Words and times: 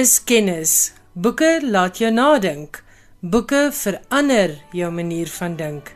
Is 0.00 0.20
kennis. 0.24 0.92
Boeke 1.12 1.60
laat 1.60 1.98
jou 2.00 2.08
nadink. 2.14 2.78
Boeke 3.20 3.66
verander 3.74 4.54
jou 4.72 4.88
manier 4.96 5.28
van 5.34 5.56
dink. 5.58 5.90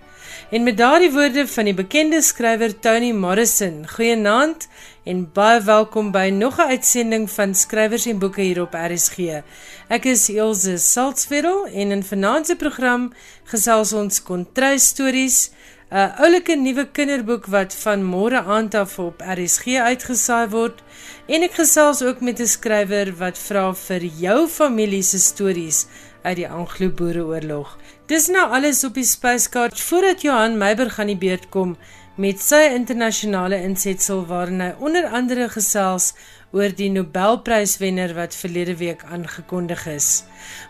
En 0.50 0.66
met 0.66 0.76
daardie 0.76 1.08
woorde 1.14 1.46
van 1.48 1.70
die 1.70 1.76
bekende 1.78 2.20
skrywer 2.22 2.74
Toni 2.84 3.12
Morrison, 3.16 3.78
goeienaand 3.88 4.66
en 5.09 5.22
baie 5.38 5.62
welkom 5.64 6.10
by 6.12 6.26
nog 6.34 6.59
'n 6.59 6.74
uitsending 6.74 7.30
van 7.30 7.54
Skrywers 7.54 8.06
en 8.06 8.18
Boeke 8.18 8.42
hier 8.42 8.60
op 8.62 8.74
RSG. 8.74 9.40
Ek 9.88 10.04
is 10.04 10.28
Elsje 10.28 10.76
Salzwetel 10.78 11.66
en 11.66 11.90
in 11.90 12.02
vanaand 12.02 12.46
se 12.46 12.56
program 12.56 13.12
gesels 13.45 13.92
ons 13.92 14.23
kontry 14.23 14.78
stories 14.78 15.50
'n 15.90 16.12
oulike 16.18 16.56
nuwe 16.56 16.88
kinderboek 16.90 17.45
wat 17.46 17.74
van 17.74 18.00
môre 18.04 18.40
aand 18.42 18.74
af 18.74 18.98
op 18.98 19.23
RSG 19.23 19.76
uitgesaai 19.78 20.48
word 20.48 20.82
en 21.27 21.45
ek 21.46 21.56
gesels 21.56 22.02
ook 22.05 22.20
met 22.20 22.41
'n 22.41 22.46
skrywer 22.46 23.12
wat 23.16 23.38
vra 23.38 23.73
vir 23.74 24.02
jou 24.05 24.48
familie 24.48 25.02
se 25.02 25.19
stories 25.19 25.87
uit 26.23 26.37
die 26.37 26.48
Anglo-Boereoorlog. 26.48 27.79
Dis 28.07 28.29
nou 28.29 28.51
alles 28.51 28.85
op 28.85 28.95
die 28.95 29.04
spyskaart 29.04 29.80
voordat 29.80 30.23
Johan 30.23 30.59
Meiberg 30.59 30.98
aan 30.98 31.07
die 31.07 31.16
beurt 31.16 31.48
kom 31.48 31.76
met 32.16 32.40
sy 32.40 32.68
internasionale 32.74 33.57
insetsel 33.63 34.26
waarin 34.26 34.60
hy 34.60 34.73
onder 34.79 35.07
andere 35.07 35.48
gesels 35.48 36.13
oor 36.52 36.71
die 36.76 36.90
Nobelpryswenner 36.90 38.15
wat 38.15 38.37
verlede 38.38 38.76
week 38.76 39.02
aangekondig 39.04 39.87
is. 39.87 40.24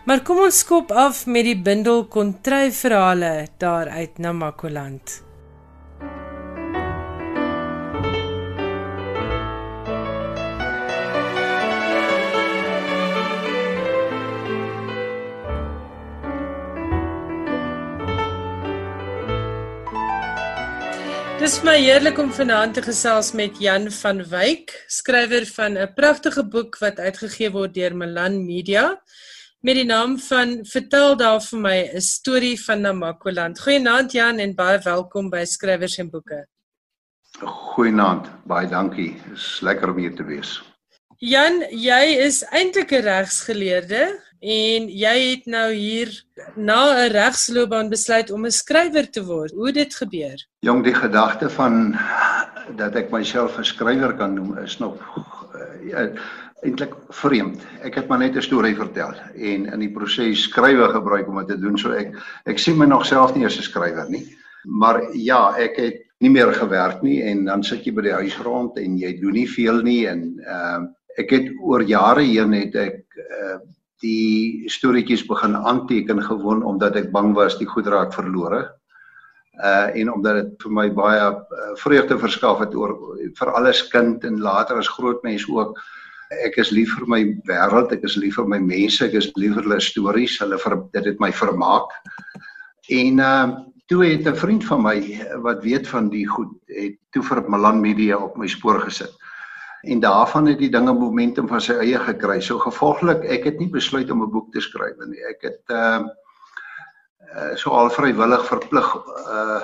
Maar 0.05 0.23
kom 0.25 0.41
ons 0.47 0.59
skop 0.59 0.91
af 0.91 1.25
met 1.25 1.45
die 1.45 1.59
bundel 1.61 2.05
kontry 2.05 2.71
verhale 2.71 3.47
daar 3.57 3.87
uit 3.89 4.17
Namakoland. 4.17 5.21
Dis 21.45 21.59
my 21.61 21.75
heerlik 21.77 22.17
om 22.17 22.31
vanaand 22.33 22.73
te 22.73 22.81
gesels 22.81 23.27
met 23.37 23.59
Jan 23.61 23.83
van 23.93 24.23
Wyk, 24.31 24.71
skrywer 24.89 25.43
van 25.45 25.77
'n 25.77 25.93
pragtige 25.93 26.43
boek 26.53 26.79
wat 26.81 26.97
uitgegee 26.97 27.51
word 27.53 27.73
deur 27.73 27.93
Milan 27.95 28.45
Media 28.45 29.01
met 29.61 29.75
die 29.75 29.85
naam 29.85 30.17
van 30.17 30.65
Vertel 30.65 31.15
daar 31.15 31.41
vir 31.41 31.59
my 31.59 31.77
'n 31.93 32.01
storie 32.01 32.57
van 32.63 32.81
Namakoland. 32.81 33.61
Goeienaand 33.61 34.11
Jan 34.11 34.39
en 34.39 34.55
baie 34.55 34.79
welkom 34.79 35.29
by 35.29 35.45
Skrywers 35.45 35.97
en 35.97 36.09
Boeke. 36.09 36.47
Goeienaand, 37.75 38.25
baie 38.47 38.67
dankie. 38.67 39.13
Dit 39.13 39.37
is 39.37 39.59
lekker 39.61 39.89
om 39.89 39.97
hier 39.97 40.15
te 40.15 40.23
wees. 40.23 40.63
Jan, 41.17 41.61
jy 41.69 42.25
is 42.25 42.43
eintlik 42.43 42.91
'n 42.91 43.05
regsgeleerde 43.05 44.19
en 44.39 44.87
jy 44.89 45.15
het 45.29 45.45
nou 45.45 45.71
hier 45.73 46.09
na 46.55 47.05
'n 47.05 47.11
regsloopbaan 47.11 47.89
besluit 47.89 48.31
om 48.31 48.45
'n 48.45 48.51
skrywer 48.51 49.09
te 49.09 49.23
word. 49.23 49.51
Hoe 49.51 49.65
het 49.65 49.75
dit 49.75 49.95
gebeur? 49.95 50.37
Jong, 50.59 50.83
die 50.83 50.93
gedagte 50.93 51.49
van 51.49 51.95
dat 52.75 52.95
ek 52.95 53.11
myself 53.11 53.57
'n 53.57 53.63
skrywer 53.63 54.13
kan 54.15 54.33
noem 54.33 54.57
is 54.57 54.77
nog 54.77 54.97
uh, 55.55 56.09
eintlik 56.63 56.93
vreemd. 57.09 57.61
Ek 57.81 57.95
het 57.95 58.07
maar 58.07 58.19
net 58.19 58.35
'n 58.35 58.41
storie 58.41 58.75
vertel 58.75 59.13
en 59.35 59.65
in 59.65 59.79
die 59.79 59.91
proses 59.91 60.43
skrywe 60.49 60.89
gebruik 60.89 61.27
om 61.27 61.37
dit 61.37 61.47
te 61.47 61.59
doen. 61.59 61.77
So 61.77 61.91
ek 61.91 62.15
ek 62.45 62.59
sien 62.59 62.77
my 62.77 62.85
nog 62.85 63.05
self 63.05 63.35
nie 63.35 63.45
as 63.45 63.57
'n 63.57 63.69
skrywer 63.69 64.09
nie. 64.09 64.25
Maar 64.63 65.13
ja, 65.13 65.55
ek 65.57 65.77
het 65.77 66.01
nie 66.19 66.29
meer 66.29 66.53
gewerk 66.53 67.01
nie 67.01 67.21
en 67.23 67.45
dan 67.45 67.63
sit 67.63 67.85
jy 67.85 67.93
by 67.93 68.01
die 68.01 68.19
huis 68.19 68.37
rond 68.37 68.77
en 68.77 68.97
jy 68.97 69.19
doen 69.19 69.33
nie 69.33 69.47
veel 69.47 69.81
nie 69.81 70.07
en 70.07 70.39
ehm 70.39 70.83
uh, 70.83 70.87
ek 71.17 71.29
het 71.31 71.51
oor 71.63 71.83
jare 71.87 72.23
heen 72.27 72.51
het 72.51 72.75
ek 72.75 73.03
uh, 73.15 73.59
die 74.03 74.69
storieetjies 74.71 75.25
begin 75.27 75.55
aanteken 75.55 76.21
gewoon 76.23 76.63
omdat 76.63 76.95
ek 76.99 77.11
bang 77.11 77.33
was 77.35 77.57
die 77.59 77.67
goed 77.67 77.87
raak 77.87 78.13
verlore. 78.13 78.65
Uh 79.55 79.87
en 79.95 80.11
omdat 80.11 80.41
dit 80.41 80.63
vir 80.65 80.71
my 80.71 80.87
baie 80.91 81.27
uh, 81.31 81.75
vreugde 81.79 82.17
verskaf 82.19 82.59
het 82.59 82.75
oor 82.75 82.95
vir 83.39 83.51
alles 83.55 83.85
kind 83.87 84.23
en 84.23 84.41
later 84.43 84.77
as 84.77 84.91
groot 84.97 85.21
mens 85.23 85.47
ook. 85.47 85.77
Ek 86.43 86.57
is 86.59 86.73
lief 86.75 86.91
vir 86.97 87.07
my 87.07 87.21
wêreld, 87.47 87.93
ek 87.93 88.03
is 88.03 88.17
lief 88.19 88.35
vir 88.35 88.49
my 88.51 88.59
mense, 88.59 89.05
ek 89.05 89.15
is 89.15 89.29
lief 89.39 89.55
vir 89.55 89.63
hulle 89.63 89.79
stories, 89.79 90.39
hulle 90.41 90.59
vir 90.59 90.75
dit 90.97 91.07
het 91.11 91.23
my 91.23 91.31
vermaak. 91.31 91.95
En 92.91 93.23
uh 93.23 93.47
toe 93.85 94.01
het 94.01 94.25
'n 94.25 94.35
vriend 94.35 94.63
van 94.65 94.81
my 94.81 94.97
wat 95.45 95.61
weet 95.63 95.87
van 95.87 96.09
die 96.09 96.25
goed, 96.25 96.49
het 96.67 96.97
toe 97.13 97.21
vir 97.23 97.43
Milan 97.47 97.81
Media 97.81 98.17
op 98.17 98.37
my 98.37 98.47
spoor 98.47 98.81
gesit 98.81 99.13
en 99.85 99.99
daarvan 99.99 100.45
het 100.49 100.59
die 100.59 100.71
dinge 100.71 100.93
momentum 100.93 101.47
van 101.47 101.61
sy 101.61 101.77
eie 101.81 101.99
gekry. 101.99 102.39
So 102.41 102.59
gevolglik 102.59 103.25
ek 103.37 103.49
het 103.49 103.59
nie 103.59 103.69
besluit 103.69 104.11
om 104.11 104.23
'n 104.23 104.31
boek 104.31 104.51
te 104.51 104.61
skryf 104.61 104.95
nie. 105.05 105.21
Ek 105.29 105.41
het 105.41 105.61
ehm 105.69 106.05
uh, 106.05 106.13
uh, 107.35 107.55
so 107.55 107.71
al 107.75 107.89
vrywillig 107.89 108.45
verplig 108.47 108.95
uh 109.27 109.61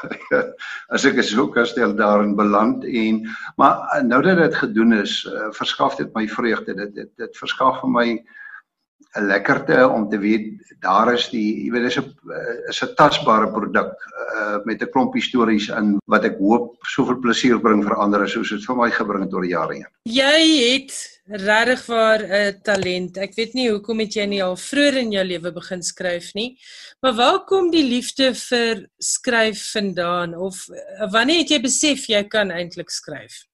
as 0.94 1.04
ek 1.04 1.18
so 1.26 1.48
kan 1.52 1.66
stel 1.66 1.92
daarin 1.94 2.36
beland 2.36 2.84
en 2.84 3.20
maar 3.56 4.02
nou 4.04 4.22
dat 4.22 4.38
dit 4.38 4.54
gedoen 4.54 4.92
is, 4.92 5.24
uh, 5.26 5.50
verskaf 5.52 5.96
dit 5.96 6.14
my 6.14 6.26
vreugde. 6.28 6.74
Dit 6.74 6.94
dit 6.94 7.10
dit 7.16 7.36
verskaf 7.36 7.80
vir 7.80 7.90
my 7.90 8.06
'n 9.16 9.26
lekkerte 9.26 9.88
om 9.88 10.08
te 10.08 10.18
weet 10.18 10.60
daar 10.80 11.12
is 11.12 11.28
die 11.32 11.66
jy 11.66 11.70
weet 11.74 11.86
dis 11.88 11.98
'n 11.98 12.14
is 12.70 12.82
'n 12.82 12.94
tasbare 12.96 13.48
produk 13.52 13.92
uh, 13.92 14.58
met 14.64 14.82
'n 14.82 14.90
klompie 14.90 15.22
stories 15.22 15.68
in 15.68 15.98
wat 16.06 16.24
ek 16.24 16.38
hoop 16.38 16.76
soveel 16.86 17.18
plesier 17.18 17.58
bring 17.58 17.82
vir 17.84 17.96
ander 17.96 18.28
soos 18.28 18.50
dit 18.50 18.66
vir 18.66 18.76
my 18.76 18.90
gebring 18.90 19.24
het 19.24 19.34
oor 19.34 19.42
die 19.42 19.56
jare 19.56 19.74
heen. 19.74 19.90
Jy 20.04 20.38
het 20.72 20.92
regtig 21.26 21.84
vir 21.84 22.18
'n 22.18 22.30
uh, 22.30 22.52
talent. 22.62 23.18
Ek 23.18 23.34
weet 23.34 23.54
nie 23.54 23.68
hoekom 23.70 23.98
het 24.00 24.14
jy 24.14 24.26
nie 24.26 24.42
al 24.42 24.56
vroeër 24.56 24.96
in 24.96 25.12
jou 25.12 25.24
lewe 25.24 25.52
begin 25.52 25.82
skryf 25.82 26.34
nie. 26.34 26.58
Maar 27.02 27.14
waar 27.14 27.44
kom 27.44 27.70
die 27.70 27.84
liefde 27.84 28.34
vir 28.34 28.88
skryf 28.98 29.72
vandaan 29.72 30.34
of 30.34 30.66
wanneer 31.10 31.38
het 31.42 31.50
jy 31.50 31.60
besef 31.60 32.08
jy 32.08 32.24
kan 32.28 32.50
eintlik 32.50 32.90
skryf? 32.90 33.49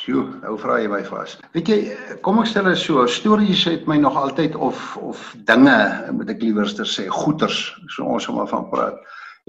Sjoe, 0.00 0.22
nou 0.40 0.54
vra 0.56 0.78
jy 0.80 0.88
my 0.88 1.02
vas. 1.04 1.34
Weet 1.52 1.68
jy, 1.68 1.78
kom 2.24 2.38
ek 2.40 2.46
stel 2.48 2.70
dit 2.70 2.78
so, 2.80 3.02
stories 3.04 3.66
het 3.68 3.82
my 3.90 3.98
nog 4.00 4.14
altyd 4.16 4.54
of 4.56 4.94
of 4.96 5.26
dinge, 5.50 5.76
moet 6.16 6.32
ek 6.32 6.40
liewerster 6.40 6.88
sê, 6.88 7.04
goeters, 7.12 7.58
so 7.92 8.06
ons 8.08 8.24
sommer 8.24 8.48
van 8.48 8.64
praat, 8.70 8.96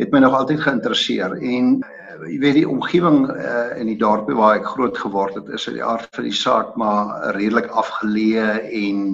het 0.02 0.12
my 0.12 0.20
nog 0.26 0.36
altyd 0.36 0.60
geïnteresseer 0.66 1.38
en 1.38 1.72
uh, 1.80 2.18
jy 2.26 2.42
weet 2.44 2.60
die 2.60 2.66
omgewing 2.68 3.22
uh, 3.32 3.80
in 3.80 3.94
die 3.94 3.96
dorpie 4.04 4.36
waar 4.36 4.60
ek 4.60 4.68
groot 4.74 5.00
geword 5.06 5.40
het, 5.40 5.48
is 5.56 5.70
uit 5.70 5.78
die 5.80 5.88
aard 5.94 6.12
van 6.20 6.28
die 6.28 6.36
saak 6.42 6.76
maar 6.84 7.32
redelik 7.40 7.72
afgeleë 7.86 8.52
en 8.84 9.08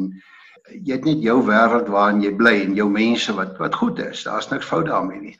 jy 0.73 0.91
het 0.95 1.05
net 1.05 1.21
jou 1.21 1.37
wêreld 1.45 1.93
waarin 1.93 2.25
jy 2.25 2.33
bly 2.41 2.57
en 2.65 2.77
jou 2.81 2.89
mense 2.89 3.37
wat 3.37 3.61
wat 3.61 3.77
goed 3.77 4.01
is. 4.09 4.25
Daar's 4.25 4.49
niks 4.49 4.73
fout 4.73 4.89
daarmee 4.89 5.21
nie. 5.29 5.37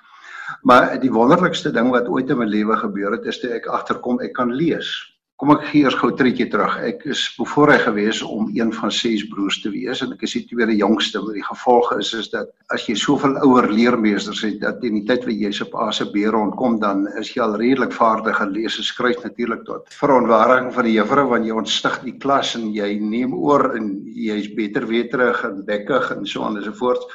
Maar 0.62 0.94
die 1.02 1.12
wonderlikste 1.12 1.74
ding 1.74 1.90
wat 1.90 2.06
ooit 2.06 2.30
in 2.30 2.38
my 2.38 2.46
lewe 2.46 2.78
gebeur 2.86 3.18
het, 3.18 3.26
is 3.26 3.42
toe 3.42 3.56
ek 3.58 3.66
agterkom 3.82 4.22
ek 4.22 4.38
kan 4.38 4.54
lees. 4.54 4.94
Kom 5.38 5.52
ek 5.54 5.68
gee 5.70 5.84
eers 5.86 5.94
gou 5.94 6.08
'n 6.10 6.16
treetjie 6.18 6.48
terug. 6.50 6.76
Ek 6.82 7.04
is 7.14 7.20
bevoorreg 7.38 7.84
geweest 7.86 8.24
om 8.26 8.48
een 8.56 8.72
van 8.74 8.92
ses 8.92 9.22
broers 9.30 9.60
te 9.62 9.70
wees 9.70 10.02
en 10.02 10.16
ek 10.16 10.24
is 10.26 10.34
die 10.34 10.48
tweede 10.50 10.74
jongste. 10.74 11.22
Maar 11.22 11.38
die 11.38 11.46
gevolg 11.46 11.92
is 12.00 12.10
is 12.18 12.30
dat 12.32 12.50
as 12.74 12.88
jy 12.88 12.96
soveel 12.96 13.38
ouer 13.46 13.70
leermeesters 13.70 14.42
het 14.42 14.58
dat 14.62 14.82
in 14.84 14.98
die 14.98 15.06
tyd 15.06 15.30
wat 15.30 15.38
jy 15.38 15.52
se 15.52 15.70
pa 15.70 15.92
se 15.92 16.10
beer 16.10 16.34
rondkom 16.34 16.80
dan 16.80 17.06
is 17.22 17.36
jy 17.36 17.44
al 17.44 17.56
redelik 17.62 17.94
vaardig 17.94 18.42
in 18.42 18.56
lees 18.58 18.80
en 18.82 18.90
skryf 18.90 19.22
natuurlik 19.24 19.64
tot 19.70 19.94
verontwaardiging 20.02 20.74
van 20.74 20.90
die 20.90 20.98
juffrou 20.98 21.30
want 21.30 21.46
jy 21.46 21.54
ontstig 21.54 22.02
die 22.02 22.18
klas 22.18 22.56
en 22.56 22.74
jy 22.74 22.98
neem 23.00 23.34
oor 23.38 23.76
en 23.78 23.94
jy's 24.10 24.50
beter 24.58 24.90
weterig 24.90 25.44
en 25.46 25.62
bekkig 25.70 26.12
en 26.18 26.26
so 26.26 26.50
aan 26.50 26.58
en 26.58 26.64
so 26.64 26.74
voort. 26.74 27.06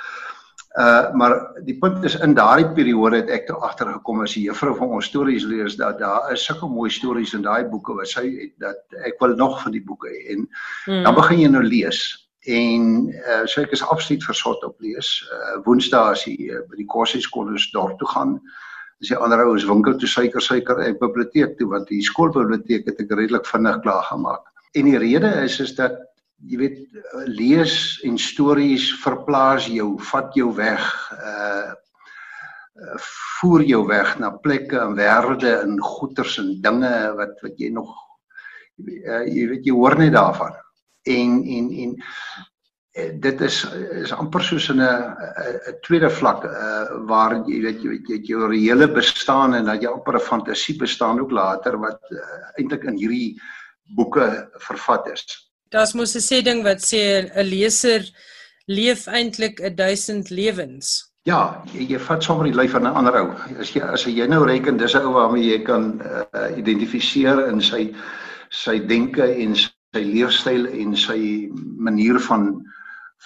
Uh 0.73 1.13
maar 1.13 1.51
die 1.65 1.77
punt 1.79 2.05
is 2.05 2.15
in 2.25 2.35
daardie 2.35 2.71
periode 2.73 3.17
het 3.17 3.29
ek 3.29 3.47
toe 3.47 3.59
agtergekom 3.61 4.23
as 4.25 4.33
die 4.33 4.47
juffrou 4.47 4.73
van 4.79 4.95
ons 4.97 5.11
stories 5.11 5.45
lees 5.45 5.77
dat 5.77 5.99
daar 6.01 6.33
is 6.33 6.45
sulke 6.49 6.65
mooi 6.65 6.89
stories 6.91 7.35
in 7.37 7.45
daai 7.45 7.69
boeke 7.69 7.93
wat 7.99 8.09
sy 8.09 8.23
het 8.25 8.55
dat 8.57 8.97
ek 9.05 9.21
wil 9.21 9.35
nog 9.37 9.59
van 9.61 9.75
die 9.77 9.83
boeke 9.85 10.09
hê 10.09 10.23
en 10.33 10.47
hmm. 10.87 11.03
dan 11.05 11.15
begin 11.19 11.43
jy 11.43 11.51
nou 11.53 11.63
lees 11.67 12.01
en 12.49 13.13
uh 13.13 13.43
so 13.45 13.61
ek 13.61 13.77
is 13.77 13.85
absoluut 13.85 14.25
versot 14.25 14.65
op 14.65 14.81
lees. 14.81 15.11
Uh 15.29 15.61
Woensdae 15.67 16.17
as 16.17 16.25
jy 16.25 16.37
uh, 16.49 16.63
by 16.71 16.81
die 16.81 16.89
kosskool 16.89 17.53
is 17.55 17.69
dorp 17.77 17.99
toe 18.01 18.09
gaan 18.15 18.39
as 19.03 19.11
jy 19.11 19.19
ander 19.19 19.45
ouens 19.45 19.67
winkel 19.69 19.99
toe 19.99 20.09
suiker 20.09 20.41
suiker 20.41 20.81
en 20.81 20.97
biblioteek 20.99 21.59
toe 21.59 21.69
want 21.69 21.89
die 21.91 22.01
skoolbiblioteek 22.07 22.89
het 22.89 23.01
ek 23.03 23.13
redelik 23.13 23.45
vinnig 23.51 23.81
klaar 23.85 24.09
gemaak. 24.09 24.49
En 24.73 24.89
die 24.89 24.99
rede 24.99 25.37
is 25.43 25.61
is 25.61 25.75
dat 25.77 26.01
jy 26.49 26.59
weet 26.59 26.79
lees 27.31 27.77
en 28.07 28.19
stories 28.19 28.89
verplaas 29.03 29.69
jou, 29.71 29.95
vat 30.11 30.35
jou 30.39 30.51
weg, 30.57 30.91
uh 31.21 31.79
voer 33.39 33.63
jou 33.69 33.83
weg 33.87 34.15
na 34.19 34.31
plekke 34.43 34.79
en 34.81 34.95
wêrelde 34.97 35.51
en 35.61 35.77
goeters 35.85 36.39
en 36.41 36.55
dinge 36.65 36.93
wat 37.19 37.37
wat 37.45 37.61
jy 37.61 37.69
nog 37.71 37.91
uh, 37.93 39.21
jy 39.29 39.45
weet 39.51 39.69
jy 39.69 39.75
hoor 39.77 39.99
net 40.01 40.15
daarvan. 40.17 40.57
En 41.13 41.37
en 41.59 41.69
en 41.83 41.95
dit 43.27 43.45
is 43.47 43.59
is 44.03 44.15
amper 44.17 44.43
soos 44.49 44.71
in 44.73 44.81
'n 44.81 44.89
'n 45.69 45.77
tweede 45.85 46.11
vlak 46.11 46.45
uh 46.49 47.05
waar 47.13 47.37
jy 47.47 47.61
weet 47.69 47.85
jy 47.85 47.89
weet 47.93 48.09
jy 48.09 48.19
jou 48.33 48.49
reële 48.49 48.89
bestaan 48.89 49.55
en 49.55 49.65
dat 49.65 49.83
jy 49.83 49.93
amper 49.93 50.17
'n 50.17 50.29
fantasie 50.33 50.77
bestaan 50.81 51.21
ook 51.21 51.31
later 51.31 51.79
wat 51.79 52.01
uh, 52.11 52.21
eintlik 52.59 52.85
in 52.85 52.97
hierdie 52.97 53.41
boeke 53.97 54.49
vervat 54.59 55.13
is 55.13 55.52
Daar's 55.73 55.95
mos 55.95 56.15
'n 56.15 56.21
sê 56.21 56.43
ding 56.45 56.63
wat 56.63 56.81
sê 56.85 57.03
'n 57.25 57.47
leser 57.49 58.03
leef 58.67 59.07
eintlik 59.07 59.61
'n 59.61 59.75
duisend 59.75 60.31
lewens. 60.31 61.13
Ja, 61.25 61.63
jy, 61.73 61.87
jy 61.93 61.99
vat 61.99 62.23
sommer 62.23 62.45
die 62.45 62.57
lyf 62.57 62.73
van 62.73 62.83
'n 62.83 62.97
ander 62.99 63.17
ou. 63.21 63.31
As 63.61 63.71
jy 63.75 63.81
as 63.81 64.05
jy 64.05 64.27
nou 64.27 64.45
reken 64.45 64.77
dis 64.77 64.95
'n 64.95 65.07
ou 65.07 65.15
waarmee 65.15 65.51
jy 65.53 65.63
kan 65.65 66.03
uh, 66.03 66.51
identifiseer 66.57 67.49
in 67.49 67.61
sy 67.61 67.95
sy 68.51 68.79
denke 68.79 69.25
en 69.25 69.57
sy 69.57 70.03
leefstyl 70.03 70.67
en 70.67 70.97
sy 70.97 71.49
manier 71.79 72.21
van 72.21 72.65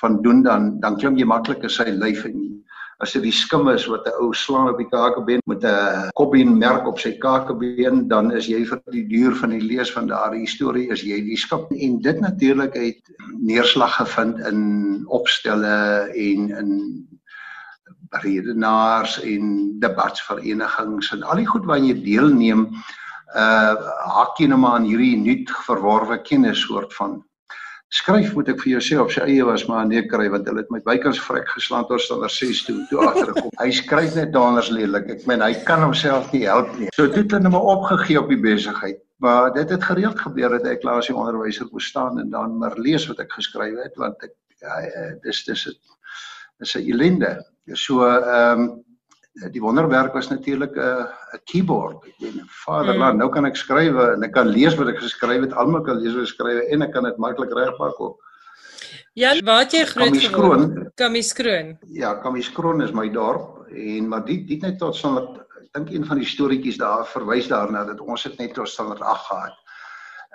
van 0.00 0.22
doen 0.22 0.42
dan 0.42 0.81
dan 0.81 0.96
klim 0.96 1.16
jy 1.16 1.25
maklik 1.25 1.62
in 1.62 1.70
sy 1.70 1.88
lyf 1.90 2.25
en 2.25 2.55
as 3.04 3.12
dit 3.12 3.26
die 3.26 3.34
skim 3.34 3.69
is 3.69 3.84
wat 3.93 4.06
'n 4.08 4.16
ou 4.22 4.32
slaan 4.32 4.70
op 4.70 4.78
die 4.78 4.88
kakebeen 4.88 5.43
met 5.46 5.64
'n 5.64 6.10
kopbeen 6.14 6.58
merk 6.58 6.87
op 6.87 6.98
sy 6.98 7.12
kakebeen 7.19 8.08
dan 8.08 8.32
is 8.32 8.46
jy 8.46 8.64
vir 8.64 8.81
die 8.90 9.06
duur 9.06 9.34
van 9.34 9.50
die 9.50 9.60
lees 9.60 9.93
van 9.93 10.06
daardie 10.06 10.48
storie 10.48 10.88
is 10.90 11.02
jy 11.02 11.20
die 11.20 11.37
skip. 11.37 11.70
En 11.70 12.00
dit 12.00 12.20
natuurlik 12.20 12.75
het 12.75 13.02
neerslag 13.38 13.96
gevind 13.96 14.38
in 14.38 15.04
opstelle 15.08 16.08
en 16.14 16.50
in 16.60 16.70
redenaars 18.10 19.20
en 19.22 19.76
debatsverenigings 19.81 21.12
en 21.12 21.22
al 21.22 21.37
die 21.37 21.46
goed 21.46 21.64
waarin 21.64 21.87
jy 21.90 22.02
deelneem 22.02 22.69
uh 23.37 23.75
hakkie 24.16 24.46
nou 24.49 24.58
maar 24.58 24.78
aan 24.78 24.88
hierdie 24.88 25.16
nuut 25.16 25.50
verworwe 25.66 26.22
kennis 26.22 26.60
soort 26.60 26.94
van 26.94 27.25
skryf 27.94 28.32
moet 28.34 28.48
ek 28.50 28.60
vir 28.64 28.72
jou 28.72 28.82
sê 28.82 28.96
op 28.98 29.12
sy 29.14 29.22
eie 29.22 29.44
was 29.46 29.64
maar 29.70 29.86
nee 29.86 30.02
kry 30.10 30.26
want 30.32 30.48
hulle 30.50 30.64
het 30.64 30.70
my 30.74 30.80
bykans 30.86 31.20
vrek 31.22 31.48
geslaan 31.54 31.86
tot 31.86 32.02
standaard 32.02 32.34
6 32.34 32.64
toe 32.66 32.78
toe 32.90 33.02
agtergekom. 33.04 33.50
hy 33.62 33.70
skryf 33.70 34.16
net 34.18 34.36
anders 34.36 34.70
lelik. 34.74 35.10
Ek 35.16 35.26
meen 35.30 35.44
hy 35.44 35.52
kan 35.68 35.84
homself 35.84 36.32
nie 36.34 36.44
help 36.46 36.72
nie. 36.80 36.90
So 36.96 37.06
toe 37.06 37.22
het 37.22 37.36
hulle 37.36 37.52
maar 37.52 37.68
opgegee 37.76 38.18
op 38.20 38.32
die 38.32 38.40
besigheid. 38.40 38.98
Maar 39.22 39.52
dit 39.54 39.70
het 39.70 39.84
gereeld 39.84 40.18
gebeur 40.20 40.58
dat 40.58 40.66
ek 40.68 40.82
klaar 40.82 41.00
as 41.00 41.08
die 41.08 41.16
onderwyser 41.16 41.70
moes 41.72 41.86
staan 41.88 42.18
en 42.20 42.32
dan 42.34 42.58
maar 42.60 42.74
lees 42.76 43.06
wat 43.08 43.22
ek 43.22 43.38
geskryf 43.38 43.78
het 43.84 43.94
want 44.02 44.26
ek 44.26 44.34
ja, 44.60 44.80
dis 45.22 45.44
dis 45.46 45.64
dit 45.70 45.78
is 46.64 46.74
'n 46.74 46.90
ellende. 46.90 47.32
So 47.72 48.02
ehm 48.04 48.60
um, 48.60 48.68
die 49.52 49.60
wonderwerk 49.60 50.14
was 50.14 50.28
natuurlik 50.28 50.76
'n 50.76 50.80
uh, 50.80 51.06
'n 51.34 51.40
keyboard. 51.44 52.04
Ek 52.06 52.14
weet, 52.18 52.42
Vaderland, 52.64 53.12
mm. 53.12 53.18
nou 53.18 53.30
kan 53.30 53.44
ek 53.44 53.56
skryf 53.56 53.94
en 53.94 54.22
ek 54.22 54.32
kan 54.32 54.48
lees 54.48 54.74
wat 54.74 54.88
ek 54.88 54.98
geskryf 54.98 55.40
het, 55.40 55.52
almal 55.52 55.82
kan 55.82 56.00
lees 56.00 56.14
wat 56.14 56.22
ek 56.22 56.34
skryf 56.34 56.62
en 56.70 56.82
ek 56.82 56.92
kan 56.92 57.04
dit 57.04 57.16
maklik 57.16 57.52
regmaak 57.52 58.00
ook. 58.00 58.16
Ja, 59.12 59.32
waar 59.44 59.64
jy 59.64 59.84
groot 59.84 60.16
geword? 60.16 60.94
Kamieskroon. 60.94 61.78
Ja, 61.88 62.14
Kamieskroon 62.20 62.82
is 62.82 62.92
my 62.92 63.08
dorp 63.08 63.66
en 63.72 64.08
maar 64.08 64.24
dit 64.24 64.48
dit 64.48 64.62
net 64.62 64.78
tot 64.78 64.96
sonder 64.96 65.44
ek 65.60 65.72
dink 65.72 65.90
een 65.90 66.04
van 66.06 66.18
die 66.18 66.28
storieetjies 66.28 66.78
daar 66.78 67.04
verwys 67.06 67.48
daarna 67.48 67.84
dat 67.84 68.00
ons 68.00 68.24
het 68.24 68.38
net 68.38 68.54
tot 68.54 68.68
sonder 68.68 69.00
8 69.00 69.26
gehad 69.26 69.56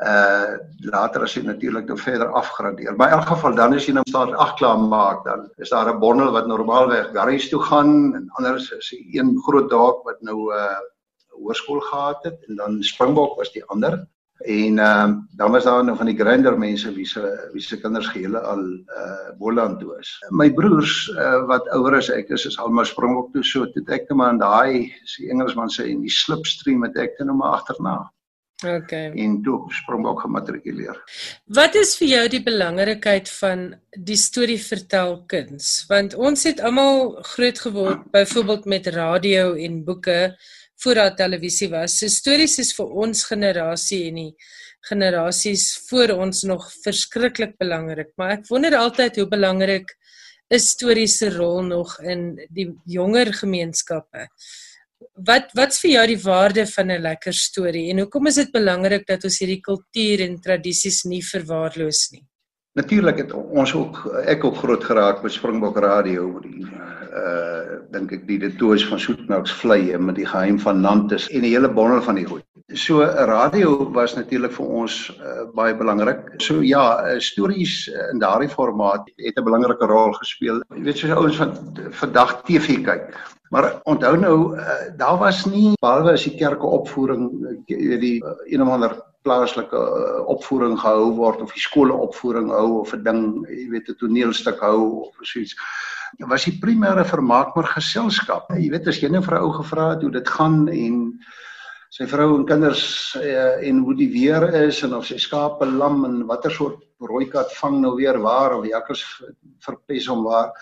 uh 0.01 0.57
later 0.91 1.21
as 1.21 1.35
jy 1.35 1.43
natuurlik 1.45 1.85
nou 1.87 1.97
verder 1.97 2.31
afgradeer. 2.33 2.95
Maar 2.97 3.11
in 3.11 3.19
elk 3.19 3.27
geval 3.27 3.55
dan 3.55 3.75
as 3.77 3.85
jy 3.85 3.93
nou 3.93 4.05
staat 4.09 4.33
ag 4.33 4.55
klaar 4.57 4.79
maak, 4.79 5.25
dan 5.25 5.49
is 5.57 5.69
daar 5.69 5.93
'n 5.93 5.99
bondel 5.99 6.31
wat 6.31 6.47
normaalweg 6.47 7.11
garage 7.13 7.49
toe 7.49 7.61
gaan 7.61 8.15
en 8.15 8.29
anders 8.39 8.71
is 8.71 8.89
die 8.89 9.19
een 9.19 9.37
groot 9.45 9.69
daak 9.69 10.01
wat 10.03 10.21
nou 10.21 10.49
'n 10.49 10.57
uh, 10.57 10.79
hoërskool 11.41 11.79
gehad 11.79 12.23
het 12.23 12.39
en 12.47 12.55
dan 12.55 12.83
Springbok 12.83 13.37
was 13.37 13.51
die 13.51 13.65
ander. 13.65 14.07
En 14.41 14.79
ehm 14.79 15.09
uh, 15.09 15.17
dan 15.37 15.51
was 15.51 15.63
daar 15.63 15.83
nog 15.83 15.97
van 15.97 16.05
die 16.05 16.17
grinder 16.17 16.57
mense 16.57 16.93
wie 16.93 17.05
se 17.05 17.49
wie 17.53 17.61
se 17.61 17.79
kinders 17.79 18.07
gehele 18.07 18.39
al 18.39 18.63
uh 18.97 19.37
Boland 19.37 19.79
toe 19.79 19.97
is. 19.99 20.17
My 20.29 20.53
broers 20.53 21.07
uh, 21.17 21.45
wat 21.45 21.69
ouer 21.69 21.95
as 21.95 22.09
ek 22.09 22.29
is 22.29 22.45
is 22.45 22.57
almal 22.57 22.85
Springbok 22.85 23.33
toe 23.33 23.43
so 23.43 23.65
toe 23.65 23.83
ek 23.85 24.09
net 24.09 24.17
maar 24.17 24.31
in 24.31 24.41
daai 24.41 24.93
se 25.03 25.29
Engelsman 25.29 25.69
sê 25.69 25.85
in 25.85 26.01
die 26.01 26.09
slipstream 26.09 26.81
het 26.83 26.97
ek 26.97 27.19
net 27.19 27.27
nou 27.27 27.37
maar 27.37 27.59
agterna. 27.59 28.11
Okay. 28.61 29.11
En 29.17 29.39
toe 29.41 29.65
Springbok 29.73 30.21
gematrikuleer. 30.21 30.97
Wat 31.49 31.75
is 31.79 31.95
vir 31.97 32.07
jou 32.07 32.25
die 32.29 32.43
belangrikheid 32.45 33.29
van 33.39 33.63
die 33.97 34.17
storie 34.19 34.59
vertel 34.61 35.15
kuns? 35.31 35.69
Want 35.89 36.13
ons 36.13 36.45
het 36.45 36.61
almal 36.61 37.15
groot 37.33 37.61
geword 37.65 38.03
byvoorbeeld 38.13 38.67
met 38.69 38.91
radio 38.93 39.53
en 39.57 39.83
boeke 39.85 40.19
voor 40.83 40.95
daar 40.95 41.15
televisie 41.15 41.69
was. 41.69 41.97
So 41.97 42.09
stories 42.09 42.59
is 42.61 42.73
vir 42.77 42.93
ons 43.03 43.25
generasie 43.29 44.03
en 44.09 44.21
die 44.21 44.31
generasies 44.89 45.65
voor 45.89 46.15
ons 46.17 46.43
nog 46.49 46.65
verskriklik 46.81 47.57
belangrik, 47.61 48.13
maar 48.17 48.39
ek 48.39 48.47
wonder 48.49 48.77
altyd 48.79 49.19
hoe 49.21 49.27
belangrik 49.29 49.93
is 50.51 50.71
stories 50.73 51.19
se 51.21 51.29
rol 51.33 51.61
nog 51.67 51.93
in 52.01 52.33
die 52.49 52.71
jonger 52.89 53.29
gemeenskappe? 53.33 54.25
Wat 55.27 55.51
wat's 55.57 55.79
vir 55.83 55.91
jou 55.91 56.07
die 56.07 56.21
waarde 56.23 56.65
van 56.65 56.91
'n 56.91 57.01
lekker 57.01 57.33
storie 57.33 57.89
en 57.91 57.99
hoekom 57.99 58.27
is 58.27 58.35
dit 58.35 58.51
belangrik 58.51 59.07
dat 59.07 59.23
ons 59.23 59.39
hierdie 59.39 59.61
kultuur 59.61 60.21
en 60.27 60.41
tradisies 60.41 61.03
nie 61.03 61.21
verwaarloos 61.21 62.11
nie? 62.11 62.25
Natuurlik 62.73 63.17
het 63.17 63.31
ons 63.33 63.73
ook 63.75 63.97
ek 64.25 64.45
ook 64.45 64.55
groot 64.55 64.83
geraak 64.83 65.23
met 65.23 65.31
Springbok 65.31 65.77
Radio 65.77 66.39
die 66.39 66.65
uh 67.11 67.51
dink 67.91 68.13
ek 68.15 68.21
die 68.27 68.49
toes 68.55 68.85
van 68.87 68.99
Soetmelks 68.99 69.51
vlei 69.51 69.91
en 69.91 70.05
met 70.05 70.15
die 70.15 70.25
geheim 70.25 70.59
van 70.59 70.79
Nantes 70.79 71.27
en 71.29 71.43
die 71.43 71.51
hele 71.51 71.67
bondel 71.67 72.01
van 72.05 72.15
die 72.15 72.25
goed. 72.25 72.45
So 72.73 73.03
radio 73.03 73.91
was 73.91 74.15
natuurlik 74.15 74.53
vir 74.55 74.69
ons 74.81 74.95
uh, 75.17 75.43
baie 75.55 75.75
belangrik. 75.75 76.23
So 76.39 76.61
ja, 76.63 76.85
uh, 77.03 77.19
stories 77.19 77.89
in 78.13 78.23
daardie 78.23 78.49
formaat 78.49 79.11
het 79.17 79.35
'n 79.37 79.43
belangrike 79.43 79.85
rol 79.91 80.13
gespeel. 80.13 80.63
Jy 80.75 80.83
weet 80.83 80.97
soos 80.97 81.11
ouens 81.11 81.35
van 81.35 81.51
vandag 81.91 82.41
TV 82.47 82.79
kyk. 82.85 83.11
Maar 83.51 83.81
onthou 83.83 84.15
nou, 84.17 84.35
uh, 84.55 84.75
daar 84.97 85.17
was 85.19 85.43
nie 85.45 85.73
behalwe 85.83 86.13
as 86.15 86.23
die 86.23 86.37
kerke 86.39 86.67
opvoering, 86.67 87.25
jy 87.67 87.79
weet 87.91 88.03
die 88.03 88.17
uh, 88.23 88.35
een 88.47 88.63
of 88.63 88.69
ander 88.71 88.93
plaaslike 89.27 89.75
uh, 89.75 90.21
opvoering 90.31 90.77
gehou 90.79 91.09
word 91.17 91.41
of 91.43 91.51
die 91.51 91.63
skole 91.63 91.93
opvoering 91.93 92.47
hou 92.55 92.79
of 92.79 92.93
'n 92.95 93.03
ding, 93.03 93.23
jy 93.49 93.67
weet 93.73 93.89
'n 93.91 93.99
toneelstuk 93.99 94.63
hou 94.63 94.79
of 95.03 95.19
so 95.21 95.39
iets. 95.39 95.55
Was 96.31 96.47
die 96.47 96.59
primêre 96.63 97.03
vermaak 97.05 97.55
maar 97.55 97.67
geselskap. 97.75 98.47
Jy 98.55 98.69
weet 98.71 98.87
as 98.87 99.01
jy 99.03 99.09
nou 99.09 99.21
'n 99.21 99.43
ou 99.43 99.51
gevra 99.59 99.89
het 99.89 100.01
hoe 100.01 100.11
dit 100.11 100.27
gaan 100.27 100.67
en 100.67 101.19
sy 101.91 102.07
vrou 102.07 102.37
en 102.37 102.45
kinders 102.47 103.15
uh, 103.19 103.59
en 103.67 103.83
hoe 103.83 103.95
die 103.95 104.11
weer 104.11 104.47
is 104.63 104.79
en 104.83 104.93
of 104.95 105.05
sy 105.05 105.17
skape 105.19 105.65
lam 105.65 106.05
en 106.05 106.25
watter 106.25 106.51
soort 106.51 106.79
rooi 106.99 107.27
kat 107.27 107.51
vang 107.59 107.81
nou 107.81 107.95
weer 107.95 108.19
waar 108.19 108.55
of 108.55 108.63
die 108.63 108.71
jakkals 108.71 109.03
verpes 109.59 110.07
hom 110.07 110.23
waar 110.23 110.53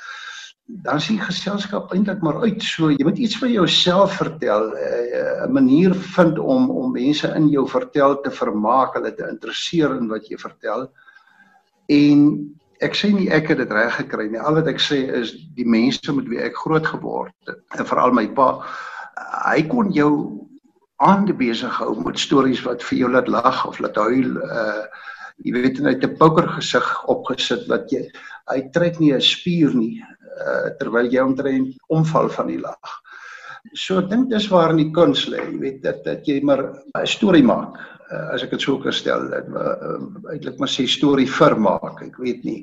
dan 0.70 1.02
sien 1.02 1.18
geselskap 1.18 1.94
eintlik 1.94 2.22
maar 2.22 2.44
uit. 2.44 2.62
So 2.64 2.92
jy 2.94 3.04
moet 3.06 3.18
iets 3.18 3.38
van 3.42 3.52
jouself 3.52 4.20
vertel, 4.22 4.72
eh, 4.78 5.46
'n 5.48 5.52
manier 5.54 5.96
vind 5.96 6.40
om 6.40 6.70
om 6.70 6.92
mense 6.92 7.28
in 7.36 7.50
jou 7.50 7.68
vertel 7.68 8.22
te 8.22 8.32
vermaak, 8.32 8.94
hulle 8.94 9.14
te 9.16 9.28
interesseer 9.30 9.96
in 9.98 10.08
wat 10.08 10.28
jy 10.30 10.38
vertel. 10.38 10.90
En 11.88 12.20
ek 12.82 12.94
sê 12.94 13.14
nie 13.14 13.30
ek 13.30 13.48
het 13.48 13.58
dit 13.58 13.72
reg 13.72 13.96
gekry 13.96 14.30
nie. 14.30 14.40
Al 14.40 14.54
wat 14.54 14.68
ek 14.68 14.80
sê 14.80 15.10
is 15.22 15.34
die 15.56 15.66
mense 15.66 16.14
met 16.14 16.28
wie 16.28 16.40
ek 16.40 16.56
groot 16.56 16.86
geword 16.86 17.34
het, 17.48 17.58
en 17.78 17.86
veral 17.86 18.12
my 18.12 18.28
pa, 18.28 18.62
hy 19.46 19.64
kon 19.68 19.92
jou 19.92 20.48
aande 20.98 21.34
besig 21.34 21.72
hou 21.80 21.96
met 22.04 22.20
stories 22.20 22.62
wat 22.64 22.84
vir 22.84 23.00
jou 23.00 23.10
laat 23.10 23.28
lag 23.28 23.66
of 23.66 23.80
laat 23.80 23.96
huil. 23.96 24.38
Uh 24.38 24.86
jy 25.40 25.54
weet 25.56 25.80
net 25.80 26.04
'n 26.04 26.18
poker 26.18 26.48
gesig 26.48 26.88
opgesit 27.08 27.68
wat 27.68 27.92
jy 27.92 28.12
hy 28.52 28.62
trek 28.74 29.00
nie 29.00 29.14
'n 29.14 29.22
spier 29.22 29.74
nie 29.74 30.04
uh, 30.40 30.72
terwyl 30.80 31.12
jy 31.12 31.22
omtrent 31.24 31.78
omval 31.88 32.30
van 32.36 32.48
die 32.52 32.60
lag. 32.62 32.98
So 33.76 34.00
ek 34.00 34.10
dink 34.10 34.30
dis 34.32 34.48
waar 34.52 34.72
in 34.74 34.82
die 34.84 34.92
kuns 34.96 35.28
lê, 35.32 35.44
jy 35.44 35.60
weet 35.62 35.80
dat 35.84 36.04
dat 36.06 36.28
jy 36.28 36.40
maar 36.42 36.64
'n 36.96 37.06
storie 37.08 37.44
maak. 37.44 37.78
Uh, 38.10 38.34
as 38.34 38.44
ek 38.44 38.56
dit 38.56 38.62
sou 38.62 38.80
kan 38.82 38.94
stel, 38.96 39.30
dat 39.30 39.48
uh, 39.48 40.00
eintlik 40.34 40.60
maar 40.60 40.72
sê 40.72 40.88
storie 40.88 41.30
vermaak, 41.30 42.02
ek 42.02 42.18
weet 42.18 42.44
nie. 42.44 42.62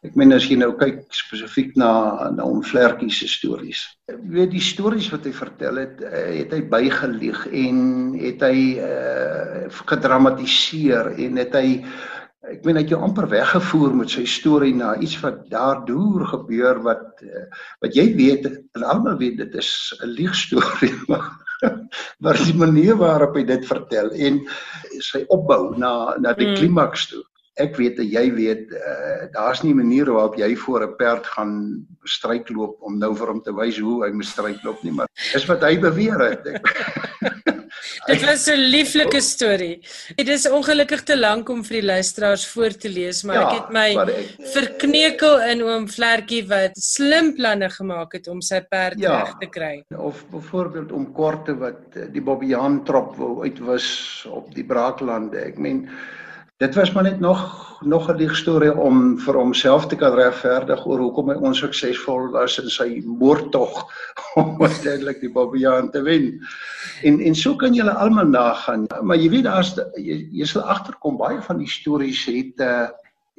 Ek 0.00 0.14
meen 0.16 0.32
as 0.32 0.46
jy 0.48 0.56
nou 0.56 0.70
kyk 0.80 1.02
spesifiek 1.12 1.74
na 1.76 2.30
na 2.32 2.44
om 2.48 2.62
Vlerkie 2.64 3.10
se 3.12 3.28
stories. 3.28 3.82
Weet 4.08 4.54
die 4.54 4.62
stories 4.64 5.10
wat 5.12 5.26
hy 5.28 5.32
vertel 5.36 5.76
het, 5.82 6.00
het 6.00 6.54
hy 6.56 6.60
bygeleeg 6.72 7.42
en 7.52 7.82
het 8.16 8.40
hy 8.40 8.62
uh, 8.80 9.66
gedramatiseer 9.92 11.12
en 11.26 11.36
het 11.36 11.58
hy 11.58 11.68
ek 12.48 12.64
meen 12.64 12.78
hy 12.78 12.84
het 12.86 12.92
jou 12.94 13.00
amper 13.04 13.28
weggevoer 13.28 13.94
met 13.98 14.12
sy 14.12 14.24
storie 14.24 14.72
na 14.76 14.94
iets 15.04 15.18
wat 15.20 15.42
daar 15.52 15.82
deur 15.88 16.24
gebeur 16.32 16.80
wat 16.86 17.20
eh, 17.26 17.46
wat 17.84 17.96
jy 17.96 18.06
weet 18.16 18.46
en 18.48 18.86
almal 18.94 19.18
weet 19.20 19.36
dit 19.42 19.56
is 19.60 19.70
'n 20.00 20.08
leegstorie 20.16 20.94
maar 22.24 22.38
die 22.40 22.56
manier 22.56 22.96
waarop 22.96 23.36
hy 23.36 23.44
dit 23.44 23.66
vertel 23.68 24.08
en 24.16 24.40
sy 25.04 25.24
opbou 25.28 25.76
na 25.76 26.16
na 26.16 26.32
die 26.32 26.48
hmm. 26.48 26.56
klimaks 26.62 27.10
toe 27.12 27.22
ek 27.60 27.76
weet 27.76 28.00
en 28.00 28.08
jy 28.08 28.24
weet 28.32 28.72
uh, 28.72 29.28
daar's 29.34 29.60
nie 29.62 29.74
'n 29.74 29.82
manier 29.82 30.08
waarop 30.08 30.38
jy 30.40 30.56
voor 30.56 30.86
'n 30.86 30.96
perd 30.96 31.26
gaan 31.26 31.52
strykloop 32.04 32.80
om 32.80 32.98
nou 32.98 33.12
vir 33.16 33.28
hom 33.28 33.42
te 33.42 33.52
wys 33.52 33.78
hoe 33.78 34.04
hy 34.04 34.12
moet 34.12 34.32
strykloop 34.32 34.82
nie 34.82 34.92
maar 34.92 35.08
dis 35.32 35.46
wat 35.46 35.60
hy 35.62 35.76
beweer 35.76 36.20
het 36.24 36.48
Dit 38.10 38.24
was 38.26 38.46
'n 38.50 38.58
lieflike 38.74 39.20
storie. 39.20 39.80
Dit 40.16 40.28
is 40.28 40.48
ongelukkig 40.48 41.02
te 41.02 41.16
lank 41.18 41.48
om 41.48 41.62
vir 41.64 41.80
die 41.80 41.86
luisteraars 41.86 42.46
voor 42.46 42.74
te 42.74 42.88
lees, 42.88 43.22
maar 43.22 43.36
ja, 43.36 43.48
ek 43.48 43.58
het 43.58 43.70
my 43.70 43.88
ek, 44.02 44.30
verkneukel 44.54 45.42
in 45.52 45.62
oom 45.62 45.88
Vlerkie 45.88 46.42
wat 46.48 46.74
slim 46.74 47.34
planne 47.34 47.70
gemaak 47.70 48.12
het 48.12 48.28
om 48.28 48.40
sy 48.40 48.60
perd 48.60 48.98
ja, 48.98 49.20
reg 49.22 49.36
te 49.38 49.46
kry. 49.46 49.84
Of 49.96 50.24
byvoorbeeld 50.30 50.92
om 50.92 51.12
korte 51.12 51.54
wat 51.58 51.98
die 52.12 52.22
Bobbejaan 52.22 52.84
trop 52.84 53.16
wou 53.16 53.42
uitwis 53.44 54.26
op 54.30 54.54
die 54.54 54.64
Braaklande. 54.64 55.38
Ek 55.46 55.58
meen 55.58 55.88
dit 56.60 56.74
was 56.74 56.92
maar 56.92 57.02
net 57.02 57.20
nog 57.20 57.68
nog 57.80 58.08
'n 58.08 58.16
lieg 58.16 58.36
storie 58.36 58.76
om 58.76 59.18
vir 59.18 59.34
homself 59.34 59.86
te 59.86 59.96
kan 59.96 60.14
regverdig 60.14 60.86
oor 60.86 60.98
hoekom 60.98 61.30
hy 61.30 61.34
onsuksesvol 61.34 62.28
was 62.30 62.58
in 62.58 62.68
sy 62.68 63.02
moordtog 63.06 63.84
om 64.40 64.62
uiteindelik 64.62 65.20
die 65.20 65.32
Babiaan 65.32 65.90
te 65.90 66.02
wen. 66.02 66.46
En 67.02 67.20
en 67.20 67.34
so 67.34 67.56
kan 67.56 67.74
julle 67.74 67.94
almal 67.94 68.28
nagaan, 68.28 68.86
maar 69.02 69.16
jy 69.16 69.30
weet 69.30 69.44
daar's 69.44 69.72
jy, 69.96 70.28
jy 70.30 70.44
sal 70.44 70.62
agterkom 70.62 71.16
baie 71.16 71.40
van 71.42 71.58
die 71.58 71.70
stories 71.70 72.26
het 72.26 72.60
'n 72.60 72.62
uh, 72.62 72.88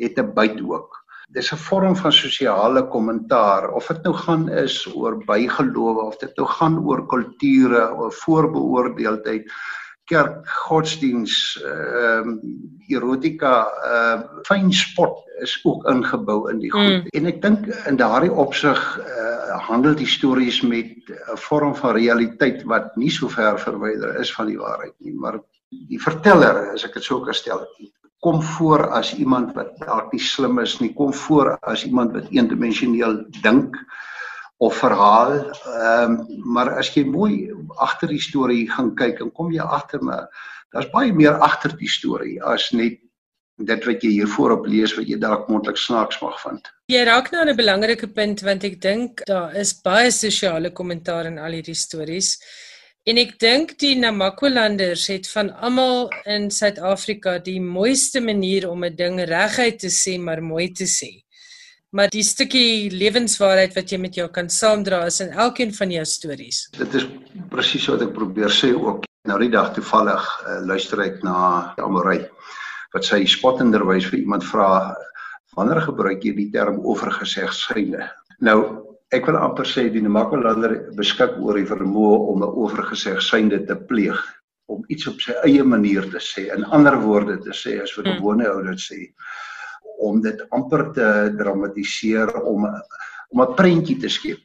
het 0.01 0.17
'n 0.17 0.33
byt 0.33 0.61
ook. 0.61 0.97
Dis 1.29 1.51
'n 1.53 1.57
vorm 1.57 1.95
van 1.95 2.11
sosiale 2.11 2.87
kommentaar 2.87 3.69
of 3.71 3.87
dit 3.87 4.03
nou 4.03 4.15
gaan 4.15 4.49
is 4.49 4.87
oor 4.95 5.21
bygelowe 5.25 6.01
of 6.01 6.17
dit 6.17 6.37
nou 6.37 6.47
gaan 6.47 6.79
oor 6.85 7.05
kulture 7.07 7.93
of 7.93 8.15
voorbeoordeeldheid 8.15 9.45
kerk 10.11 10.47
godsdiens 10.67 11.35
ehm 11.63 12.35
uh, 12.35 12.59
erotika 12.91 13.53
uh 13.87 14.17
fyn 14.47 14.71
sport 14.75 15.23
is 15.45 15.53
ook 15.63 15.85
ingebou 15.89 16.49
in 16.51 16.59
die 16.59 16.71
goed. 16.71 16.97
Mm. 16.97 17.05
En 17.17 17.29
ek 17.31 17.39
dink 17.41 17.69
in 17.89 17.99
daardie 18.01 18.33
opsig 18.45 18.81
uh 18.99 19.31
handel 19.67 19.95
die 19.95 20.09
stories 20.09 20.61
met 20.61 20.91
'n 21.07 21.37
vorm 21.47 21.75
van 21.75 21.95
realiteit 21.95 22.63
wat 22.63 22.95
nie 22.95 23.11
so 23.11 23.29
ver 23.29 23.59
verwyder 23.59 24.19
is 24.19 24.33
van 24.33 24.47
die 24.47 24.57
waarheid 24.57 24.95
nie, 24.99 25.13
maar 25.13 25.39
die 25.69 25.99
verteller, 26.01 26.71
as 26.73 26.85
ek 26.85 26.93
dit 26.93 27.03
sou 27.03 27.21
kan 27.25 27.33
stel, 27.33 27.67
kom 28.19 28.41
voor 28.41 28.89
as 28.93 29.13
iemand 29.17 29.55
wat 29.55 29.77
dalk 29.79 30.11
nie 30.13 30.21
slim 30.21 30.59
is 30.59 30.79
nie, 30.79 30.93
kom 30.93 31.13
voor 31.13 31.57
as 31.61 31.85
iemand 31.85 32.13
wat 32.13 32.29
eendimensioneel 32.29 33.23
dink 33.41 33.77
of 34.61 34.77
verhaal. 34.77 35.31
Ehm 35.65 36.11
um, 36.11 36.17
maar 36.53 36.69
as 36.77 36.91
jy 36.93 37.03
mooi 37.09 37.49
agter 37.81 38.11
die 38.13 38.21
storie 38.21 38.65
gaan 38.69 38.91
kyk 38.95 39.21
en 39.23 39.31
kom 39.37 39.49
jy 39.53 39.63
agter 39.77 40.03
me, 40.05 40.17
daar's 40.73 40.89
baie 40.93 41.13
meer 41.13 41.39
agter 41.47 41.73
die 41.79 41.89
storie 41.89 42.37
as 42.53 42.69
net 42.77 42.99
dit 43.71 43.87
wat 43.89 44.03
jy 44.05 44.11
hier 44.17 44.29
voorop 44.35 44.67
lees 44.69 44.93
wat 44.97 45.09
jy 45.09 45.17
dalk 45.21 45.49
mondelik 45.49 45.77
snaaks 45.77 46.21
mag 46.21 46.37
vind. 46.43 46.69
Jy 46.93 47.01
raak 47.09 47.31
nou 47.33 47.45
'n 47.45 47.57
belangrike 47.57 48.09
punt 48.19 48.41
want 48.41 48.63
ek 48.69 48.77
dink 48.81 49.25
daar 49.25 49.55
is 49.63 49.73
baie 49.81 50.11
sosiale 50.11 50.71
kommentaar 50.71 51.25
in 51.25 51.39
al 51.39 51.57
hierdie 51.57 51.77
stories. 51.77 52.37
En 53.05 53.17
ek 53.17 53.39
dink 53.39 53.79
die 53.79 53.95
Namakwalanders 53.97 55.07
het 55.07 55.27
van 55.33 55.49
almal 55.49 56.11
in 56.25 56.51
Suid-Afrika 56.51 57.39
die 57.39 57.59
mooiste 57.61 58.21
manier 58.21 58.69
om 58.69 58.85
'n 58.85 58.95
ding 58.95 59.19
reguit 59.25 59.79
te 59.79 59.89
sê 59.89 60.19
maar 60.19 60.41
mooi 60.41 60.69
te 60.71 60.85
sê 60.85 61.25
maar 61.91 62.11
die 62.11 62.23
stukkie 62.23 62.89
lewenswaarheid 62.93 63.75
wat 63.75 63.91
jy 63.91 63.99
met 63.99 64.15
jou 64.15 64.27
kan 64.31 64.49
saamdra 64.49 65.03
is 65.09 65.19
in 65.23 65.33
elkeen 65.35 65.73
van 65.75 65.91
jou 65.91 66.03
stories. 66.07 66.63
Dit 66.77 66.93
is 66.95 67.07
presies 67.51 67.87
wat 67.91 68.05
ek 68.05 68.13
probeer 68.15 68.53
sê 68.53 68.71
ook. 68.75 69.07
Nou 69.27 69.37
die 69.41 69.51
dag 69.53 69.73
toevallig 69.75 70.23
uh, 70.47 70.59
luister 70.65 71.03
ek 71.03 71.19
na 71.25 71.73
Amorey 71.83 72.23
wat 72.95 73.07
sy 73.07 73.21
spottenderwys 73.29 74.07
vir 74.09 74.21
iemand 74.23 74.45
vra 74.47 74.95
wanneer 75.57 75.83
gebruik 75.83 76.23
jy 76.23 76.33
die 76.37 76.49
term 76.53 76.79
oorgesegsyne. 76.79 78.07
Nou 78.39 78.57
ek 79.11 79.27
wil 79.27 79.37
amper 79.37 79.67
sê 79.67 79.89
die 79.91 80.03
Namakwallander 80.03 80.77
beskik 80.95 81.35
oor 81.43 81.59
die 81.59 81.67
vermoë 81.67 82.19
om 82.31 82.43
'n 82.43 82.55
oorgesegsyne 82.63 83.65
te 83.67 83.75
pleeg 83.75 84.19
om 84.71 84.85
iets 84.87 85.07
op 85.11 85.19
sy 85.19 85.35
eie 85.43 85.63
manier 85.67 86.07
te 86.07 86.23
sê 86.23 86.47
in 86.55 86.63
ander 86.71 86.95
woorde 87.03 87.37
te 87.43 87.51
sê 87.51 87.81
as 87.83 87.91
wat 87.97 88.07
'n 88.07 88.15
hmm. 88.15 88.19
gewone 88.19 88.47
ou 88.47 88.63
dit 88.63 88.79
sê 88.79 88.99
om 90.01 90.21
dit 90.21 90.45
amper 90.49 90.87
te 90.95 91.09
dramatiseer 91.37 92.33
om 92.41 92.67
om 93.31 93.41
'n 93.41 93.53
prentjie 93.55 93.97
te 93.97 94.09
skep. 94.09 94.39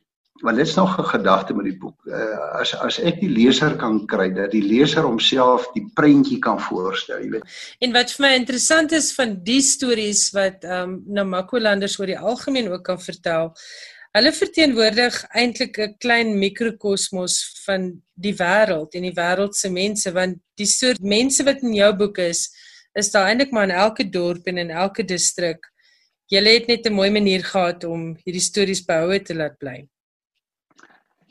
Want 0.44 0.56
dit 0.56 0.66
is 0.66 0.74
nog 0.74 0.98
'n 0.98 1.04
gedagte 1.04 1.54
met 1.54 1.64
die 1.64 1.78
boek. 1.78 1.98
Uh, 2.04 2.60
as 2.60 2.74
as 2.74 2.98
ek 3.00 3.20
die 3.20 3.28
leser 3.28 3.76
kan 3.76 4.06
kry 4.06 4.30
dat 4.34 4.50
die 4.50 4.62
leser 4.62 5.02
homself 5.02 5.66
die 5.74 5.90
prentjie 5.94 6.38
kan 6.38 6.60
voorstel, 6.60 7.18
jy 7.18 7.30
weet. 7.30 7.44
En 7.80 7.92
wat 7.92 8.12
vir 8.12 8.26
my 8.26 8.34
interessant 8.34 8.92
is 8.92 9.14
van 9.14 9.40
die 9.42 9.62
stories 9.62 10.30
wat 10.32 10.64
ehm 10.64 10.82
um, 10.82 11.02
Namakolanders 11.06 11.98
oor 11.98 12.06
die 12.06 12.18
algemeen 12.18 12.68
ook 12.70 12.84
kan 12.84 13.00
vertel, 13.00 13.54
hulle 14.16 14.32
verteenwoordig 14.32 15.24
eintlik 15.32 15.78
'n 15.78 15.96
klein 15.98 16.38
mikrokosmos 16.38 17.62
van 17.64 18.02
die 18.14 18.34
wêreld 18.34 18.94
en 18.94 19.02
die 19.02 19.16
wêreld 19.16 19.54
se 19.54 19.70
mense 19.70 20.12
want 20.12 20.38
die 20.54 20.66
soort 20.66 21.00
mense 21.00 21.44
wat 21.44 21.62
in 21.62 21.74
jou 21.74 21.92
boek 21.96 22.18
is, 22.18 22.48
is 22.96 23.10
daar 23.12 23.28
eintlik 23.30 23.52
maar 23.52 23.68
in 23.68 23.76
elke 23.76 24.08
dorp 24.08 24.46
en 24.50 24.58
in 24.58 24.70
elke 24.70 25.04
distrik. 25.04 25.68
Julle 26.32 26.56
het 26.56 26.66
net 26.66 26.86
'n 26.86 26.92
mooi 26.92 27.10
manier 27.10 27.44
gehad 27.44 27.84
om 27.84 28.16
hierdie 28.24 28.42
stories 28.42 28.84
behoue 28.84 29.20
te 29.22 29.34
laat 29.34 29.58
bly. 29.58 29.86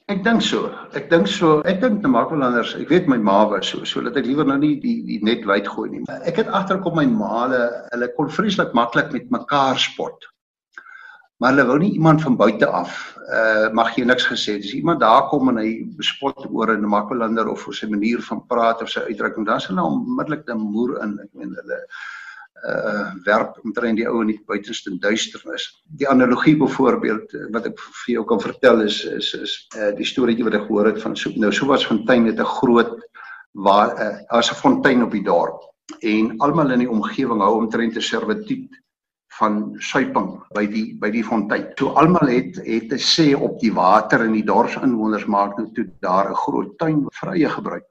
Ek 0.08 0.24
dink 0.24 0.42
so. 0.42 0.70
Ek 0.94 1.10
dink 1.10 1.28
so. 1.28 1.62
Ek 1.66 1.82
dink 1.82 2.02
te 2.02 2.08
maak 2.08 2.30
wel 2.30 2.44
anders. 2.44 2.76
Ek 2.76 2.90
weet 2.90 3.08
my 3.08 3.18
ma 3.18 3.46
was 3.50 3.68
so, 3.68 3.84
so 3.84 4.02
dat 4.02 4.16
ek 4.18 4.26
liewer 4.26 4.46
nou 4.46 4.58
nie 4.58 4.80
die 4.80 5.02
die 5.06 5.20
net 5.24 5.46
wyd 5.46 5.68
gooi 5.68 5.90
nie. 5.90 6.04
Ek 6.24 6.36
het 6.36 6.48
agterkom 6.48 6.96
my 6.96 7.06
maale, 7.06 7.88
hulle 7.92 8.14
kon 8.16 8.30
vreeslik 8.30 8.74
maklik 8.74 9.12
met 9.12 9.30
mekaar 9.30 9.80
spot 9.80 10.26
maar 11.38 11.52
hulle 11.52 11.68
wou 11.68 11.78
nie 11.80 11.92
iemand 11.92 12.22
van 12.22 12.38
buite 12.40 12.68
af 12.68 13.15
uh 13.26 13.70
mag 13.74 13.96
jy 13.98 14.06
niks 14.06 14.28
gesê 14.30 14.60
dis 14.62 14.74
iemand 14.78 15.00
daar 15.02 15.30
kom 15.30 15.50
en 15.50 15.58
hy 15.58 15.86
bespot 15.98 16.46
oor 16.50 16.76
'n 16.76 16.86
Makwallander 16.86 17.50
of 17.50 17.68
oor 17.68 17.74
sy 17.74 17.88
manier 17.88 18.22
van 18.22 18.46
praat 18.48 18.82
of 18.82 18.90
sy 18.90 19.00
uitdrukking. 19.00 19.46
Dan 19.46 19.58
is 19.58 19.68
hulle 19.68 19.82
onmiddellik 19.82 20.48
'n 20.50 20.58
moer 20.60 21.02
in. 21.04 21.20
Ek 21.24 21.34
meen 21.34 21.56
hulle 21.56 21.80
uh 22.66 23.12
werp 23.26 23.58
omtrent 23.64 23.98
die 23.98 24.08
ou 24.08 24.22
in 24.22 24.28
die 24.28 24.42
buitenste 24.48 24.94
duisternis. 25.00 25.66
Die 26.00 26.08
analogie 26.10 26.56
byvoorbeeld 26.58 27.34
eh, 27.34 27.50
wat 27.54 27.66
ek 27.66 27.80
vir 27.80 28.14
jou 28.14 28.24
kan 28.26 28.40
vertel 28.40 28.82
is 28.82 29.04
is 29.06 29.34
is 29.34 29.68
uh 29.78 29.92
die 29.98 30.06
storieetjie 30.06 30.46
wat 30.46 30.56
ek 30.62 30.68
gehoor 30.68 30.86
het 30.86 31.02
van 31.02 31.16
so 31.16 31.30
nou 31.36 31.52
so 31.52 31.68
was 31.68 31.86
fontein 31.86 32.26
het 32.26 32.40
'n 32.40 32.54
groot 32.62 32.96
waar 33.56 33.94
uh, 34.00 34.18
as 34.30 34.52
'n 34.52 34.56
fontein 34.56 35.04
op 35.04 35.12
die 35.12 35.24
dorp 35.24 35.62
en 36.02 36.36
almal 36.40 36.72
in 36.72 36.80
die 36.80 36.90
omgewing 36.90 37.42
hou 37.42 37.58
omtrent 37.62 37.96
'n 37.96 38.02
servituut 38.02 38.70
van 39.40 39.76
suiping 39.80 40.30
by 40.56 40.66
die 40.72 40.86
by 41.00 41.10
die 41.12 41.24
fontein. 41.24 41.68
So 41.80 41.94
almal 42.00 42.30
het 42.32 42.60
het 42.64 42.94
'n 42.94 43.04
sê 43.08 43.34
op 43.36 43.60
die 43.60 43.74
water 43.74 44.22
en 44.26 44.34
die 44.34 44.46
dorpsinwoners 44.46 45.26
maak 45.26 45.58
nou 45.58 45.68
toe 45.74 45.88
daar 46.02 46.30
'n 46.30 46.42
groot 46.46 46.78
tuin 46.78 47.06
vrye 47.12 47.50
gebruik. 47.50 47.86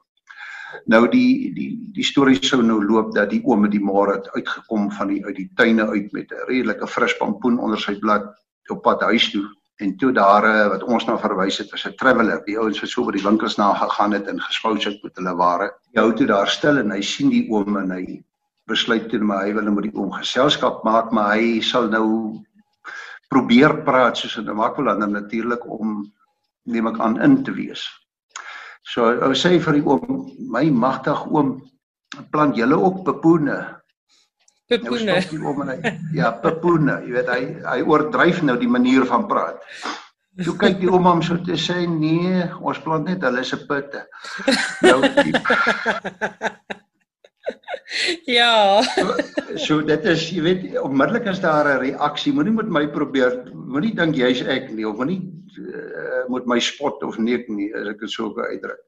Nou 0.87 1.09
die 1.09 1.53
die 1.55 1.91
die 1.93 2.05
storie 2.05 2.39
sou 2.43 2.63
nou 2.63 2.83
loop 2.85 3.15
dat 3.15 3.31
die 3.31 3.43
oom 3.45 3.61
met 3.61 3.71
die 3.71 3.85
môre 3.91 4.17
het 4.17 4.31
uitgekom 4.35 4.91
van 4.91 5.09
die 5.09 5.25
uit 5.25 5.37
die 5.37 5.51
tuine 5.57 5.87
uit 5.89 6.13
met 6.13 6.33
'n 6.33 6.47
redelike 6.49 6.87
fris 6.87 7.17
pampoen 7.19 7.59
onder 7.59 7.79
sy 7.79 7.99
blad 7.99 8.25
op 8.71 8.83
pad 8.83 9.03
huis 9.03 9.31
toe 9.31 9.45
en 9.83 9.97
toe 9.97 10.13
daar 10.13 10.69
wat 10.71 10.83
ons 10.83 11.05
nou 11.05 11.19
verwys 11.19 11.59
het 11.59 11.73
as 11.73 11.87
'n 11.87 11.97
traveller, 11.97 12.43
die 12.45 12.59
ouens 12.59 12.81
wat 12.81 12.91
so 12.91 13.05
by 13.05 13.13
die 13.13 13.29
winkels 13.29 13.57
na 13.57 13.75
gegaan 13.75 14.13
het 14.13 14.27
en 14.29 14.41
gespou 14.41 14.75
het 14.79 15.03
met 15.03 15.17
hulle 15.17 15.35
ware. 15.37 15.73
Hy 15.95 16.01
hou 16.01 16.13
toe 16.13 16.27
daar 16.27 16.49
stil 16.49 16.79
en 16.79 16.91
hy 16.91 17.01
sien 17.01 17.31
die 17.31 17.51
oom 17.51 17.77
en 17.77 17.91
hy 17.91 18.23
besluit 18.71 19.09
toe 19.11 19.21
maar 19.21 19.45
hy 19.45 19.53
wil 19.57 19.67
nou 19.67 19.75
met 19.77 19.89
die 19.89 19.97
oom 19.97 20.13
geselskap 20.15 20.85
maak, 20.87 21.13
maar 21.13 21.37
hy 21.37 21.61
sal 21.65 21.91
nou 21.93 22.09
probeer 23.33 23.83
praat 23.85 24.17
soos 24.17 24.37
'n 24.39 24.57
Makwallander 24.57 25.09
natuurlik 25.09 25.65
om 25.67 26.05
neem 26.65 26.87
ek 26.87 27.01
aan 27.01 27.21
in 27.23 27.43
te 27.45 27.53
wees. 27.53 27.85
So 28.85 29.05
ou 29.05 29.33
sê 29.33 29.59
vir 29.61 29.81
die 29.81 29.87
oom, 29.87 30.29
my 30.39 30.71
magtig 30.71 31.27
oom, 31.27 31.57
plant 32.31 32.57
julle 32.57 32.77
ook 32.77 33.05
pepoene. 33.05 33.59
Pepoene. 34.69 35.19
Nou, 35.33 35.77
ja, 36.13 36.31
pepoene. 36.33 37.01
Jy 37.05 37.13
weet 37.13 37.29
hy 37.29 37.43
hy 37.65 37.81
oordryf 37.83 38.43
nou 38.43 38.57
die 38.61 38.69
manier 38.69 39.05
van 39.09 39.27
praat. 39.29 39.61
Toe 40.45 40.57
kyk 40.59 40.81
die 40.81 40.91
oom 40.91 41.05
hom 41.07 41.21
so 41.23 41.37
te 41.47 41.57
sê 41.61 41.85
nee, 41.89 42.43
ons 42.61 42.81
plant 42.83 43.07
net 43.07 43.23
hulle 43.23 43.45
se 43.45 43.61
putte. 43.69 44.07
Nou 44.83 45.01
die 45.21 45.35
ja. 48.39 48.83
So, 49.65 49.79
dit 49.87 50.05
is 50.11 50.27
jy 50.35 50.43
weet 50.43 50.63
onmiddellik 50.81 51.29
is 51.31 51.41
daar 51.41 51.69
'n 51.69 51.79
reaksie. 51.79 52.33
Moenie 52.33 52.53
met 52.53 52.69
my 52.69 52.87
probeer 52.91 53.45
moenie 53.55 53.95
dink 53.95 54.17
jy's 54.17 54.43
ek 54.43 54.71
nie 54.73 54.87
of 54.89 54.97
moenie 54.99 55.23
uh, 55.59 56.25
moet 56.29 56.47
my 56.47 56.59
spot 56.59 57.03
of 57.03 57.19
neek 57.19 57.49
nie 57.49 57.69
as 57.77 57.89
ek 57.93 58.01
dit 58.01 58.11
so 58.11 58.31
kan 58.35 58.51
uitdruk. 58.51 58.81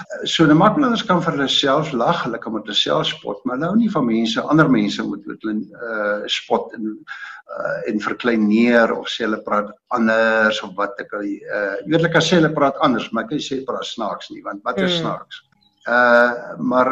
Uh, 0.00 0.24
so 0.24 0.46
die 0.46 0.56
maklikers 0.56 1.04
kan 1.06 1.22
vir 1.24 1.36
hulle 1.36 1.48
self 1.48 1.92
lag, 1.92 2.22
hulle 2.24 2.38
kan 2.38 2.54
met 2.56 2.66
hulle 2.68 2.78
self 2.78 3.10
spot, 3.10 3.42
maar 3.44 3.60
nou 3.60 3.74
nie 3.76 3.90
van 3.92 4.06
mense, 4.06 4.40
ander 4.40 4.68
mense 4.68 5.02
moet 5.02 5.26
met 5.26 5.44
hulle 5.44 5.84
uh, 5.90 6.28
spot 6.30 6.72
en 6.78 6.90
uh, 6.94 7.76
en 7.90 8.00
verklein 8.00 8.46
neer 8.48 8.94
of 8.94 9.10
sê 9.12 9.26
hulle 9.26 9.42
praat 9.44 9.70
anders 9.96 10.62
of 10.64 10.72
wat 10.78 11.00
ek 11.04 11.12
al 11.18 11.26
uh, 11.26 11.76
eerlik 11.90 12.16
as 12.16 12.30
sê 12.30 12.40
hulle 12.40 12.54
praat 12.56 12.78
anders, 12.86 13.10
maar 13.12 13.28
ek 13.28 13.44
sê 13.44 13.60
praat 13.68 13.86
snaaks 13.92 14.32
nie 14.32 14.42
want 14.46 14.64
wat 14.64 14.80
is 14.80 14.96
mm. 14.96 15.02
snaaks? 15.04 15.44
Uh 15.84 16.56
maar 16.64 16.88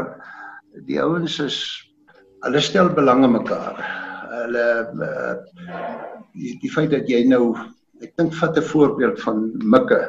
die 0.87 1.01
ouens 1.03 1.39
is 1.39 1.59
hulle 2.43 2.61
stel 2.61 2.91
belang 2.97 3.25
in 3.27 3.37
mekaar. 3.37 3.79
Hulle 4.33 4.67
uh, 5.07 5.35
die, 6.33 6.57
die 6.63 6.73
feit 6.73 6.91
dat 6.95 7.09
jy 7.11 7.23
nou 7.29 7.55
ek 8.03 8.17
dink 8.19 8.35
vat 8.35 8.59
'n 8.59 8.69
voorbeeld 8.73 9.21
van 9.23 9.51
Mikke 9.63 10.03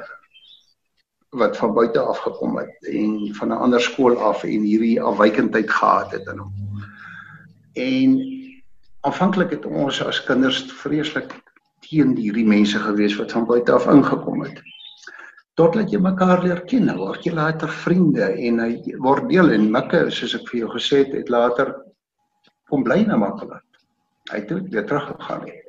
wat 1.33 1.57
van 1.57 1.73
buite 1.73 1.99
af 1.99 2.19
gekom 2.25 2.57
het 2.57 2.89
en 2.89 3.33
van 3.35 3.49
'n 3.49 3.61
ander 3.67 3.81
skool 3.81 4.17
af 4.17 4.43
en 4.43 4.61
hierdie 4.61 5.01
afwykendheid 5.01 5.69
gehad 5.69 6.11
het 6.11 6.27
in 6.27 6.37
hom. 6.37 6.53
En 7.73 8.09
aanvanklik 9.01 9.49
het 9.49 9.65
ons 9.65 10.01
as 10.01 10.23
kinders 10.23 10.63
vreeslik 10.71 11.33
teen 11.79 12.15
hierdie 12.15 12.45
mense 12.45 12.79
gewees 12.79 13.15
wat 13.15 13.31
van 13.31 13.45
buite 13.45 13.71
af 13.71 13.87
ingekom 13.87 14.43
het 14.43 14.61
totdat 15.59 15.91
jy 15.93 15.99
mekaar 16.01 16.41
leer 16.43 16.63
ken, 16.69 16.89
word 16.97 17.25
jy 17.25 17.33
later 17.35 17.71
vriende 17.83 18.31
en 18.47 18.61
hy 18.63 18.95
word 19.03 19.29
deel 19.29 19.53
en 19.53 19.69
Mikke 19.73 20.07
soos 20.11 20.33
ek 20.39 20.47
vir 20.49 20.63
jou 20.63 20.71
gesê 20.73 21.03
het, 21.03 21.13
het 21.13 21.29
later 21.33 21.75
kom 22.69 22.85
bly 22.85 23.03
na 23.05 23.19
Makkeland. 23.21 23.81
Hy 24.31 24.39
het 24.39 24.53
weer 24.71 24.87
teruggegaan 24.87 25.43
nie. 25.45 25.59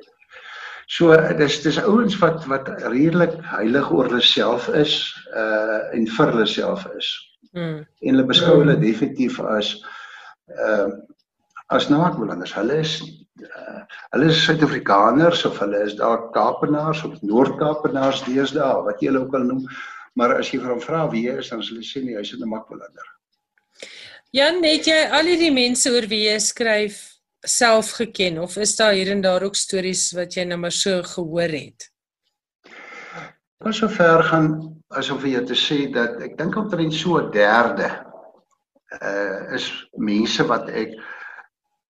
So 0.87 1.15
dis 1.37 1.61
dis 1.63 1.79
ouens 1.81 2.15
wat 2.21 2.45
wat 2.49 2.69
redelik 2.85 3.33
heilig 3.49 3.87
oor 3.91 4.09
hulle 4.09 4.21
self 4.21 4.67
is 4.69 4.99
uh 5.33 5.81
en 5.97 6.05
vir 6.17 6.31
hulle 6.33 6.45
self 6.49 6.85
is. 6.93 7.09
Mm. 7.53 7.81
En 7.81 8.15
hulle 8.15 8.27
beskou 8.29 8.59
hulle 8.61 8.77
definitief 8.81 9.39
as 9.41 9.75
ehm 10.53 10.93
uh, 10.93 11.01
as 11.73 11.89
Naakwalanders. 11.89 12.53
Hulle 12.53 12.77
is 12.83 12.99
uh, 13.43 13.81
hulle 14.13 14.29
is 14.31 14.43
Suid-Afrikaners 14.45 15.45
of 15.45 15.59
hulle 15.59 15.83
is 15.85 15.95
daar 15.99 16.29
Kaapenaars 16.35 17.03
of 17.07 17.21
Noord-Kaapenaars 17.21 18.23
deesdae, 18.27 18.83
wat 18.87 19.01
jy 19.01 19.11
hulle 19.11 19.25
ook 19.25 19.35
al 19.35 19.49
noem. 19.49 19.65
Maar 20.15 20.37
as 20.39 20.51
jy 20.53 20.61
vir 20.61 20.71
hom 20.71 20.83
vra 20.83 21.03
wie 21.11 21.25
hy 21.29 21.39
is, 21.41 21.49
dan 21.51 21.63
sal 21.63 21.81
hy 21.81 21.83
sê 21.83 22.03
nee, 22.03 22.15
hy's 22.15 22.33
'n 22.33 22.47
Naakwallander. 22.47 23.11
Jan, 24.35 24.63
het 24.63 24.87
jy 24.87 25.01
al 25.11 25.27
hierdie 25.31 25.51
mense 25.51 25.91
oor 25.91 26.07
wie 26.11 26.25
jy 26.27 26.39
skryf 26.39 27.15
self 27.45 27.91
geken 27.99 28.39
of 28.39 28.57
is 28.57 28.75
daar 28.75 28.93
hier 28.93 29.11
en 29.11 29.21
daar 29.21 29.43
ook 29.43 29.55
stories 29.55 30.11
wat 30.17 30.35
jy 30.35 30.43
nou 30.43 30.57
maar 30.59 30.73
so 30.73 31.03
gehoor 31.03 31.53
het? 31.53 31.89
Kan 33.61 33.73
so 33.73 33.87
ver 33.87 34.23
gaan 34.23 34.49
asof 34.89 35.23
jy 35.23 35.41
te 35.45 35.55
sê 35.55 35.85
dat 35.93 36.19
ek 36.21 36.37
dink 36.37 36.55
omtrent 36.57 36.93
so 36.93 37.19
'n 37.19 37.31
derde 37.31 37.89
uh 39.01 39.55
is 39.55 39.67
mense 39.97 40.43
wat 40.47 40.69
ek 40.69 40.93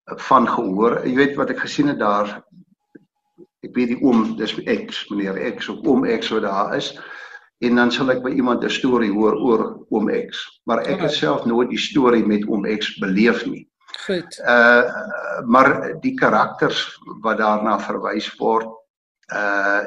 van 0.06 0.48
gehoor. 0.50 1.02
Jy 1.08 1.16
weet 1.16 1.36
wat 1.36 1.50
ek 1.50 1.64
gesien 1.66 1.88
het 1.88 2.00
daar. 2.00 2.44
Ek 3.66 3.74
weet 3.74 3.96
die 3.96 4.02
oom, 4.04 4.36
dis 4.38 4.54
X, 4.62 5.06
meneer 5.10 5.38
X 5.56 5.70
of 5.70 5.86
oom 5.88 6.06
X 6.06 6.30
wat 6.30 6.46
daar 6.46 6.76
is. 6.78 6.94
En 7.66 7.80
dan 7.80 7.92
sal 7.92 8.12
ek 8.14 8.22
by 8.22 8.34
iemand 8.36 8.64
'n 8.64 8.70
storie 8.70 9.12
hoor 9.12 9.36
oor 9.36 9.64
oom 9.90 10.10
X, 10.30 10.62
maar 10.66 10.84
ek 10.86 11.00
het 11.02 11.12
self 11.12 11.46
nooit 11.46 11.70
die 11.70 11.80
storie 11.80 12.26
met 12.26 12.46
oom 12.48 12.66
X 12.78 12.98
beleef 13.00 13.46
nie. 13.46 13.66
Goed. 14.06 14.40
Uh 14.46 14.84
maar 15.46 16.00
die 16.02 16.14
karakters 16.14 17.00
wat 17.22 17.38
daarna 17.38 17.80
verwys 17.80 18.30
word, 18.38 18.68
uh 19.34 19.82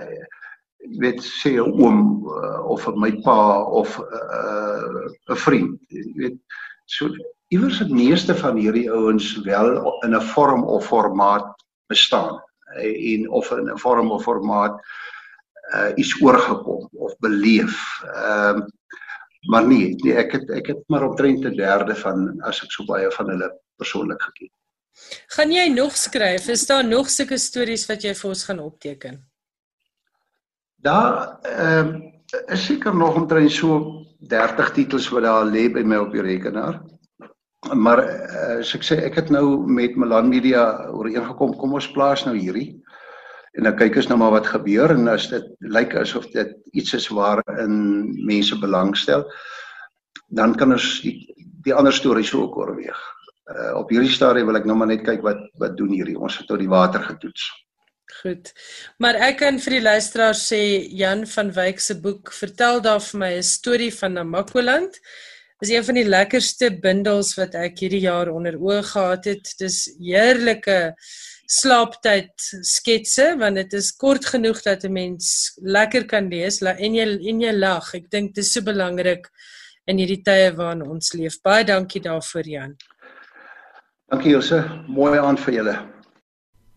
jy 0.79 0.99
weet 0.99 1.21
sê 1.23 1.57
'n 1.57 1.71
oom 1.83 2.25
uh, 2.27 2.61
of 2.65 2.87
my 2.97 3.13
pa 3.23 3.63
of 3.63 3.99
'n 3.99 4.05
uh, 4.05 5.35
'n 5.35 5.37
vriend, 5.37 5.81
jy 5.89 6.13
weet 6.15 6.39
so 6.87 7.09
iewers 7.49 7.79
het 7.79 7.91
meeste 7.91 8.37
van 8.37 8.57
hierdie 8.57 8.91
ouens 8.91 9.37
wel 9.43 10.03
in 10.05 10.15
'n 10.17 10.21
vorm 10.21 10.65
of 10.65 10.87
formaat 10.87 11.65
bestaan 11.87 12.43
en 12.77 13.31
of 13.31 13.51
in 13.51 13.71
'n 13.71 13.79
vorm 13.79 14.11
of 14.11 14.23
formaat 14.23 14.81
uh 15.75 15.93
iets 15.95 16.21
oorgekom 16.23 16.89
of 16.93 17.17
beleef. 17.19 18.03
Ehm 18.03 18.57
um, 18.57 18.67
maar 19.49 19.67
nee, 19.67 19.95
nee, 19.95 20.15
ek 20.15 20.33
het 20.33 20.51
ek 20.51 20.67
het 20.67 20.83
maar 20.87 21.09
omtrent 21.09 21.45
'n 21.45 21.57
derde 21.57 21.95
van 21.95 22.41
as 22.41 22.63
ek 22.63 22.71
so 22.71 22.85
baie 22.85 23.11
van 23.11 23.29
hulle 23.29 23.61
persoonlik 23.77 24.23
geken. 24.23 24.51
Gaan 25.27 25.53
jy 25.53 25.69
nog 25.69 25.97
skryf? 25.97 26.49
Is 26.49 26.67
daar 26.67 26.85
nog 26.85 27.11
sulke 27.11 27.39
stories 27.39 27.87
wat 27.87 28.03
jy 28.03 28.15
vir 28.15 28.29
ons 28.29 28.45
gaan 28.45 28.59
opteken? 28.59 29.29
Daar 30.75 31.39
ehm 31.43 31.87
um, 31.87 32.13
is 32.47 32.65
seker 32.65 32.97
nog 32.97 33.15
omtrent 33.15 33.53
so 33.53 34.05
30 34.19 34.73
titels 34.73 35.09
wat 35.09 35.23
daar 35.23 35.45
lê 35.45 35.69
by 35.73 35.81
my 35.81 35.97
op 35.97 36.13
die 36.13 36.23
rekenaar 36.23 36.83
maar 37.75 38.03
uh, 38.05 38.59
as 38.61 38.75
ek 38.75 38.85
sê 38.87 39.01
ek 39.03 39.19
het 39.19 39.31
nou 39.35 39.67
met 39.67 39.97
Milan 39.99 40.29
Media 40.31 40.91
ooreengekom 40.95 41.57
kom 41.59 41.75
ons 41.75 41.91
plaas 41.95 42.25
nou 42.27 42.37
hierdie 42.37 42.77
en 43.59 43.67
dan 43.67 43.77
kyk 43.77 43.97
ons 43.99 44.09
nou 44.11 44.19
maar 44.21 44.37
wat 44.37 44.47
gebeur 44.47 44.95
en 44.95 45.09
as 45.11 45.27
dit 45.33 45.47
lyk 45.67 45.97
asof 45.99 46.29
dit 46.35 46.55
iets 46.73 46.95
is 46.95 47.09
waarin 47.11 48.07
mense 48.27 48.59
belangstel 48.63 49.27
dan 50.29 50.55
kan 50.55 50.77
ons 50.77 50.99
die, 51.03 51.27
die 51.65 51.75
ander 51.75 51.93
stories 51.93 52.35
ook 52.37 52.57
oorweeg. 52.61 52.99
Uh, 53.49 53.79
op 53.81 53.89
hierdie 53.89 54.13
stadium 54.13 54.51
wil 54.51 54.59
ek 54.61 54.67
nou 54.69 54.77
maar 54.77 54.91
net 54.91 55.07
kyk 55.07 55.25
wat 55.25 55.41
wat 55.61 55.77
doen 55.79 55.95
hierdie 55.97 56.19
ons 56.19 56.37
het 56.37 56.47
tot 56.51 56.61
die 56.61 56.69
water 56.69 57.01
getoets. 57.01 57.49
Goed. 58.21 58.51
Maar 59.01 59.17
ek 59.29 59.39
kan 59.41 59.59
vir 59.63 59.79
die 59.79 59.85
luisteraars 59.85 60.43
sê 60.51 60.61
Jan 60.97 61.25
van 61.29 61.53
Wyk 61.57 61.81
se 61.81 61.97
boek 62.03 62.33
vertel 62.37 62.83
daar 62.85 63.01
vir 63.05 63.21
my 63.21 63.33
'n 63.39 63.47
storie 63.47 63.93
van 63.95 64.21
Namakoland 64.21 65.01
is 65.61 65.71
een 65.71 65.85
van 65.85 65.97
die 65.99 66.07
lekkerste 66.07 66.71
bundels 66.83 67.33
wat 67.39 67.57
ek 67.59 67.81
hierdie 67.83 68.05
jaar 68.05 68.31
onder 68.31 68.55
oë 68.59 68.83
gehad 68.93 69.27
het. 69.27 69.51
Dis 69.59 69.87
heerlike 69.99 70.79
slaaptyd 71.49 72.45
sketse 72.69 73.33
want 73.41 73.59
dit 73.59 73.79
is 73.79 73.91
kort 73.97 74.27
genoeg 74.35 74.61
dat 74.63 74.85
'n 74.85 74.93
mens 74.93 75.59
lekker 75.63 76.07
kan 76.07 76.29
lees 76.29 76.63
en 76.63 76.95
jy 76.95 77.07
en 77.31 77.41
jy 77.41 77.53
lag. 77.53 77.95
Ek 77.95 78.11
dink 78.11 78.35
dit 78.35 78.45
is 78.45 78.53
so 78.53 78.61
belangrik 78.61 79.29
in 79.87 79.99
hierdie 79.99 80.23
tye 80.23 80.53
waarin 80.55 80.83
ons 80.83 81.13
leef. 81.13 81.41
Baie 81.43 81.65
dankie 81.65 82.01
daarvoor 82.01 82.47
Jan. 82.47 82.77
Dankie 84.09 84.31
Jose. 84.31 84.63
Mooi 84.87 85.19
aand 85.19 85.41
vir 85.41 85.55
julle. 85.55 85.77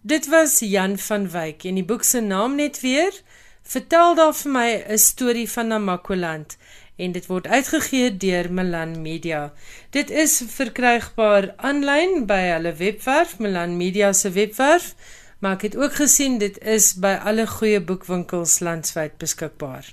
Dit 0.03 0.27
was 0.29 0.59
Jan 0.59 0.97
van 0.97 1.29
Wyk 1.29 1.65
en 1.65 1.75
die 1.75 1.85
boek 1.85 2.03
se 2.03 2.19
naam 2.21 2.55
net 2.55 2.81
weer 2.81 3.13
Vertel 3.61 4.15
daar 4.15 4.33
vir 4.33 4.51
my 4.51 4.69
'n 4.89 4.97
storie 4.97 5.49
van 5.49 5.67
Namakoland 5.67 6.57
en 7.01 7.15
dit 7.15 7.25
word 7.29 7.47
uitgegee 7.47 8.11
deur 8.17 8.51
Milan 8.53 9.01
Media. 9.01 9.49
Dit 9.89 10.11
is 10.13 10.37
verkrygbaar 10.53 11.51
aanlyn 11.57 12.27
by 12.29 12.39
hulle 12.51 12.75
webwerf, 12.77 13.39
Milan 13.39 13.77
Media 13.77 14.13
se 14.13 14.31
webwerf, 14.35 14.93
maar 15.41 15.57
ek 15.57 15.71
het 15.71 15.79
ook 15.81 15.97
gesien 15.97 16.37
dit 16.41 16.59
is 16.61 16.93
by 17.01 17.17
alle 17.25 17.47
goeie 17.49 17.81
boekwinkels 17.81 18.59
landwyd 18.61 19.17
beskikbaar. 19.21 19.89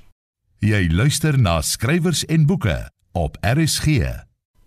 Jy 0.60 0.88
luister 0.92 1.38
na 1.38 1.60
skrywers 1.62 2.24
en 2.26 2.46
boeke 2.46 2.76
op 3.16 3.38
RSG. 3.40 4.02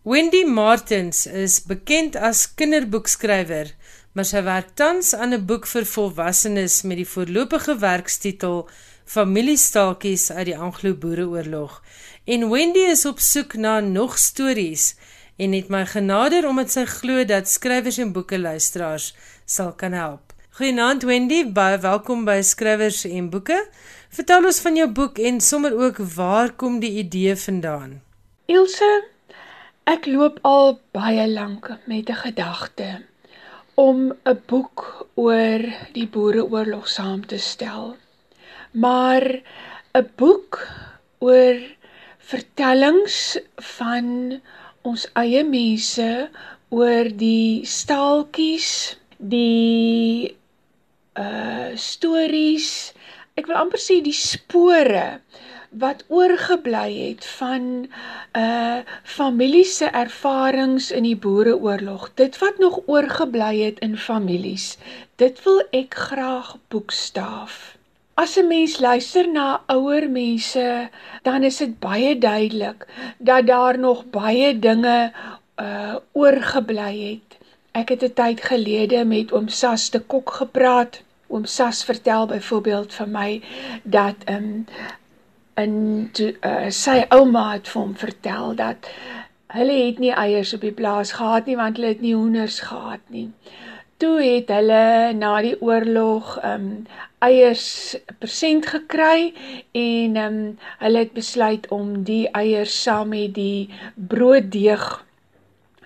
Wendy 0.03 0.45
Martins 0.49 1.27
is 1.27 1.59
bekend 1.61 2.15
as 2.17 2.47
kinderboekskrywer, 2.57 3.69
maar 4.17 4.25
sy 4.25 4.41
werk 4.43 4.71
tans 4.79 5.13
aan 5.13 5.33
'n 5.37 5.45
boek 5.45 5.67
vir 5.67 5.85
volwassenes 5.85 6.81
met 6.81 6.97
die 6.97 7.07
voorlopige 7.07 7.77
werkstitel 7.77 8.69
Familiestaaltjies 9.11 10.29
uit 10.31 10.45
die 10.47 10.57
Anglo-Boereoorlog. 10.57 11.81
En 12.23 12.45
Wendy 12.49 12.79
is 12.93 13.01
op 13.05 13.19
soek 13.19 13.57
na 13.59 13.79
nog 13.83 14.13
stories 14.17 14.93
en 15.35 15.51
het 15.51 15.67
my 15.67 15.81
genader 15.85 16.45
omdat 16.47 16.71
sy 16.71 16.85
glo 16.87 17.25
dat 17.27 17.49
skrywers 17.51 17.97
en 17.99 18.13
boeke 18.15 18.37
luisteraars 18.39 19.09
sal 19.43 19.73
kan 19.75 19.91
help. 19.91 20.31
Goeienaand 20.55 21.03
Wendy, 21.03 21.41
baie 21.43 21.81
welkom 21.83 22.23
by 22.23 22.37
Skrywers 22.39 23.01
en 23.09 23.27
Boeke. 23.33 23.57
Vertel 24.15 24.47
ons 24.47 24.61
van 24.63 24.79
jou 24.79 24.87
boek 24.99 25.19
en 25.19 25.41
sommer 25.43 25.75
ook 25.75 25.99
waar 26.15 26.53
kom 26.55 26.77
die 26.79 26.93
idee 27.01 27.35
vandaan? 27.35 27.97
Ilse, 28.47 28.89
ek 29.91 30.07
loop 30.07 30.39
al 30.47 30.77
baie 30.95 31.25
lank 31.27 31.67
met 31.83 32.07
'n 32.07 32.21
gedagte 32.21 33.03
om 33.75 34.13
'n 34.23 34.39
boek 34.47 35.07
oor 35.15 35.67
die 35.91 36.07
Boereoorlog 36.07 36.87
saam 36.87 37.27
te 37.27 37.37
stel. 37.37 37.97
Maar 38.71 39.41
'n 39.93 40.09
boek 40.15 40.67
oor 41.19 41.59
vertellings 42.17 43.39
van 43.55 44.39
ons 44.81 45.03
eie 45.13 45.43
mense 45.43 46.29
oor 46.69 47.09
die 47.17 47.65
staaltjies, 47.67 48.97
die 49.17 50.37
uh 51.19 51.75
stories, 51.75 52.93
ek 53.35 53.51
wil 53.51 53.59
amper 53.59 53.81
sê 53.83 53.99
die 54.05 54.15
spore 54.15 55.19
wat 55.83 56.05
oorgebly 56.07 56.87
het 57.09 57.25
van 57.25 57.87
uh 58.39 58.79
familie 59.03 59.67
se 59.67 59.91
ervarings 59.91 60.91
in 60.91 61.03
die 61.03 61.15
boereoorlog. 61.15 62.13
Dit 62.15 62.39
wat 62.39 62.57
nog 62.57 62.79
oorgebly 62.85 63.61
het 63.61 63.79
in 63.79 63.97
families. 63.97 64.77
Dit 65.15 65.43
wil 65.43 65.59
ek 65.71 65.95
graag 65.95 66.55
boekstaaf. 66.67 67.70
As 68.21 68.37
'n 68.37 68.47
mens 68.47 68.73
luister 68.79 69.25
na 69.27 69.47
ouer 69.75 70.05
mense, 70.09 70.89
dan 71.27 71.43
is 71.43 71.57
dit 71.57 71.79
baie 71.79 72.17
duidelik 72.17 72.85
dat 73.17 73.47
daar 73.47 73.77
nog 73.79 74.09
baie 74.09 74.59
dinge 74.59 75.11
uh 75.65 75.95
oorgebly 76.11 76.93
het. 77.09 77.29
Ek 77.71 77.89
het 77.89 78.03
'n 78.03 78.13
tyd 78.13 78.41
gelede 78.49 79.05
met 79.05 79.31
oom 79.31 79.47
Sas 79.47 79.89
te 79.89 79.99
Kok 79.99 80.29
gepraat. 80.41 81.01
Oom 81.27 81.45
Sas 81.45 81.83
vertel 81.83 82.25
byvoorbeeld 82.25 82.93
vir 82.93 83.07
my 83.07 83.41
dat 83.83 84.15
um 84.29 84.65
in 85.63 86.09
to, 86.13 86.31
uh, 86.41 86.69
sy 86.69 87.05
ouma 87.09 87.51
het 87.53 87.67
vir 87.67 87.81
hom 87.81 87.95
vertel 87.95 88.55
dat 88.55 88.89
hulle 89.47 89.77
het 89.85 89.99
nie 89.99 90.13
eiers 90.13 90.53
op 90.53 90.61
die 90.61 90.77
plaas 90.81 91.11
gehad 91.11 91.45
nie 91.45 91.55
want 91.55 91.77
hulle 91.77 91.87
het 91.87 92.01
nie 92.01 92.15
hoenders 92.15 92.59
gehad 92.59 93.03
nie 93.07 93.29
toe 94.01 94.17
het 94.23 94.49
hulle 94.49 95.13
na 95.13 95.35
die 95.45 95.55
oorlog 95.61 96.33
um 96.47 96.67
eiers 97.21 97.65
persent 98.21 98.65
gekry 98.73 99.29
en 99.77 100.17
um 100.17 100.39
hulle 100.81 101.03
het 101.03 101.13
besluit 101.13 101.67
om 101.75 101.93
die 102.07 102.25
eiers 102.37 102.73
saam 102.81 103.13
met 103.13 103.35
die 103.37 103.69
brooddeeg 104.13 104.87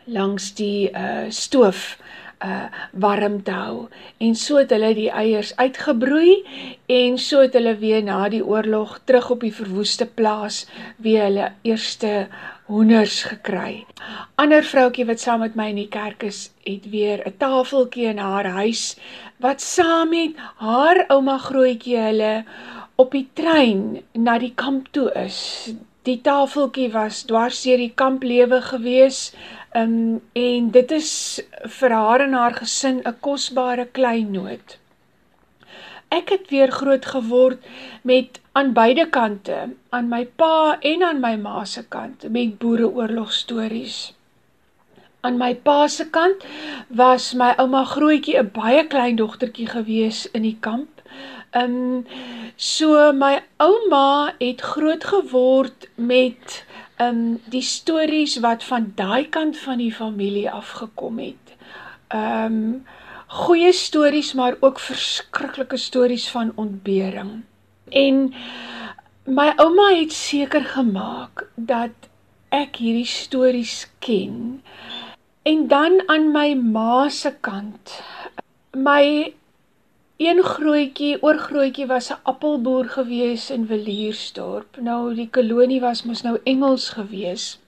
langs 0.06 0.54
die 0.56 0.92
uh 0.96 1.28
stoof 1.28 1.98
uh 2.46 2.68
warm 2.92 3.42
te 3.44 3.52
hou. 3.52 3.88
En 4.18 4.36
so 4.36 4.62
het 4.62 4.72
hulle 4.72 4.94
die 4.96 5.10
eiers 5.12 5.52
uitgebroei 5.60 6.44
en 6.88 7.18
so 7.20 7.42
het 7.44 7.56
hulle 7.58 7.76
weer 7.84 8.04
na 8.04 8.30
die 8.30 8.44
oorlog 8.46 9.00
terug 9.04 9.30
op 9.36 9.44
die 9.44 9.56
verwoeste 9.56 10.06
plaas 10.06 10.66
weer 11.04 11.28
hulle 11.28 11.52
eerste 11.68 12.28
hoenders 12.66 13.24
gekry. 13.30 13.86
Ander 14.42 14.64
vroutjie 14.66 15.06
wat 15.06 15.22
saam 15.22 15.44
met 15.46 15.56
my 15.56 15.68
in 15.70 15.82
die 15.84 15.92
kerk 15.92 16.24
is, 16.24 16.50
het 16.66 16.90
weer 16.90 17.22
'n 17.26 17.38
tafeltjie 17.38 18.08
in 18.14 18.18
haar 18.18 18.46
huis 18.46 18.96
wat 19.38 19.62
saam 19.62 20.10
met 20.10 20.38
haar 20.58 21.06
ouma 21.08 21.38
grootjie 21.38 21.98
hulle 21.98 22.46
op 22.96 23.12
die 23.12 23.28
trein 23.34 24.02
na 24.14 24.38
die 24.40 24.54
kamp 24.56 24.88
toe 24.92 25.12
is. 25.26 25.74
Die 26.04 26.22
tafeltjie 26.22 26.92
was 26.94 27.24
dwars 27.24 27.62
deur 27.64 27.78
die 27.78 27.94
kamplewe 27.96 28.62
gewees. 28.62 29.34
Um, 29.76 30.22
en 30.34 30.72
dit 30.72 30.92
is 30.92 31.42
vir 31.80 31.92
haar 31.92 32.22
en 32.22 32.34
haar 32.34 32.54
gesin 32.54 33.02
'n 33.06 33.20
kosbare 33.20 33.86
kleinoot. 33.86 34.78
Ek 36.16 36.30
het 36.32 36.50
weer 36.50 36.72
groot 36.72 37.06
geword 37.06 37.64
met 38.08 38.40
aan 38.56 38.72
beide 38.74 39.10
kante, 39.10 39.58
aan 39.90 40.08
my 40.08 40.24
pa 40.40 40.78
en 40.80 41.04
aan 41.04 41.20
my 41.20 41.34
ma 41.36 41.64
se 41.68 41.84
kant, 41.96 42.24
met 42.32 42.58
boereoorlogstories. 42.62 43.98
Aan 45.28 45.38
my 45.42 45.52
pa 45.68 45.88
se 45.88 46.06
kant 46.18 46.46
was 46.88 47.34
my 47.34 47.52
ouma 47.64 47.84
grootjie 47.92 48.38
'n 48.40 48.52
baie 48.60 48.86
klein 48.94 49.20
dogtertjie 49.20 49.68
gewees 49.68 50.20
in 50.32 50.48
die 50.48 50.58
kamp. 50.68 51.02
Um 51.62 52.06
so 52.56 53.12
my 53.14 53.34
ouma 53.68 54.34
het 54.40 54.62
groot 54.62 55.04
geword 55.04 55.90
met 55.96 56.64
um 57.08 57.42
die 57.56 57.66
stories 57.76 58.40
wat 58.40 58.64
van 58.64 58.92
daai 58.96 59.28
kant 59.30 59.58
van 59.58 59.78
die 59.78 59.94
familie 59.94 60.52
afgekom 60.52 61.20
het. 61.20 61.56
Um 62.08 62.86
goeie 63.36 63.72
stories 63.74 64.34
maar 64.34 64.56
ook 64.60 64.80
verskriklike 64.80 65.78
stories 65.78 66.30
van 66.32 66.52
ontbering. 66.56 67.44
En 67.90 68.34
my 69.24 69.52
ouma 69.56 69.90
het 69.96 70.14
seker 70.14 70.64
gemaak 70.64 71.48
dat 71.56 72.10
ek 72.50 72.80
hierdie 72.80 73.10
stories 73.10 73.88
ken. 74.00 74.62
En 75.44 75.68
dan 75.68 76.04
aan 76.06 76.32
my 76.32 76.54
ma 76.54 77.10
se 77.10 77.34
kant 77.42 78.00
my 78.76 79.34
een 80.18 80.44
grootjie, 80.44 81.20
oorgrootjie 81.24 81.88
was 81.88 82.10
'n 82.12 82.20
appelboer 82.24 82.86
gewees 82.90 83.50
in 83.50 83.68
Viliersdorp. 83.68 84.78
Nou 84.80 85.16
die 85.16 85.30
kolonie 85.30 85.82
was 85.82 86.04
mos 86.04 86.22
nou 86.22 86.40
Engels 86.44 86.90
gewees. 86.90 87.60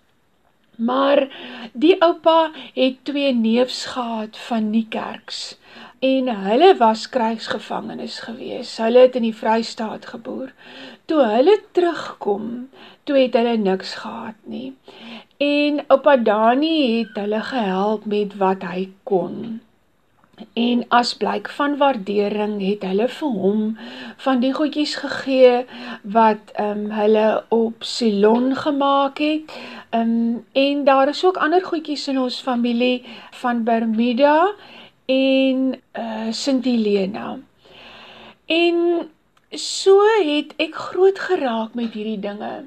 Maar 0.77 1.27
die 1.73 1.95
oupa 2.01 2.51
het 2.73 2.97
twee 3.03 3.33
neefs 3.33 3.85
gehad 3.85 4.37
van 4.37 4.69
Niekerks 4.69 5.57
en 5.99 6.29
hulle 6.29 6.75
was 6.77 7.09
krygsgevangenes 7.09 8.19
gewees. 8.19 8.77
Hulle 8.77 8.99
het 9.07 9.15
in 9.17 9.25
die 9.25 9.35
Vrystaat 9.35 10.05
geboer. 10.05 10.51
Toe 11.09 11.23
hulle 11.25 11.55
terugkom, 11.71 12.69
toe 13.03 13.17
het 13.17 13.33
hulle 13.33 13.57
niks 13.57 13.95
gehad 14.03 14.37
nie. 14.43 14.75
En 15.41 15.81
oupa 15.87 16.17
Dani 16.17 16.99
het 16.99 17.17
hulle 17.17 17.41
gehelp 17.41 18.05
met 18.05 18.37
wat 18.37 18.61
hy 18.69 18.89
kon. 19.03 19.59
En 20.53 20.83
as 20.93 21.15
blyk 21.17 21.47
van 21.49 21.77
waardering 21.77 22.59
het 22.61 22.83
hulle 22.85 23.07
vir 23.09 23.37
hom 23.41 23.61
van 24.25 24.41
die 24.43 24.51
goedjies 24.53 24.93
gegee 25.01 25.63
wat 26.17 26.51
ehm 26.53 26.83
um, 26.83 26.91
hulle 26.93 27.25
op 27.49 27.87
Ceylon 27.93 28.53
gemaak 28.55 29.17
het. 29.17 29.55
Ehm 29.89 30.11
um, 30.11 30.45
en 30.53 30.83
daar 30.83 31.09
is 31.09 31.25
ook 31.25 31.41
ander 31.41 31.65
goedjies 31.65 32.07
in 32.07 32.19
ons 32.19 32.39
familie 32.41 33.03
van 33.41 33.63
Bermuda 33.63 34.53
en 35.05 35.73
uh 35.73 36.03
eh, 36.03 36.31
Sint 36.31 36.65
Helena. 36.65 37.39
En 38.45 39.09
so 39.49 40.01
het 40.23 40.53
ek 40.57 40.75
groot 40.75 41.19
geraak 41.19 41.73
met 41.73 41.93
hierdie 41.93 42.19
dinge. 42.19 42.65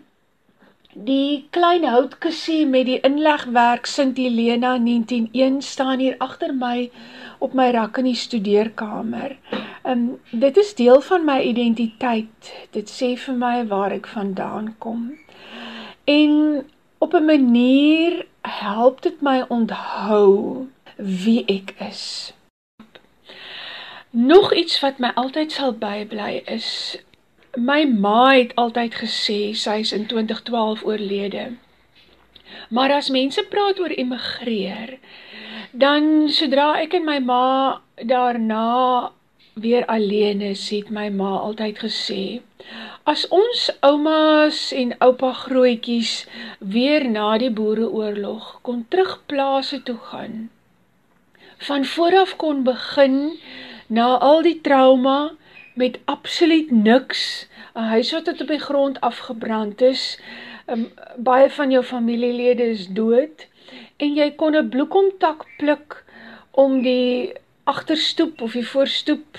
Die 1.00 1.46
klein 1.50 1.86
houtkussie 1.88 2.66
met 2.68 2.84
die 2.84 2.98
inlegwerk 3.00 3.86
Sint 3.88 4.18
Helena 4.20 4.74
191 4.76 5.64
staan 5.64 5.98
hier 5.98 6.18
agter 6.20 6.52
my 6.52 6.90
op 7.38 7.54
my 7.56 7.70
rak 7.72 7.96
in 8.02 8.10
die 8.10 8.18
studeerkamer. 8.20 9.32
Um 9.88 10.18
dit 10.28 10.60
is 10.60 10.74
deel 10.76 11.00
van 11.00 11.24
my 11.24 11.38
identiteit. 11.40 12.52
Dit 12.76 12.92
sê 12.92 13.14
vir 13.16 13.38
my 13.40 13.54
waar 13.72 13.96
ek 13.96 14.10
vandaan 14.12 14.74
kom. 14.84 15.06
En 16.04 16.66
op 16.98 17.16
'n 17.16 17.24
manier 17.24 18.26
help 18.42 19.00
dit 19.02 19.22
my 19.22 19.40
onthou 19.48 20.68
wie 20.96 21.44
ek 21.46 21.74
is. 21.88 22.34
Nog 24.10 24.52
iets 24.52 24.80
wat 24.80 24.98
my 24.98 25.12
altyd 25.14 25.52
sal 25.52 25.72
bybly 25.72 26.42
is 26.44 26.98
my 27.56 27.84
ma 27.84 28.30
het 28.30 28.54
altyd 28.54 28.94
gesê 29.02 29.40
sy 29.58 29.80
is 29.82 29.92
in 29.92 30.06
2012 30.06 30.84
oorlede. 30.84 31.56
Maar 32.70 32.92
as 32.92 33.10
mense 33.10 33.42
praat 33.50 33.80
oor 33.80 33.90
emigreer, 33.90 34.98
dan 35.72 36.28
sodra 36.30 36.74
ek 36.82 36.94
en 36.98 37.04
my 37.06 37.18
ma 37.18 37.80
daarna 38.06 39.10
weer 39.54 39.86
alleen 39.86 40.40
is, 40.40 40.68
het 40.70 40.90
my 40.90 41.08
ma 41.10 41.32
altyd 41.38 41.82
gesê, 41.82 42.40
as 43.04 43.26
ons 43.34 43.66
oumas 43.82 44.70
en 44.76 44.94
oupa 45.02 45.32
grootjies 45.42 46.26
weer 46.58 47.08
na 47.10 47.34
die 47.42 47.50
boereoorlog 47.50 48.60
kon 48.62 48.84
terugplase 48.88 49.82
toe 49.82 49.98
gaan, 50.12 50.50
van 51.66 51.84
vooraf 51.84 52.36
kon 52.36 52.62
begin 52.64 53.38
na 53.86 54.14
al 54.22 54.42
die 54.46 54.60
trauma 54.62 55.32
met 55.80 55.98
absoluut 56.04 56.70
niks, 56.70 57.48
'n 57.74 57.88
huis 57.94 58.12
wat 58.12 58.28
op 58.28 58.48
die 58.48 58.64
grond 58.68 59.00
afgebrand 59.00 59.80
is, 59.80 60.18
um, 60.66 60.92
baie 61.16 61.50
van 61.50 61.70
jou 61.70 61.84
familielede 61.84 62.66
is 62.76 62.86
dood 62.88 63.46
en 63.96 64.14
jy 64.14 64.30
kon 64.36 64.56
'n 64.56 64.68
bloekomtak 64.68 65.46
pluk 65.58 66.04
om 66.50 66.82
die 66.82 67.32
agterstoep 67.64 68.40
of 68.40 68.52
die 68.52 68.66
voorstoep 68.66 69.38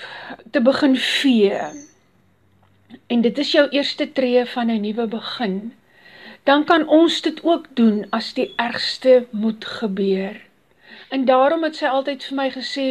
te 0.50 0.60
begin 0.60 0.96
vee. 0.96 1.60
En 3.06 3.20
dit 3.20 3.38
is 3.38 3.52
jou 3.52 3.68
eerste 3.68 4.12
tree 4.12 4.44
van 4.44 4.70
'n 4.70 4.80
nuwe 4.80 5.06
begin. 5.06 5.74
Dan 6.42 6.64
kan 6.64 6.88
ons 6.88 7.20
dit 7.20 7.44
ook 7.44 7.66
doen 7.74 8.06
as 8.10 8.34
die 8.34 8.52
ergste 8.56 9.26
moet 9.30 9.64
gebeur. 9.64 10.51
En 11.12 11.24
daarom 11.28 11.64
het 11.66 11.76
sy 11.76 11.90
altyd 11.92 12.22
vir 12.24 12.36
my 12.38 12.46
gesê, 12.54 12.86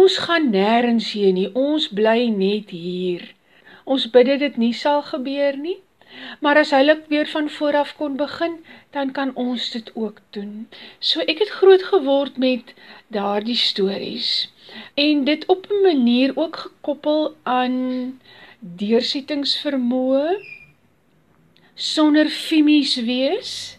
ons 0.00 0.16
gaan 0.22 0.52
nêrens 0.54 1.08
heen 1.18 1.34
nie, 1.34 1.48
ons 1.58 1.88
bly 1.98 2.28
net 2.30 2.70
hier. 2.70 3.24
Ons 3.84 4.04
bid 4.14 4.28
dit 4.42 4.58
nie 4.62 4.74
sal 4.74 5.02
gebeur 5.02 5.56
nie. 5.58 5.78
Maar 6.40 6.60
as 6.62 6.70
hulle 6.70 6.94
weer 7.10 7.26
van 7.26 7.48
vooraf 7.50 7.90
kon 7.98 8.14
begin, 8.20 8.54
dan 8.94 9.10
kan 9.16 9.32
ons 9.34 9.70
dit 9.74 9.90
ook 9.94 10.20
doen. 10.36 10.68
So 11.00 11.26
ek 11.26 11.42
het 11.42 11.50
groot 11.58 11.82
geword 11.88 12.38
met 12.38 12.70
daardie 13.16 13.58
stories. 13.58 14.30
En 14.94 15.24
dit 15.24 15.46
op 15.46 15.66
'n 15.70 15.82
manier 15.82 16.36
ook 16.36 16.56
gekoppel 16.56 17.34
aan 17.42 17.74
deursettingsvermoë 18.60 20.38
sonder 21.74 22.28
fimies 22.28 22.94
wees 22.96 23.76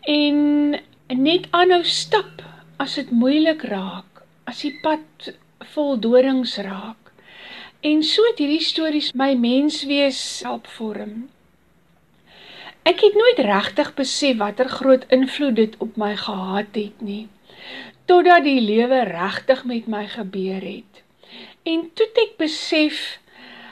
en 0.00 0.70
net 1.06 1.46
aanhou 1.50 1.84
stap 1.84 2.51
as 2.82 2.96
dit 2.98 3.10
moeilik 3.14 3.62
raak, 3.70 4.24
as 4.50 4.64
die 4.64 4.72
pad 4.82 5.28
vol 5.74 5.94
dorings 6.02 6.56
raak. 6.66 7.12
En 7.86 8.02
so 8.06 8.24
het 8.30 8.40
hierdie 8.42 8.62
stories 8.62 9.12
my 9.18 9.32
menswees 9.38 10.18
help 10.46 10.66
vorm. 10.78 11.28
Ek 12.82 12.98
het 13.04 13.14
nooit 13.14 13.38
regtig 13.46 13.92
besef 13.98 14.40
watter 14.40 14.70
groot 14.70 15.06
invloed 15.14 15.54
dit 15.60 15.78
op 15.84 15.94
my 16.02 16.16
gehad 16.18 16.74
het 16.74 17.06
nie, 17.06 17.28
totdat 18.10 18.42
die 18.46 18.58
lewe 18.58 19.04
regtig 19.12 19.62
met 19.70 19.86
my 19.86 20.02
gebeur 20.10 20.66
het. 20.66 21.02
En 21.62 21.86
toe 21.94 22.10
ek 22.26 22.34
besef, 22.42 23.20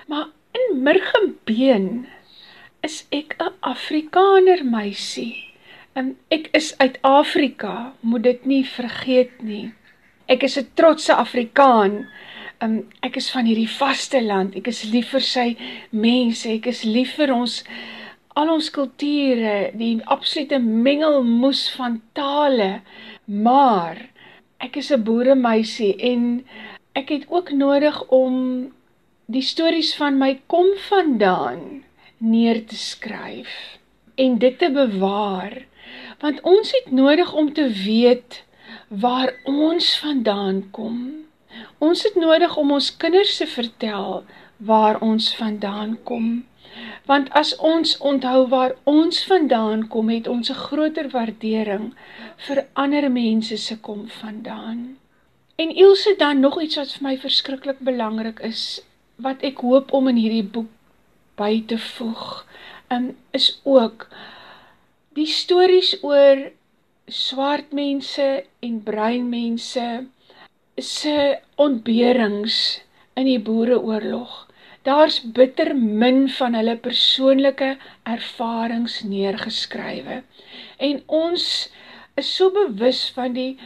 maar 0.06 0.30
in 0.54 0.82
murgenbeen 0.86 2.06
is 2.86 3.02
ek 3.10 3.34
'n 3.42 3.54
Afrikaner 3.74 4.62
meisie. 4.64 5.49
En 5.92 6.16
ek 6.28 6.48
is 6.52 6.78
uit 6.78 6.98
Afrika, 7.02 7.92
moet 8.00 8.22
dit 8.22 8.44
nie 8.44 8.64
vergeet 8.66 9.42
nie. 9.42 9.72
Ek 10.26 10.42
is 10.42 10.58
'n 10.58 10.70
trotse 10.74 11.14
Afrikaan. 11.14 12.06
Um, 12.62 12.86
ek 13.02 13.16
is 13.16 13.30
van 13.30 13.44
hierdie 13.44 13.68
vasteland. 13.68 14.54
Ek 14.54 14.66
is 14.68 14.84
lief 14.84 15.10
vir 15.10 15.20
sy 15.20 15.56
mense. 15.90 16.48
Ek 16.48 16.66
is 16.66 16.84
lief 16.84 17.14
vir 17.16 17.32
ons 17.34 17.64
al 18.38 18.50
ons 18.52 18.70
kulture, 18.70 19.72
die 19.74 19.98
absolute 20.06 20.58
mengelmoes 20.58 21.68
van 21.74 22.00
tale, 22.12 22.80
maar 23.26 23.96
ek 24.60 24.76
is 24.76 24.90
'n 24.92 25.02
boeremeisie 25.02 25.96
en 25.96 26.44
ek 26.94 27.08
het 27.08 27.24
ook 27.28 27.50
nodig 27.50 27.96
om 28.08 28.72
die 29.26 29.42
stories 29.42 29.94
van 29.96 30.18
my 30.18 30.40
kom 30.46 30.66
vandaan 30.88 31.82
neer 32.18 32.64
te 32.66 32.76
skryf 32.76 33.78
en 34.14 34.38
dit 34.38 34.58
te 34.58 34.70
bewaar 34.70 35.69
want 36.20 36.40
ons 36.40 36.72
het 36.76 36.90
nodig 36.90 37.32
om 37.32 37.52
te 37.52 37.68
weet 37.68 38.42
waar 38.88 39.32
ons 39.44 39.98
vandaan 39.98 40.70
kom. 40.70 41.26
Ons 41.78 42.02
het 42.02 42.14
nodig 42.14 42.56
om 42.56 42.72
ons 42.72 42.96
kinders 42.96 43.36
te 43.36 43.46
vertel 43.46 44.24
waar 44.56 45.00
ons 45.00 45.34
vandaan 45.36 45.96
kom. 46.04 46.44
Want 47.06 47.30
as 47.34 47.56
ons 47.56 47.96
onthou 47.98 48.46
waar 48.48 48.74
ons 48.84 49.24
vandaan 49.24 49.88
kom, 49.88 50.08
het 50.08 50.28
ons 50.28 50.50
'n 50.50 50.62
groter 50.66 51.08
waardering 51.08 51.94
vir 52.46 52.66
ander 52.72 53.10
mense 53.10 53.56
se 53.56 53.76
kom 53.78 54.08
vandaan. 54.08 54.98
En 55.56 55.74
Ilse 55.76 56.14
dan 56.18 56.40
nog 56.40 56.60
iets 56.62 56.76
wat 56.76 56.92
vir 56.92 57.02
my 57.08 57.18
verskriklik 57.18 57.78
belangrik 57.78 58.38
is, 58.40 58.80
wat 59.16 59.42
ek 59.42 59.58
hoop 59.58 59.92
om 59.92 60.08
in 60.08 60.16
hierdie 60.16 60.44
boek 60.44 60.70
by 61.36 61.62
te 61.66 61.78
voeg, 61.78 62.46
um, 62.88 63.16
is 63.30 63.60
ook 63.62 64.08
die 65.18 65.26
stories 65.26 65.96
oor 66.06 66.38
swart 67.10 67.72
mense 67.74 68.26
en 68.62 68.76
bruin 68.86 69.24
mense 69.30 69.86
se 70.78 71.16
ontberings 71.58 72.58
in 73.18 73.26
die 73.26 73.40
boereoorlog. 73.42 74.46
Daar's 74.86 75.18
bitter 75.36 75.74
min 75.76 76.28
van 76.36 76.54
hulle 76.54 76.76
persoonlike 76.84 77.72
ervarings 78.08 79.00
neergeskrywe. 79.02 80.20
En 80.78 81.02
ons 81.06 81.44
is 82.14 82.30
so 82.36 82.54
bewus 82.54 83.02
van 83.16 83.34
die 83.34 83.58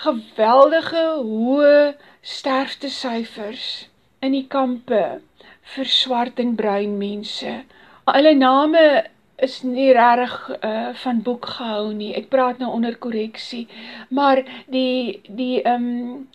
geweldige 0.00 1.04
hoë 1.20 1.92
sterftesyfers 2.24 3.68
in 4.24 4.32
die 4.34 4.46
kampe 4.48 5.04
vir 5.76 5.92
swart 6.00 6.40
en 6.40 6.56
bruin 6.56 6.96
mense. 6.98 7.54
Hulle 8.08 8.34
name 8.40 8.84
is 9.38 9.60
nie 9.62 9.92
regtig 9.94 10.34
uh, 10.58 10.90
van 11.02 11.22
boek 11.22 11.46
gehou 11.46 11.92
nie. 11.94 12.14
Ek 12.18 12.28
praat 12.32 12.58
nou 12.58 12.72
onder 12.74 12.96
korreksie, 12.98 13.66
maar 14.10 14.42
die 14.66 15.20
die 15.28 15.62
ehm 15.62 15.88
um, 15.88 16.28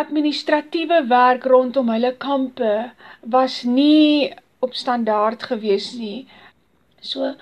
administratiewe 0.00 1.02
werk 1.04 1.44
rondom 1.44 1.90
hulle 1.92 2.14
kampe 2.16 2.92
was 3.20 3.58
nie 3.68 4.32
op 4.64 4.72
standaard 4.74 5.42
gewees 5.50 5.92
nie. 5.98 6.24
So 7.04 7.34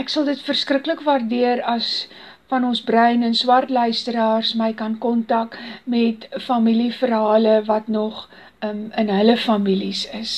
ek 0.00 0.08
sal 0.08 0.24
dit 0.24 0.40
verskriklik 0.46 1.02
waardeer 1.04 1.60
as 1.68 2.06
van 2.52 2.64
ons 2.68 2.80
brein 2.84 3.24
en 3.26 3.36
swart 3.36 3.70
luisteraars 3.72 4.54
my 4.60 4.72
kan 4.76 4.96
kontak 5.04 5.58
met 5.84 6.26
familieverhale 6.46 7.60
wat 7.68 7.88
nog 7.88 8.26
um, 8.64 8.90
in 8.96 9.12
hulle 9.12 9.36
families 9.36 10.04
is. 10.16 10.34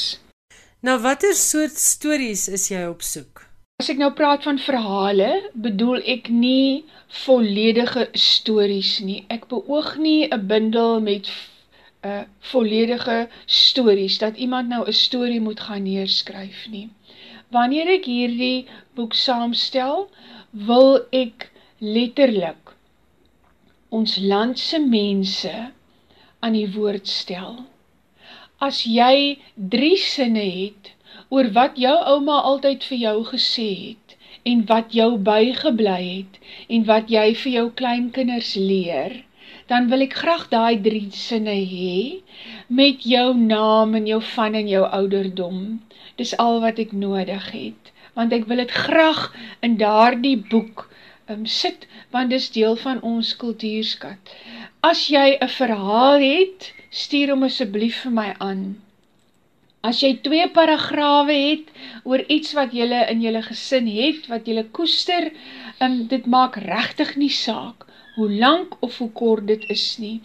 Nou 0.85 0.99
watter 1.03 1.35
soort 1.39 1.79
stories 1.81 2.49
is 2.49 2.69
jy 2.71 2.85
op 2.87 3.03
soek? 3.03 3.34
As 3.83 3.89
ek 3.91 3.99
nou 4.01 4.09
praat 4.19 4.45
van 4.47 4.59
verhale, 4.63 5.29
bedoel 5.63 6.05
ek 6.13 6.29
nie 6.43 6.85
volledige 7.25 8.05
stories 8.25 8.93
nie. 9.07 9.17
Ek 9.37 9.49
beoog 9.53 9.89
nie 10.05 10.29
'n 10.37 10.45
bundel 10.53 11.01
met 11.07 11.31
'n 11.31 12.13
uh, 12.13 12.21
volledige 12.53 13.17
stories 13.57 14.21
dat 14.23 14.39
iemand 14.47 14.69
nou 14.69 14.87
'n 14.87 14.97
storie 15.01 15.41
moet 15.49 15.65
gaan 15.67 15.83
neerskryf 15.89 16.63
nie. 16.77 16.87
Wanneer 17.57 17.91
ek 17.97 18.07
hierdie 18.13 18.69
boek 18.95 19.19
saamstel, 19.25 20.07
wil 20.71 20.91
ek 21.25 21.51
letterlik 21.81 22.77
ons 23.91 24.19
land 24.23 24.59
se 24.69 24.79
mense 24.79 25.55
aan 26.39 26.61
die 26.63 26.71
woord 26.79 27.09
stel. 27.09 27.65
As 28.71 28.85
jy 28.87 29.39
3 29.57 29.97
sinne 29.99 30.47
het 30.63 30.95
oor 31.35 31.49
wat 31.59 31.79
jou 31.83 31.95
ouma 32.15 32.35
altyd 32.49 32.85
vir 32.89 32.99
jou 33.03 33.17
gesê 33.29 33.69
het 33.77 34.17
en 34.51 34.61
wat 34.71 34.93
jou 34.99 35.09
bygebly 35.29 36.01
het 36.03 36.37
en 36.77 36.85
wat 36.91 37.09
jy 37.15 37.25
vir 37.41 37.53
jou 37.55 37.65
kleinkinders 37.81 38.51
leer, 38.61 39.17
dan 39.73 39.89
wil 39.93 40.05
ek 40.05 40.15
graag 40.21 40.45
daai 40.53 40.77
drie 40.85 41.09
sinne 41.19 41.57
hê 41.73 41.97
met 42.81 43.07
jou 43.15 43.27
naam 43.41 43.97
en 43.99 44.07
jou 44.13 44.21
van 44.35 44.59
en 44.61 44.69
jou 44.69 44.85
ouderdom. 45.01 45.59
Dis 46.21 46.37
al 46.47 46.61
wat 46.67 46.79
ek 46.85 46.93
nodig 46.93 47.51
het, 47.57 47.93
want 48.15 48.37
ek 48.37 48.47
wil 48.51 48.63
dit 48.63 48.77
graag 48.87 49.25
in 49.67 49.79
daardie 49.81 50.37
boek 50.53 50.87
um, 51.33 51.47
sit 51.47 51.89
want 52.15 52.31
dis 52.31 52.51
deel 52.55 52.79
van 52.87 53.03
ons 53.03 53.35
kultuurskat. 53.43 54.37
As 54.87 55.09
jy 55.11 55.27
'n 55.41 55.53
verhaal 55.59 56.23
het, 56.23 56.73
stuur 56.91 57.35
hom 57.35 57.49
asseblief 57.51 58.05
vir 58.05 58.19
my 58.23 58.31
aan. 58.39 58.84
As 59.85 60.01
jy 60.01 60.15
twee 60.25 60.47
paragrawe 60.57 61.35
het 61.37 61.73
oor 62.09 62.23
iets 62.37 62.55
wat 62.57 62.73
jy 62.73 62.87
in 63.13 63.21
jou 63.25 63.43
gesin 63.49 63.91
het, 63.93 64.29
wat 64.33 64.49
jy 64.49 64.65
koester, 64.79 65.31
um, 65.85 65.99
dit 66.09 66.27
maak 66.27 66.57
rechtig 66.65 67.17
nie 67.21 67.33
saak, 67.33 67.85
hoe 68.17 68.31
lang 68.31 68.71
of 68.81 68.99
hoe 69.03 69.11
kort 69.13 69.47
dit 69.51 69.65
is 69.75 69.87
nie. 70.01 70.21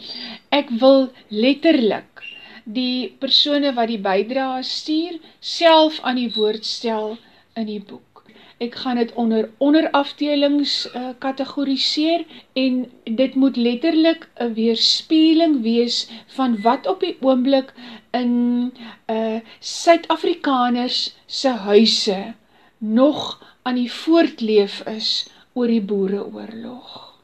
Ek 0.49 0.71
wil 0.83 1.09
letterlik 1.29 2.23
die 2.63 3.09
persone 3.19 3.73
wat 3.75 3.89
die 3.91 4.01
bijdra 4.09 4.61
stuur, 4.63 5.19
self 5.41 5.99
aan 6.03 6.21
die 6.21 6.31
woord 6.37 6.65
stel 6.65 7.17
in 7.57 7.67
die 7.67 7.81
boek 7.81 8.08
ek 8.59 8.75
gaan 8.75 8.99
dit 8.99 9.11
onder 9.13 9.49
onderafdelings 9.57 10.73
uh, 10.91 11.09
kategoriseer 11.23 12.25
en 12.53 12.91
dit 13.03 13.35
moet 13.35 13.55
letterlik 13.55 14.27
'n 14.35 14.53
weerspieëling 14.53 15.61
wees 15.61 16.09
van 16.35 16.61
wat 16.61 16.87
op 16.87 16.99
die 16.99 17.15
oomblik 17.21 17.73
in 18.11 18.73
uh 19.07 19.39
Suid-Afrikaners 19.59 21.15
se 21.25 21.49
huise 21.49 22.33
nog 22.77 23.39
aan 23.61 23.75
die 23.75 23.91
voortleef 23.91 24.81
is 24.87 25.27
oor 25.53 25.67
die 25.67 25.81
boereoorlog. 25.81 27.15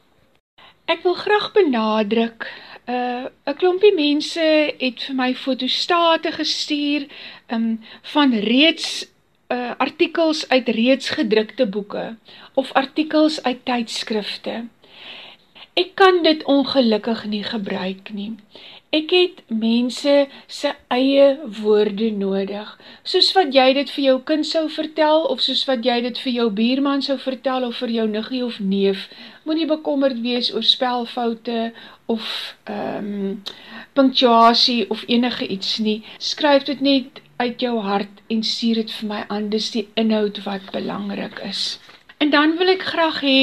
Ek 0.86 1.04
wil 1.04 1.14
graag 1.14 1.52
benadruk 1.52 2.48
Uh, 2.86 3.26
'n 3.50 3.56
klompie 3.58 3.94
mense 3.98 4.74
het 4.78 5.00
vir 5.08 5.16
my 5.18 5.32
fotostate 5.34 6.32
gestuur 6.32 7.08
um, 7.50 7.82
van 8.14 8.34
reeds 8.34 9.08
uh, 9.48 9.72
artikels 9.78 10.50
uit 10.50 10.70
reeds 10.70 11.10
gedrukte 11.10 11.68
boeke 11.68 12.16
of 12.54 12.72
artikels 12.74 13.44
uit 13.44 13.66
tydskrifte. 13.66 14.66
Ek 15.76 15.92
kan 16.00 16.24
dit 16.24 16.44
ongelukkig 16.48 17.26
nie 17.26 17.44
gebruik 17.44 18.14
nie. 18.16 18.32
Ek 18.96 19.12
het 19.12 19.42
mense 19.52 20.14
se 20.48 20.70
eie 20.94 21.26
woorde 21.58 22.12
nodig, 22.16 22.70
soos 23.04 23.32
wat 23.36 23.52
jy 23.52 23.66
dit 23.76 23.90
vir 23.92 24.04
jou 24.06 24.16
kind 24.30 24.48
sou 24.48 24.64
vertel 24.72 25.26
of 25.34 25.42
soos 25.44 25.66
wat 25.68 25.84
jy 25.84 25.98
dit 26.06 26.22
vir 26.24 26.34
jou 26.38 26.46
buurman 26.60 27.04
sou 27.04 27.18
vertel 27.20 27.68
of 27.68 27.82
vir 27.84 27.92
jou 27.98 28.06
niggie 28.08 28.44
of 28.46 28.62
neef. 28.64 29.10
Moenie 29.44 29.68
bekommerd 29.68 30.22
wees 30.24 30.54
oor 30.54 30.64
spelfoute 30.64 31.74
of 32.08 32.24
ehm 32.72 33.12
um, 33.12 33.44
punctuasie 33.96 34.90
of 34.92 35.04
enige 35.08 35.48
iets 35.48 35.78
nie. 35.80 36.00
Skryf 36.20 36.64
dit 36.68 36.82
net 36.82 37.22
uit 37.38 37.62
jou 37.62 37.76
hart 37.84 38.22
en 38.32 38.44
stuur 38.44 38.82
dit 38.82 38.92
vir 39.00 39.10
my 39.10 39.22
aan, 39.28 39.50
dis 39.50 39.72
die 39.74 39.88
inhoud 40.00 40.40
wat 40.46 40.72
belangrik 40.76 41.40
is. 41.44 41.80
En 42.24 42.32
dan 42.32 42.56
wil 42.60 42.72
ek 42.74 42.86
graag 42.94 43.20
hê 43.26 43.40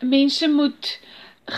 mense 0.00 0.48
moet 0.48 0.92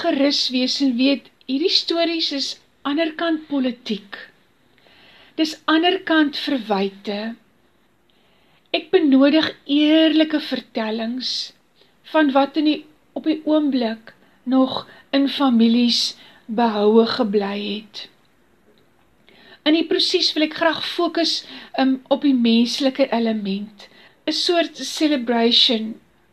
gerus 0.00 0.48
wees 0.54 0.80
en 0.84 0.96
weet 0.98 1.30
hierdie 1.46 1.72
stories 1.72 2.32
is 2.36 2.48
anderkant 2.88 3.46
politiek. 3.48 4.18
Dis 5.38 5.54
anderkant 5.70 6.36
verwyte. 6.36 7.18
Ek 8.74 8.90
benodig 8.92 9.52
eerlike 9.70 10.40
vertellings 10.44 11.52
van 12.12 12.32
wat 12.34 12.58
in 12.60 12.68
die 12.68 12.78
op 13.18 13.26
die 13.28 13.40
oomblik 13.46 14.12
nog 14.48 14.84
in 15.14 15.28
families 15.28 16.16
behoue 16.46 17.06
gebly 17.06 17.56
het. 17.62 18.08
In 19.68 19.76
die 19.76 19.84
proses 19.84 20.30
wil 20.32 20.46
ek 20.46 20.54
graag 20.56 20.78
focus 20.88 21.42
um, 21.82 21.98
op 22.14 22.22
die 22.24 22.32
menslike 22.32 23.04
element, 23.12 23.84
een 24.24 24.36
soort 24.36 24.80
celebration 24.80 25.90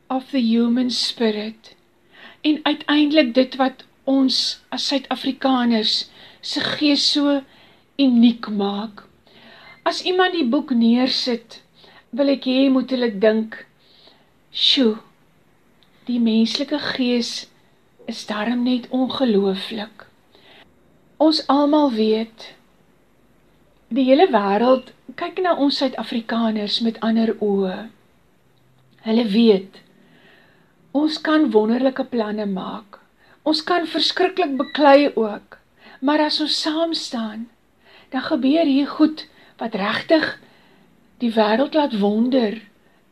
of 0.07 0.29
the 0.31 0.39
human 0.39 0.91
spirit, 0.91 1.73
en 2.47 2.61
uiteindelik 2.63 3.33
dit 3.35 3.57
wat 3.59 3.83
ons 4.07 4.39
as 4.71 4.87
Suid-Afrikaners 4.87 5.97
sy 6.39 6.63
gees 6.77 7.09
so 7.11 7.41
uniek 7.99 8.47
maak. 8.47 9.03
As 9.83 10.05
iemand 10.07 10.37
die 10.37 10.47
boek 10.47 10.71
neersit, 10.71 11.59
wil 12.15 12.31
ek 12.31 12.47
hee 12.47 12.71
moet 12.71 12.95
hulle 12.95 13.11
dink, 13.19 13.65
sjoe, 14.55 14.95
die 16.07 16.21
menslike 16.23 16.79
gees 16.95 17.49
is 18.07 18.23
daarom 18.31 18.63
net 18.63 18.87
ongelooflik. 18.95 20.07
Ons 21.19 21.43
almal 21.51 21.91
weet, 21.99 22.53
die 23.93 24.05
hele 24.07 24.25
wereld 24.33 24.91
kyk 25.19 25.39
na 25.43 25.53
ons 25.61 25.77
Suid-Afrikaners 25.77 26.79
met 26.85 26.97
ander 27.05 27.35
oë. 27.43 27.85
Hulle 29.05 29.25
weet, 29.29 29.81
ons 30.95 31.19
kan 31.21 31.51
wonderlijke 31.53 32.07
planne 32.09 32.47
maak, 32.49 32.97
ons 33.45 33.61
kan 33.63 33.85
verskrikkelijk 33.85 34.55
beklui 34.57 35.11
ook, 35.13 35.59
maar 36.01 36.23
as 36.25 36.39
ons 36.41 36.57
saam 36.65 36.95
staan, 36.97 37.45
dan 38.09 38.25
gebeur 38.25 38.65
hier 38.65 38.89
goed 38.89 39.27
wat 39.61 39.77
rechtig 39.77 40.25
die 41.21 41.31
wereld 41.35 41.77
laat 41.77 41.93
wonder 42.01 42.57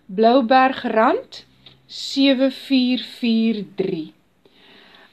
Blouberg 0.08 0.84
Rand 0.93 1.43
7443 1.88 4.13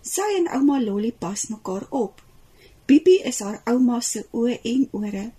Sy 0.03 0.25
en 0.35 0.49
ouma 0.51 0.81
Lolly 0.83 1.13
pas 1.15 1.45
mekaar 1.47 1.85
op. 1.89 2.21
Bibi 2.85 3.21
is 3.29 3.37
haar 3.39 3.61
ouma 3.71 4.01
se 4.03 4.25
oë 4.35 4.57
en 4.67 4.81
ore. 4.99 5.29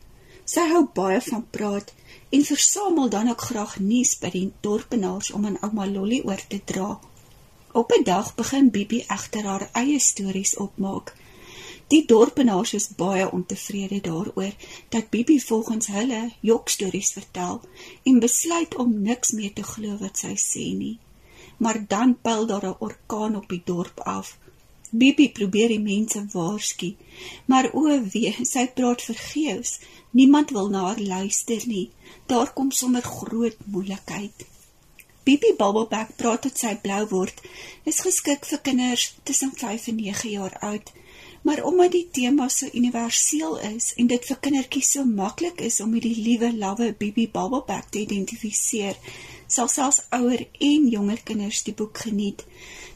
Sy 0.49 0.63
hou 0.71 0.87
baie 0.97 1.19
van 1.27 1.43
praat 1.53 1.91
en 2.33 2.45
versamel 2.49 3.11
dan 3.13 3.29
ook 3.29 3.43
graag 3.49 3.75
nuus 3.79 4.15
by 4.23 4.31
die 4.33 4.47
dorpenaars 4.65 5.31
om 5.37 5.45
aan 5.45 5.59
ouma 5.61 5.85
Lolly 5.87 6.23
oor 6.25 6.41
te 6.49 6.63
dra. 6.65 6.97
Op 7.73 7.93
'n 7.93 8.05
dag 8.05 8.35
begin 8.35 8.71
Bibi 8.71 9.05
egter 9.17 9.45
haar 9.45 9.69
eie 9.73 9.99
stories 9.99 10.57
opmaak. 10.57 11.13
Die 11.93 12.07
dorpenaars 12.07 12.73
is 12.75 12.89
baie 12.97 13.31
ontevrede 13.31 14.01
daaroor 14.01 14.55
dat 14.89 15.11
Bibi 15.11 15.41
volgens 15.41 15.87
hulle 15.87 16.31
jokstories 16.41 17.13
vertel 17.13 17.61
en 18.03 18.21
besluit 18.21 18.77
om 18.77 19.03
niks 19.03 19.31
meer 19.31 19.53
te 19.53 19.63
glo 19.63 19.99
wat 19.99 20.17
sy 20.19 20.35
sê 20.37 20.65
nie. 20.77 20.99
Maar 21.57 21.85
dan 21.89 22.17
pyl 22.23 22.47
daar 22.47 22.67
'n 22.67 22.77
orkaan 22.79 23.37
op 23.37 23.49
die 23.49 23.63
dorp 23.65 24.01
af. 24.01 24.39
Bibi 24.95 25.29
probeer 25.35 25.73
die 25.75 25.83
mense 25.83 26.23
waarsku, 26.33 26.93
maar 27.51 27.71
o 27.75 27.89
wee, 28.13 28.31
sy 28.47 28.69
praat 28.79 29.03
vergeefs. 29.03 29.81
Niemand 30.15 30.53
wil 30.55 30.69
na 30.71 30.85
haar 30.89 31.01
luister 31.03 31.65
nie 31.67 31.89
daar 32.27 32.53
kom 32.53 32.71
sommer 32.71 33.03
groot 33.03 33.57
moeilikheid. 33.65 34.47
Bibi 35.25 35.55
Bubbleback 35.57 36.17
praat 36.17 36.43
tot 36.45 36.59
sy 36.61 36.75
blou 36.81 37.01
word. 37.09 37.41
Is 37.89 38.03
geskik 38.05 38.45
vir 38.49 38.61
kinders 38.67 39.07
tussen 39.25 39.55
5 39.57 39.89
en 39.93 39.97
9 40.01 40.31
jaar 40.31 40.57
oud. 40.69 40.93
Maar 41.45 41.63
omdat 41.65 41.93
die 41.93 42.09
tema 42.13 42.49
so 42.49 42.69
universeel 42.73 43.59
is 43.75 43.93
en 44.01 44.09
dit 44.09 44.27
vir 44.29 44.41
kindertjies 44.47 44.91
so 44.97 45.05
maklik 45.05 45.61
is 45.65 45.81
om 45.85 45.93
hierdie 45.93 46.17
liewe 46.17 46.53
lawwe 46.57 46.93
Bibi 46.99 47.27
Bubbleback 47.29 47.91
te 47.91 48.01
identifiseer, 48.05 48.97
sal 49.47 49.69
selfs 49.69 50.03
ouer 50.17 50.47
en 50.71 50.89
jonger 50.89 51.21
kinders 51.25 51.63
die 51.65 51.77
boek 51.77 52.01
geniet. 52.07 52.45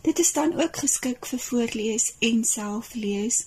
Dit 0.09 0.19
is 0.19 0.33
dan 0.33 0.55
ook 0.61 0.77
geskik 0.77 1.27
vir 1.29 1.41
voorlees 1.47 2.05
en 2.19 2.45
selflees. 2.45 3.43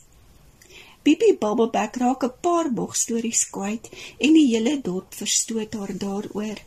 Bibi 1.01 1.29
Bubbleback 1.41 1.95
raak 2.01 2.23
'n 2.25 2.35
paar 2.45 2.67
bogstories 2.79 3.41
kwyt 3.55 3.89
en 4.25 4.33
die 4.37 4.45
hele 4.51 4.73
dorp 4.81 5.15
verstoot 5.21 5.73
haar 5.73 5.93
daaroor. 6.03 6.59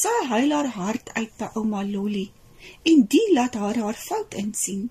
Sy 0.00 0.16
huil 0.32 0.50
haar 0.56 0.68
hart 0.80 1.08
uit 1.20 1.32
by 1.40 1.48
ouma 1.54 1.80
Lolly 1.94 2.26
en 2.90 3.06
die 3.14 3.28
laat 3.32 3.54
haar 3.54 3.78
haar 3.84 3.98
fout 4.08 4.36
insien 4.42 4.84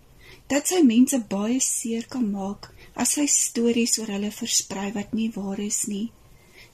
dat 0.54 0.68
sy 0.68 0.82
mense 0.82 1.20
baie 1.36 1.60
seer 1.60 2.06
kan 2.16 2.26
maak 2.32 2.72
as 2.96 3.14
sy 3.20 3.28
stories 3.36 4.00
oor 4.00 4.12
hulle 4.16 4.32
versprei 4.42 4.90
wat 4.98 5.14
nie 5.14 5.30
waar 5.38 5.60
is 5.60 5.86
nie. 5.94 6.10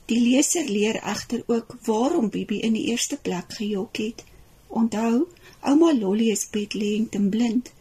Die 0.06 0.22
leser 0.30 0.72
leer 0.78 1.04
egter 1.16 1.44
ook 1.48 1.76
waarom 1.86 2.30
Bibi 2.30 2.64
in 2.68 2.80
die 2.80 2.88
eerste 2.96 3.18
plek 3.18 3.60
gejok 3.60 3.98
het. 3.98 4.24
Onthou, 4.68 5.28
ouma 5.70 5.94
Lolly 5.94 6.32
is 6.32 6.48
bedlend 6.50 7.16
en 7.16 7.30
blind. 7.30 7.72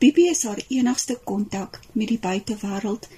Bibi 0.00 0.28
is 0.30 0.42
haar 0.48 0.62
enigste 0.68 1.18
kontak 1.24 1.80
met 1.92 2.08
die 2.08 2.18
buitewêreld 2.18 3.08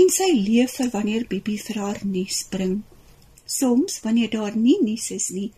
en 0.00 0.08
sy 0.14 0.30
leef 0.32 0.78
vir 0.78 0.90
wanneer 0.94 1.26
Bibi 1.28 1.58
vir 1.58 1.82
haar 1.84 2.00
nuus 2.02 2.44
bring. 2.50 2.80
Soms, 3.44 4.00
wanneer 4.00 4.30
daar 4.30 4.56
nie 4.56 4.78
nuus 4.82 5.10
is 5.10 5.28
nie, 5.36 5.50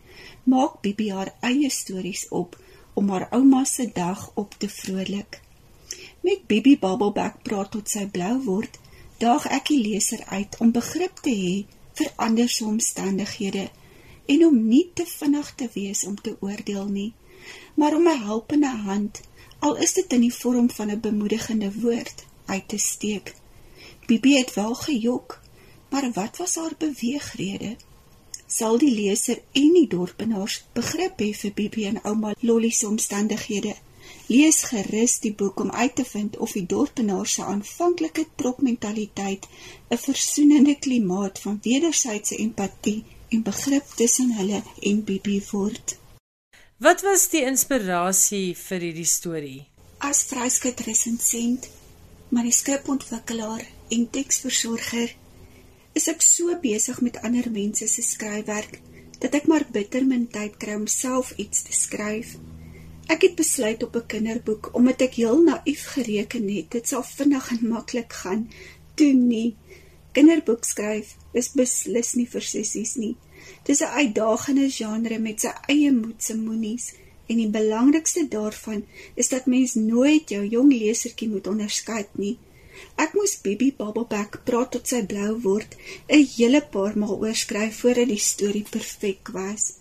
maak 0.45 0.81
Bibi 0.83 1.11
haar 1.13 1.35
eie 1.41 1.71
stories 1.71 2.27
op 2.31 2.59
om 2.95 3.09
haar 3.15 3.29
ouma 3.31 3.65
se 3.65 3.87
dag 3.95 4.31
op 4.35 4.55
te 4.59 4.69
vrolik. 4.69 5.41
Met 6.21 6.47
Bibi 6.47 6.77
Bubbleback 6.79 7.43
praat 7.43 7.71
tot 7.77 7.89
sy 7.89 8.07
blou 8.17 8.35
word, 8.45 8.79
daag 9.19 9.47
ek 9.55 9.71
die 9.71 9.81
leser 9.83 10.25
uit 10.35 10.59
om 10.59 10.75
begrip 10.75 11.23
te 11.23 11.31
hê 11.31 11.55
vir 11.99 12.13
ander 12.27 12.49
se 12.51 12.65
omstandighede 12.65 13.69
en 14.35 14.45
om 14.47 14.59
nie 14.69 14.85
te 14.95 15.07
vinnig 15.07 15.55
te 15.55 15.69
wees 15.75 16.05
om 16.09 16.17
te 16.17 16.35
oordeel 16.41 16.87
nie, 16.89 17.11
maar 17.75 17.95
om 17.95 18.09
'n 18.09 18.23
helpende 18.23 18.75
hand 18.89 19.21
al 19.59 19.77
is 19.77 19.93
dit 19.93 20.13
in 20.13 20.21
die 20.21 20.35
vorm 20.35 20.71
van 20.71 20.91
'n 20.91 21.01
bemoedigende 21.01 21.73
woord 21.81 22.25
uit 22.45 22.69
te 22.69 22.79
steek. 22.79 23.35
Bibi 24.07 24.37
het 24.37 24.55
wel 24.55 24.75
gejok, 24.75 25.41
maar 25.89 26.13
wat 26.13 26.37
was 26.37 26.55
haar 26.55 26.75
beweegrede? 26.79 27.77
sal 28.53 28.77
die 28.79 28.91
leser 28.93 29.41
en 29.59 29.71
die 29.77 29.87
dorpenaars 29.95 30.59
begrip 30.77 31.23
hê 31.25 31.31
vir 31.39 31.55
Bibi 31.61 31.87
en 31.91 32.03
ouma 32.11 32.35
Lolly 32.49 32.71
se 32.79 32.87
omstandighede. 32.89 33.73
Lees 34.27 34.59
gerus 34.71 35.15
die 35.25 35.33
boek 35.43 35.61
om 35.65 35.71
uit 35.71 35.95
te 36.01 36.05
vind 36.05 36.37
of 36.47 36.53
die 36.59 36.67
dorpenaars 36.75 37.39
se 37.39 37.47
aanvanklike 37.55 38.27
tropmentaliteit 38.43 39.49
'n 39.91 40.03
versoenende 40.05 40.77
klimaat 40.87 41.41
van 41.45 41.61
wederwysige 41.63 42.37
empatie 42.45 43.05
en 43.29 43.43
begrip 43.43 43.97
tussen 43.97 44.37
hulle 44.39 44.63
en 44.91 45.05
Bibi 45.05 45.43
word. 45.51 45.97
Wat 46.83 47.05
was 47.07 47.29
die 47.31 47.45
inspirasie 47.47 48.57
vir 48.59 48.83
hierdie 48.83 49.07
storie? 49.07 49.61
As 50.03 50.25
vryskut 50.27 50.81
resensent, 50.83 51.69
manuskripontwikkelaar 52.35 53.63
en 53.95 54.09
teksversorger 54.17 55.13
is 56.01 56.09
ek 56.11 56.27
so 56.27 56.57
besig 56.65 56.99
met 57.07 57.21
ander 57.23 57.47
mense 57.55 57.87
se 57.87 58.03
skryfwerk 58.03 58.81
dat 59.23 59.39
ek 59.39 59.47
maar 59.53 59.69
bitter 59.77 60.03
min 60.09 60.27
tyd 60.35 60.59
kry 60.65 60.75
om 60.81 60.89
self 60.91 61.31
iets 61.45 61.63
te 61.69 61.77
skryf. 61.79 62.35
Ek 63.07 63.29
het 63.29 63.39
besluit 63.39 63.87
op 63.87 63.95
'n 64.03 64.11
kinderboek 64.17 64.73
omdat 64.75 65.07
ek 65.07 65.21
heel 65.23 65.39
naïef 65.39 65.87
gereken 65.95 66.51
het 66.51 66.71
dit 66.75 66.89
sal 66.89 67.07
vinnig 67.15 67.51
en 67.53 67.69
maklik 67.77 68.13
gaan. 68.25 68.49
Toe 68.97 69.13
nie. 69.15 69.55
Kinderboek 70.19 70.67
skryf 70.67 71.15
is 71.33 71.55
beslis 71.55 72.17
nie 72.19 72.27
vir 72.27 72.43
sissies 72.43 72.97
nie. 72.97 73.15
Dis 73.67 73.81
'n 73.83 73.95
uitdagende 74.01 74.71
genre 74.71 75.19
met 75.19 75.41
sy 75.41 75.53
eie 75.75 75.93
moedse 75.93 76.37
moenies 76.37 76.93
en 77.27 77.37
die 77.37 77.51
belangrikste 77.59 78.29
daarvan 78.29 78.85
is 79.15 79.29
dat 79.29 79.47
mens 79.47 79.75
nooit 79.75 80.29
jou 80.29 80.47
jong 80.47 80.73
lesertjie 80.73 81.29
moet 81.29 81.47
onderskei 81.47 82.07
nie. 82.13 82.39
Ek 82.97 83.15
moes 83.15 83.41
Bibi 83.45 83.69
Babbelback 83.79 84.41
praat 84.49 84.71
tot 84.75 84.89
sy 84.89 85.01
blou 85.13 85.33
word 85.47 85.77
'n 86.09 86.27
hele 86.37 86.61
paar 86.75 86.99
maal 86.99 87.21
oorskryf 87.25 87.79
voordat 87.81 88.09
die 88.09 88.25
storie 88.33 88.67
perfek 88.71 89.29
was. 89.39 89.73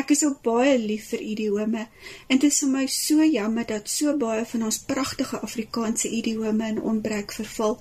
Ek 0.00 0.10
is 0.14 0.22
ook 0.24 0.38
baie 0.42 0.78
lief 0.78 1.08
vir 1.12 1.22
idiome 1.32 1.82
en 2.28 2.38
dit 2.38 2.48
is 2.50 2.60
vir 2.62 2.70
my 2.74 2.86
so 2.86 3.24
jammer 3.24 3.66
dat 3.72 3.90
so 3.94 4.16
baie 4.16 4.44
van 4.52 4.62
ons 4.68 4.78
pragtige 4.92 5.40
Afrikaanse 5.48 6.08
idiome 6.20 6.68
in 6.74 6.80
onbruik 6.92 7.34
verval. 7.40 7.76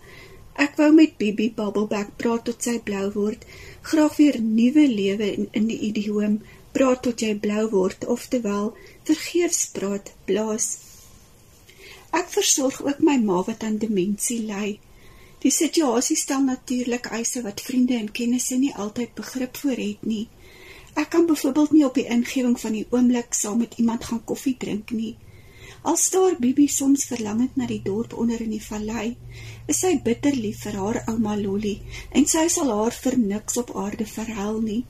Ek 0.66 0.76
wou 0.80 0.90
met 0.94 1.16
Bibi 1.22 1.48
Babbelback 1.56 2.18
praat 2.18 2.44
tot 2.50 2.68
sy 2.68 2.80
blou 2.84 3.06
word, 3.16 3.46
graag 3.82 4.16
weer 4.16 4.42
nuwe 4.42 4.88
lewe 4.88 5.32
in, 5.34 5.48
in 5.52 5.68
die 5.68 5.80
idioom 5.90 6.42
praat 6.72 7.02
tot 7.08 7.22
jy 7.22 7.34
blou 7.44 7.66
word, 7.72 8.06
oftewel 8.06 8.72
vergeefs 9.08 9.66
praat, 9.76 10.14
blaas. 10.26 10.68
Ek 12.12 12.30
versorg 12.32 12.82
ook 12.84 13.00
my 13.08 13.18
ma 13.24 13.42
wat 13.48 13.64
aan 13.64 13.80
demensie 13.82 14.42
ly. 14.48 14.78
Die 15.42 15.52
situasie 15.52 16.18
stel 16.20 16.44
natuurlik 16.46 17.10
eise 17.18 17.42
wat 17.42 17.64
vriende 17.66 17.98
en 17.98 18.12
kennisse 18.12 18.60
nie 18.62 18.74
altyd 18.76 19.16
begrip 19.18 19.58
voor 19.58 19.80
het 19.80 20.06
nie. 20.06 20.28
Ek 20.94 21.10
kan 21.10 21.26
byvoorbeeld 21.26 21.72
nie 21.72 21.86
op 21.88 21.96
die 21.98 22.06
ingewing 22.06 22.60
van 22.60 22.76
die 22.78 22.86
oomblik 22.90 23.34
saam 23.34 23.64
met 23.64 23.78
iemand 23.78 24.06
gaan 24.06 24.24
koffie 24.24 24.58
drink 24.60 24.92
nie. 24.92 25.16
Al 25.82 25.98
staar 25.98 26.36
Bibi 26.40 26.68
soms 26.70 27.08
verlangend 27.10 27.56
na 27.58 27.66
die 27.66 27.82
dorp 27.82 28.14
onder 28.14 28.42
in 28.44 28.52
die 28.54 28.62
vallei, 28.62 29.16
is 29.66 29.80
sy 29.82 29.96
bitter 30.06 30.36
lief 30.38 30.60
vir 30.66 30.78
haar 30.78 31.00
ouma 31.10 31.34
Lolly 31.40 31.80
en 32.14 32.28
sy 32.30 32.44
sal 32.54 32.70
haar 32.70 32.94
vir 33.06 33.18
niks 33.18 33.58
op 33.62 33.74
aarde 33.84 34.06
verhel 34.06 34.60
nie. 34.62 34.84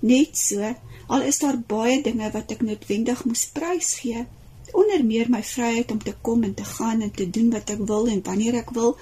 Net 0.00 0.40
so, 0.40 0.70
al 1.12 1.26
is 1.28 1.40
daar 1.42 1.58
baie 1.72 1.98
dinge 2.06 2.30
wat 2.32 2.54
ek 2.54 2.64
noodwendig 2.64 3.24
moes 3.28 3.44
prysgee, 3.52 4.24
onder 4.72 5.04
meer 5.04 5.28
my 5.32 5.42
vryheid 5.44 5.92
om 5.92 6.00
te 6.00 6.14
kom 6.22 6.44
en 6.48 6.54
te 6.54 6.64
gaan 6.64 7.04
en 7.04 7.12
te 7.12 7.28
doen 7.36 7.52
wat 7.52 7.74
ek 7.74 7.84
wil 7.92 8.08
en 8.08 8.24
wanneer 8.24 8.60
ek 8.62 8.72
wil, 8.78 8.96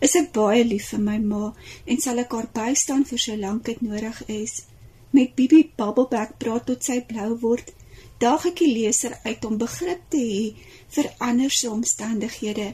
is 0.00 0.16
ek 0.18 0.32
baie 0.34 0.64
lief 0.64 0.90
vir 0.94 1.02
my 1.06 1.18
ma 1.22 1.52
en 1.86 2.02
sal 2.02 2.18
ek 2.22 2.34
haar 2.34 2.50
bystaan 2.56 3.06
vir 3.06 3.22
so 3.28 3.36
lank 3.38 3.66
dit 3.70 3.82
nodig 3.86 4.22
is. 4.42 4.62
Met 5.14 5.36
Bibi 5.38 5.64
Bubbleback 5.76 6.38
praat 6.42 6.66
tot 6.66 6.86
sy 6.86 7.00
blou 7.06 7.34
word, 7.42 7.70
daag 8.20 8.44
ek 8.50 8.58
die 8.60 8.72
leser 8.72 9.16
uit 9.24 9.44
om 9.48 9.56
begrip 9.60 10.02
te 10.12 10.20
hê 10.20 10.42
vir 10.94 11.06
ander 11.26 11.52
se 11.58 11.70
omstandighede 11.70 12.72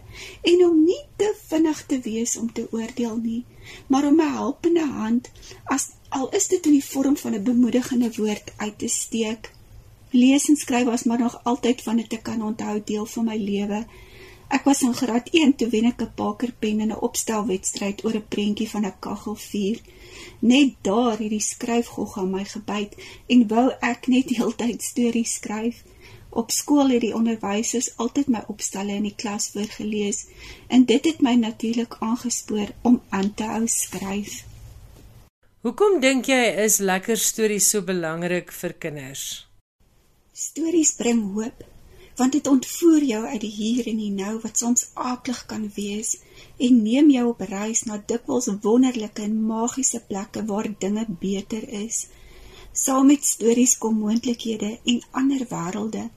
en 0.53 0.65
om 0.67 0.81
nie 0.85 1.03
te 1.21 1.29
vinnig 1.51 1.83
te 1.91 1.99
wees 2.07 2.37
om 2.41 2.49
te 2.53 2.67
oordeel 2.73 3.17
nie, 3.17 3.45
maar 3.87 4.09
om 4.11 4.21
'n 4.21 4.35
helpende 4.39 4.87
hand 4.87 5.31
as 5.65 5.91
al 6.09 6.29
is 6.39 6.49
dit 6.49 6.67
in 6.67 6.73
die 6.79 6.89
vorm 6.93 7.17
van 7.17 7.35
'n 7.35 7.45
bemoedigende 7.45 8.11
woord 8.17 8.53
uit 8.57 8.79
te 8.79 8.89
steek. 8.89 9.53
Lees 10.11 10.49
en 10.49 10.57
skryf 10.57 10.85
was 10.85 11.05
maar 11.05 11.19
nog 11.19 11.41
altyd 11.45 11.83
van 11.83 11.97
dit 11.97 12.09
te 12.09 12.17
kan 12.17 12.43
onthou 12.43 12.83
deel 12.85 13.07
van 13.07 13.25
my 13.25 13.37
lewe. 13.37 13.87
Ek 14.49 14.63
was 14.65 14.83
in 14.87 14.95
graad 14.95 15.29
1 15.35 15.57
toe 15.59 15.69
wen 15.73 15.89
ek 15.91 16.03
'n 16.03 16.15
pakerpen 16.15 16.81
in 16.85 16.93
'n 16.93 17.05
opstelwedstryd 17.09 18.05
oor 18.05 18.17
'n 18.17 18.29
prentjie 18.35 18.71
van 18.71 18.87
'n 18.87 18.99
kaggelvuur. 19.07 19.79
Net 20.41 20.71
daar 20.83 21.19
het 21.19 21.35
die 21.37 21.41
skryfgog 21.41 22.19
aan 22.19 22.31
my 22.31 22.45
gebyt 22.45 22.93
en 23.27 23.49
wou 23.49 23.69
ek 23.81 24.07
net 24.07 24.29
heeltyd 24.37 24.83
stories 24.83 25.35
skryf. 25.35 25.83
Op 26.31 26.51
skool 26.51 26.89
het 26.89 27.01
die 27.01 27.15
onderwysers 27.15 27.97
altyd 27.97 28.29
my 28.29 28.43
opstelle 28.47 28.93
in 28.93 29.03
die 29.03 29.15
klas 29.17 29.51
voorgeles 29.51 30.27
en 30.69 30.85
dit 30.85 31.05
het 31.05 31.21
my 31.21 31.35
natuurlik 31.35 31.97
aangespoor 31.99 32.69
om 32.83 33.03
aan 33.09 33.35
te 33.35 33.45
hou 33.45 33.67
skryf. 33.67 34.45
Hoekom 35.61 36.01
dink 36.01 36.29
jy 36.31 36.43
is 36.65 36.79
lekker 36.79 37.17
stories 37.19 37.71
so 37.71 37.83
belangrik 37.83 38.53
vir 38.53 38.73
kinders? 38.73 39.49
Stories 40.33 40.93
bring 40.95 41.33
hoop, 41.35 41.65
want 42.17 42.33
dit 42.33 42.47
ontvoer 42.47 43.05
jou 43.05 43.23
uit 43.25 43.41
die 43.41 43.53
hier 43.53 43.89
en 43.91 43.99
die 44.01 44.13
nou 44.19 44.35
wat 44.43 44.59
soms 44.59 44.85
aaklig 44.95 45.41
kan 45.51 45.67
wees 45.75 46.17
en 46.67 46.83
neem 46.83 47.11
jou 47.13 47.25
op 47.29 47.43
reis 47.51 47.83
na 47.89 47.99
dikwels 48.13 48.49
wonderlike 48.65 49.23
en 49.23 49.35
magiese 49.51 50.01
plekke 50.09 50.45
waar 50.51 50.69
dinge 50.85 51.05
beter 51.21 51.69
is. 51.85 52.07
Saam 52.73 53.07
met 53.13 53.25
stories 53.25 53.77
kom 53.79 53.99
moontlikhede 54.01 54.79
en 54.85 55.03
ander 55.11 55.45
wêrelde. 55.53 56.09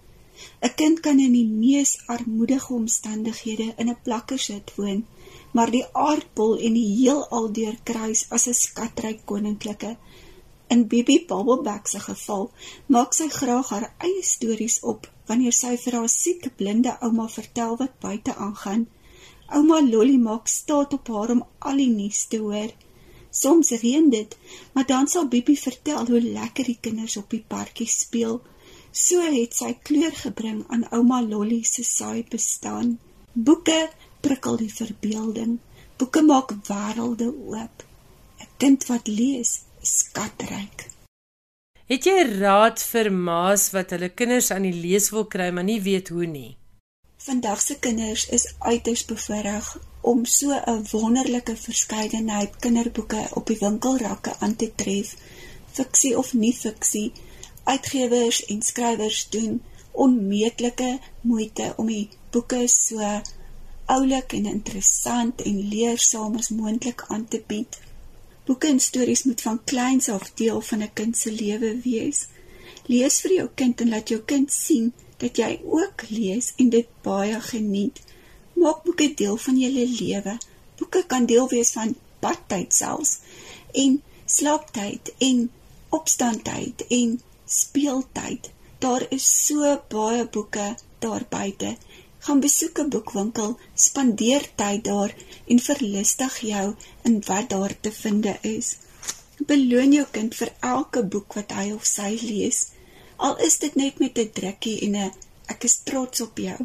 'n 0.63 0.73
Kind 0.75 0.99
kan 1.05 1.19
in 1.19 1.33
die 1.35 1.49
mees 1.63 1.91
armoedige 2.15 2.73
omstandighede 2.73 3.73
in 3.77 3.89
'n 3.89 4.01
plakkersit 4.03 4.75
woon, 4.75 5.05
maar 5.51 5.71
die 5.71 5.85
aardbol 5.91 6.57
en 6.57 6.73
die 6.73 6.89
heelal 6.95 7.51
deurkruis 7.51 8.25
as 8.29 8.47
'n 8.47 8.53
skatryk 8.53 9.25
koninklike 9.25 9.97
In 10.69 10.87
Bibi 10.87 11.25
Bubbleback 11.27 11.87
se 11.87 11.99
geval 11.99 12.51
maak 12.93 13.15
sy 13.17 13.25
graag 13.33 13.69
haar 13.73 13.87
eie 14.07 14.21
stories 14.21 14.75
op 14.91 15.07
wanneer 15.29 15.55
sy 15.55 15.75
vir 15.83 15.99
haar 15.99 16.11
siek 16.11 16.47
blinde 16.59 16.95
ouma 17.05 17.27
vertel 17.29 17.77
wat 17.81 17.99
buite 18.05 18.35
aangaan. 18.35 18.87
Ouma 19.57 19.79
Lolly 19.85 20.17
maak 20.17 20.49
staat 20.49 20.93
op 20.97 21.09
haar 21.13 21.33
om 21.35 21.43
al 21.69 21.81
die 21.81 21.89
nuus 21.93 22.25
te 22.31 22.39
hoor. 22.41 22.73
Soms 23.41 23.69
reën 23.83 24.09
dit, 24.09 24.37
maar 24.73 24.87
dan 24.89 25.07
sal 25.07 25.29
Bibi 25.29 25.55
vertel 25.57 26.09
hoe 26.09 26.21
lekker 26.21 26.65
die 26.71 26.79
kinders 26.81 27.17
op 27.21 27.29
die 27.29 27.43
parkie 27.53 27.87
speel. 27.87 28.41
So 28.91 29.21
het 29.21 29.53
sy 29.53 29.75
kleur 29.85 30.15
gebring 30.23 30.63
aan 30.67 30.87
ouma 30.97 31.21
Lolly 31.21 31.61
se 31.63 31.85
saai 31.85 32.25
bestaan. 32.29 32.97
Boeke 33.33 33.79
prikkel 34.25 34.57
die 34.65 34.73
verbeelding. 34.73 35.59
Boeke 35.97 36.25
maak 36.25 36.55
wêrelde 36.69 37.29
oop. 37.29 37.83
'n 38.41 38.49
Kind 38.57 38.85
wat 38.89 39.07
lees, 39.07 39.51
skatryk. 39.81 40.98
Het 41.89 42.05
jy 42.05 42.19
raad 42.37 42.81
vir 42.85 43.07
ma's 43.09 43.63
wat 43.73 43.95
hulle 43.95 44.11
kinders 44.13 44.51
aan 44.53 44.67
die 44.67 44.75
lees 44.77 45.07
wil 45.09 45.23
kry 45.33 45.47
maar 45.49 45.65
nie 45.65 45.79
weet 45.81 46.11
hoe 46.13 46.27
nie? 46.29 46.51
Vandag 47.25 47.63
se 47.65 47.77
kinders 47.85 48.27
is 48.37 48.45
uiters 48.59 49.01
bevoorreg 49.09 49.71
om 50.11 50.21
so 50.33 50.53
'n 50.53 50.85
wonderlike 50.91 51.55
verskeidenheid 51.55 52.59
kinderboeke 52.65 53.23
op 53.41 53.49
die 53.49 53.57
winkelrakke 53.63 54.35
aan 54.39 54.55
te 54.55 54.69
tref. 54.75 55.15
Fiksie 55.73 56.13
of 56.17 56.33
nie 56.33 56.53
fiksie, 56.53 57.11
uitgewers 57.63 58.45
en 58.45 58.61
skrywers 58.61 59.25
doen 59.29 59.61
onmeetlike 59.91 60.99
moeite 61.21 61.73
om 61.77 61.87
die 61.87 62.09
boeke 62.31 62.67
so 62.67 63.21
oulik 63.85 64.33
en 64.33 64.45
interessant 64.45 65.41
en 65.41 65.67
leersaam 65.73 66.35
as 66.35 66.49
moontlik 66.49 67.03
aan 67.07 67.27
te 67.27 67.41
bied. 67.47 67.79
Boeke 68.49 68.67
en 68.67 68.79
stories 68.81 69.23
moet 69.23 69.41
van 69.45 69.63
kleins 69.63 70.07
af 70.09 70.31
deel 70.33 70.61
van 70.67 70.81
'n 70.83 70.93
kind 70.93 71.17
se 71.17 71.31
lewe 71.31 71.69
wees. 71.83 72.19
Lees 72.85 73.19
vir 73.21 73.33
jou 73.33 73.49
kind 73.55 73.81
en 73.81 73.89
laat 73.89 74.09
jou 74.09 74.21
kind 74.31 74.53
sien 74.53 74.93
dat 75.17 75.37
jy 75.37 75.61
ook 75.63 76.09
lees 76.09 76.53
en 76.57 76.69
dit 76.69 76.87
baie 77.01 77.41
geniet. 77.41 77.99
Maak 78.53 78.83
boeke 78.83 79.13
deel 79.13 79.37
van 79.37 79.57
jou 79.57 79.71
lewe. 79.73 80.37
Boeke 80.77 81.03
kan 81.07 81.25
deel 81.25 81.49
wees 81.49 81.71
van 81.71 81.95
badtyd 82.19 82.73
selfs 82.73 83.19
en 83.71 84.01
slaaptyd 84.25 85.13
en 85.17 85.51
opstandtyd 85.89 86.85
en 86.87 87.21
speeltyd. 87.45 88.49
Daar 88.79 89.05
is 89.09 89.45
so 89.45 89.81
baie 89.87 90.25
boeke 90.27 90.75
daar 90.99 91.25
buite 91.29 91.77
gaan 92.25 92.39
besoek 92.39 92.79
'n 92.79 92.89
boekwinkel, 92.89 93.57
spandeer 93.73 94.43
tyd 94.55 94.83
daar 94.83 95.15
en 95.47 95.59
verlustig 95.59 96.39
jou 96.39 96.75
in 97.03 97.21
wat 97.25 97.49
daar 97.49 97.73
te 97.81 97.91
vind 97.91 98.25
is. 98.41 98.77
Beloon 99.37 99.93
jou 99.93 100.07
kind 100.11 100.35
vir 100.35 100.51
elke 100.59 101.03
boek 101.03 101.33
wat 101.33 101.51
hy 101.51 101.71
of 101.71 101.85
sy 101.85 102.11
lees, 102.21 102.59
al 103.15 103.37
is 103.37 103.57
dit 103.59 103.75
net 103.75 103.99
met 103.99 104.17
'n 104.17 104.31
drukkie 104.33 104.79
en 104.85 104.95
'n 104.95 105.11
ek 105.47 105.63
is 105.63 105.79
trots 105.83 106.21
op 106.21 106.37
jou. 106.37 106.59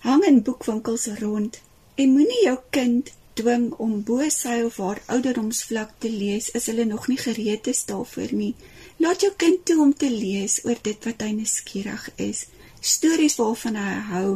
Hang 0.00 0.24
in 0.24 0.42
boekwinkels 0.42 1.06
rond 1.06 1.60
en 1.94 2.12
moenie 2.12 2.44
jou 2.44 2.58
kind 2.70 3.10
dwing 3.34 3.72
om 3.72 4.02
bo 4.02 4.28
sy 4.28 4.60
of 4.66 4.76
haar 4.76 5.00
ouderdomsvlak 5.06 5.92
te 5.98 6.10
lees, 6.10 6.50
is 6.50 6.66
hulle 6.66 6.84
nog 6.84 7.08
nie 7.08 7.18
gereed 7.18 7.66
is 7.66 7.84
daarvoor 7.84 8.32
nie. 8.32 8.54
Laat 8.96 9.24
jou 9.24 9.32
kind 9.36 9.64
toe 9.64 9.80
om 9.80 9.94
te 9.94 10.10
lees 10.10 10.60
oor 10.64 10.78
dit 10.82 11.04
wat 11.04 11.22
hy 11.24 11.30
nuuskierig 11.36 12.10
is, 12.16 12.46
stories 12.82 13.36
waarvan 13.38 13.76
hy 13.78 13.98
hou. 14.10 14.28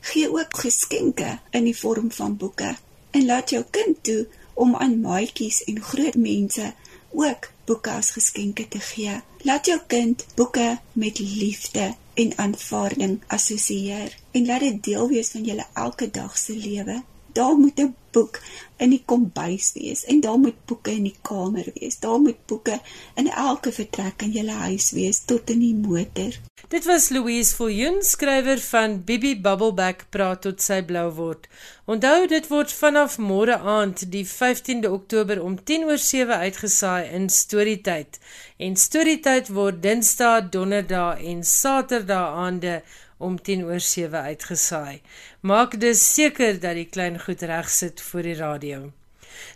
Gee 0.00 0.28
ook 0.32 0.56
geskenke 0.64 1.38
in 1.52 1.68
die 1.68 1.76
vorm 1.76 2.08
van 2.16 2.36
boeke 2.36 2.72
en 3.12 3.26
laat 3.28 3.52
jou 3.52 3.60
kind 3.70 4.00
toe 4.02 4.26
om 4.54 4.74
aan 4.76 5.00
maatjies 5.00 5.60
en 5.68 5.82
groot 5.84 6.16
mense 6.16 6.72
ook 7.12 7.50
boeke 7.68 7.92
as 7.92 8.10
geskenke 8.16 8.64
te 8.68 8.80
gee. 8.80 9.20
Laat 9.44 9.68
jou 9.68 9.78
kind 9.86 10.24
boeke 10.34 10.78
met 10.92 11.18
liefde 11.18 11.92
en 12.14 12.32
aanvaarding 12.36 13.20
assosieer 13.26 14.16
en 14.32 14.46
laat 14.46 14.64
dit 14.64 14.82
deel 14.84 15.08
wees 15.08 15.32
van 15.36 15.44
julle 15.44 15.66
elke 15.74 16.10
dag 16.10 16.38
se 16.38 16.56
lewe. 16.56 17.02
Daar 17.32 17.56
moet 17.56 17.80
'n 17.80 17.94
boek 18.12 18.40
in 18.76 18.90
die 18.90 19.02
kombuis 19.04 19.72
wees 19.72 20.04
en 20.04 20.20
daar 20.20 20.38
moet 20.38 20.64
boeke 20.64 20.90
in 20.90 21.02
die 21.02 21.16
kamer 21.22 21.70
wees. 21.74 21.98
Daar 21.98 22.20
moet 22.20 22.46
boeke 22.46 22.80
in 23.14 23.30
elke 23.30 23.72
vertrek 23.72 24.22
in 24.22 24.30
julle 24.30 24.56
huis 24.66 24.90
wees 24.90 25.22
tot 25.24 25.50
in 25.50 25.58
die 25.58 25.74
motor. 25.74 26.32
Dit 26.72 26.84
was 26.84 27.08
Louise 27.08 27.54
Viljoen, 27.56 27.98
skrywer 28.02 28.60
van 28.60 29.04
Bibi 29.04 29.40
Bubbleback 29.40 30.06
praat 30.08 30.40
tot 30.46 30.62
sy 30.64 30.78
blou 30.88 31.10
word. 31.12 31.42
Onthou 31.84 32.24
dit 32.30 32.46
word 32.48 32.72
vanaf 32.72 33.18
môre 33.20 33.58
aand 33.74 34.06
die 34.14 34.22
15de 34.24 34.88
Oktober 34.88 35.42
om 35.44 35.58
10:07 35.70 36.32
uitgesaai 36.46 37.10
in 37.18 37.28
Storytyd. 37.28 38.16
En 38.56 38.80
Storytyd 38.86 39.52
word 39.52 39.82
Dinsdae, 39.84 40.48
Donderdae 40.48 41.20
en 41.34 41.44
Saterdae 41.44 42.32
aande 42.46 42.80
om 43.18 43.36
10 43.36 43.68
oor 43.68 43.84
7 43.90 44.24
uitgesaai. 44.32 45.02
Maak 45.40 45.80
dus 45.80 46.14
seker 46.14 46.56
dat 46.60 46.80
die 46.80 46.88
klein 46.88 47.20
goed 47.20 47.42
reg 47.52 47.68
sit 47.68 48.00
vir 48.00 48.22
die 48.22 48.40
radio. 48.40 48.92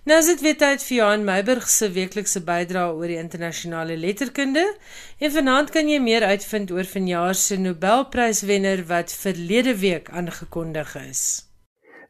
Nou 0.04 0.18
is 0.18 0.26
dit 0.26 0.40
weer 0.40 0.56
tyd 0.60 0.82
vir 0.82 0.96
Johan 0.96 1.24
Meiburg 1.24 1.68
se 1.68 1.88
weeklikse 1.90 2.42
bydrae 2.46 2.94
oor 2.94 3.10
die 3.10 3.18
internasionale 3.18 3.96
letterkunde. 3.96 4.62
En 5.18 5.32
vanaand 5.32 5.70
kan 5.74 5.88
jy 5.88 5.98
meer 6.00 6.24
uitvind 6.24 6.70
oor 6.70 6.86
vanjaar 6.86 7.34
se 7.34 7.58
Nobelpryswenner 7.58 8.84
wat 8.86 9.12
verlede 9.12 9.76
week 9.80 10.10
aangekondig 10.10 10.94
is. 11.02 11.22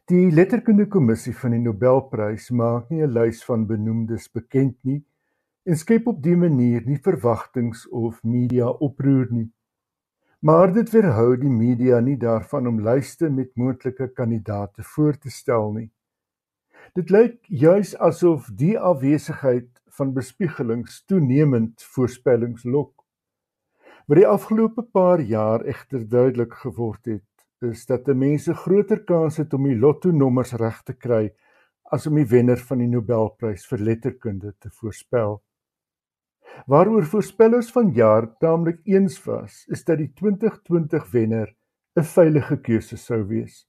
Die 0.07 0.31
letterkundekommissie 0.31 1.33
van 1.35 1.51
die 1.51 1.59
Nobelprys 1.59 2.49
maak 2.49 2.89
nie 2.89 3.03
'n 3.03 3.11
lys 3.11 3.43
van 3.43 3.65
benoemdes 3.67 4.29
bekend 4.31 4.77
nie 4.83 5.03
en 5.65 5.75
skep 5.75 6.07
op 6.07 6.21
dié 6.23 6.35
manier 6.35 6.85
nie 6.85 6.99
verwagtinge 7.03 7.89
of 7.91 8.23
media 8.23 8.69
oproer 8.69 9.27
nie. 9.31 9.49
Maar 10.39 10.71
dit 10.73 10.89
weerhou 10.93 11.37
die 11.37 11.51
media 11.51 11.99
nie 11.99 12.15
daarvan 12.17 12.67
om 12.67 12.79
lyste 12.85 13.29
met 13.29 13.55
moontlike 13.55 14.07
kandidaate 14.13 14.83
voor 14.83 15.17
te 15.17 15.29
stel 15.29 15.71
nie. 15.71 15.89
Dit 16.97 17.11
lyk 17.13 17.43
juis 17.45 17.91
asof 18.01 18.47
die 18.57 18.73
afwesigheid 18.73 19.67
van 19.99 20.15
bespiegelings 20.15 21.03
toenemend 21.05 21.83
voorspellings 21.93 22.63
lok. 22.65 23.03
Wat 24.09 24.17
die 24.17 24.25
afgelope 24.25 24.81
paar 24.81 25.21
jaar 25.21 25.61
egter 25.69 26.07
duidelik 26.09 26.55
geword 26.63 27.05
het, 27.05 27.45
is 27.61 27.85
dat 27.85 28.09
mense 28.17 28.55
groter 28.63 29.03
kans 29.05 29.37
het 29.37 29.53
om 29.53 29.69
die 29.69 29.77
lotto 29.77 30.09
nommers 30.09 30.55
reg 30.57 30.81
te 30.89 30.97
kry 30.97 31.21
as 31.93 32.09
om 32.09 32.17
die 32.17 32.25
wenner 32.33 32.65
van 32.71 32.81
die 32.81 32.89
Nobelprys 32.89 33.69
vir 33.69 33.85
letterkunde 33.91 34.55
te 34.57 34.73
voorspel. 34.81 35.37
Waaroor 36.65 37.05
voorspellers 37.05 37.69
vanjaar 37.77 38.31
taamlik 38.41 38.81
eens 38.89 39.21
was, 39.29 39.67
is 39.69 39.85
dat 39.85 40.01
die 40.01 40.09
2020 40.17 41.11
wenner 41.13 41.53
'n 41.93 42.09
veilige 42.17 42.57
keuse 42.57 42.97
sou 42.97 43.21
wees. 43.27 43.67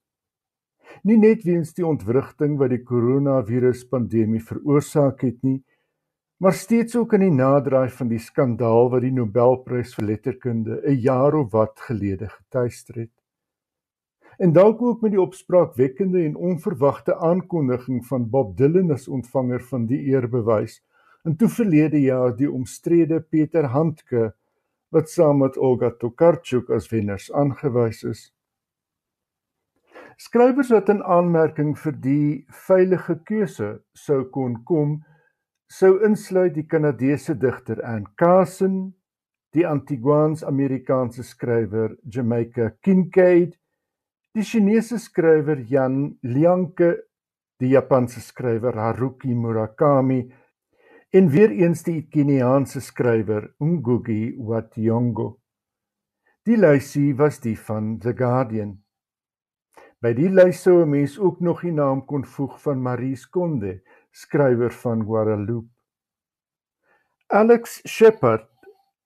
Nie 1.03 1.19
net 1.19 1.45
weens 1.45 1.75
die 1.75 1.87
ontwrigting 1.87 2.57
wat 2.59 2.71
die 2.71 2.83
koronaviruspandemie 2.83 4.43
veroorsaak 4.43 5.23
het 5.23 5.43
nie, 5.43 5.61
maar 6.39 6.55
steeds 6.55 6.97
ook 6.97 7.13
in 7.19 7.25
die 7.27 7.35
naderdraai 7.35 7.89
van 7.91 8.09
die 8.09 8.21
skandaal 8.23 8.91
wat 8.93 9.03
die 9.03 9.15
Nobelprys 9.15 9.95
vir 9.99 10.07
letterkunde 10.13 10.81
'n 10.87 11.01
jaar 11.03 11.35
of 11.35 11.53
wat 11.53 11.81
gelede 11.89 12.29
getuister 12.29 12.95
het. 12.95 13.15
En 14.39 14.53
dalk 14.53 14.83
ook 14.83 15.01
met 15.01 15.11
die 15.11 15.21
opspraakwekkende 15.21 16.25
en 16.25 16.37
onverwagte 16.37 17.17
aankondiging 17.17 18.07
van 18.07 18.29
Bob 18.31 18.57
Dylan 18.57 18.91
as 18.91 19.09
ontvanger 19.09 19.61
van 19.61 19.87
die 19.87 19.99
eerbewys 19.99 20.83
en 21.25 21.37
toe 21.37 21.49
verlede 21.49 22.01
jaar 22.01 22.37
die 22.37 22.51
omstrede 22.51 23.21
Peter 23.21 23.65
Handke 23.65 24.35
wat 24.89 25.11
saam 25.11 25.39
met 25.39 25.59
Olga 25.59 25.91
Tokarczuk 25.91 26.71
as 26.71 26.89
wenners 26.89 27.33
aangewys 27.33 28.05
is. 28.05 28.33
Skrywers 30.19 30.73
wat 30.75 30.89
in 30.91 30.99
aanmerking 31.07 31.77
vir 31.79 31.95
die 32.03 32.47
veilige 32.67 33.15
keuse 33.29 33.69
sou 33.95 34.25
kon 34.35 34.57
kom, 34.67 34.97
sou 35.71 36.01
insluit 36.03 36.57
die 36.57 36.67
Kanadese 36.67 37.37
digter 37.39 37.79
Anne 37.87 38.11
Carson, 38.19 38.97
die 39.55 39.63
Antiguaans-Amerikaanse 39.67 41.23
skrywer 41.23 41.95
Jamaica 42.03 42.73
Kincaid, 42.83 43.55
die 44.35 44.43
Chinese 44.43 44.99
skrywer 44.99 45.63
Yan 45.71 46.19
Lianke, 46.23 46.97
die 47.61 47.71
Japanse 47.71 48.21
skrywer 48.21 48.75
Haruki 48.75 49.35
Murakami 49.35 50.33
en 51.13 51.31
weer 51.33 51.51
eens 51.51 51.83
die 51.87 52.03
Keniaanse 52.11 52.81
skrywer 52.81 53.49
Ngugi 53.63 54.35
wa 54.39 54.61
Thiong'o. 54.67 55.39
Die 56.47 56.59
lysie 56.59 57.15
was 57.19 57.41
die 57.41 57.57
van 57.57 58.01
The 58.03 58.15
Guardian. 58.19 58.83
By 59.99 60.13
die 60.15 60.29
lys 60.31 60.61
sou 60.63 60.77
'n 60.85 60.91
mens 60.91 61.19
ook 61.19 61.41
nog 61.41 61.63
die 61.67 61.73
naam 61.75 62.05
kon 62.07 62.25
voeg 62.25 62.61
van 62.63 62.83
Marie 62.83 63.17
Skonde, 63.17 63.81
skrywer 64.13 64.71
van 64.71 65.01
Guadeloupe. 65.03 65.71
Alex 67.27 67.81
Shepard, 67.83 68.47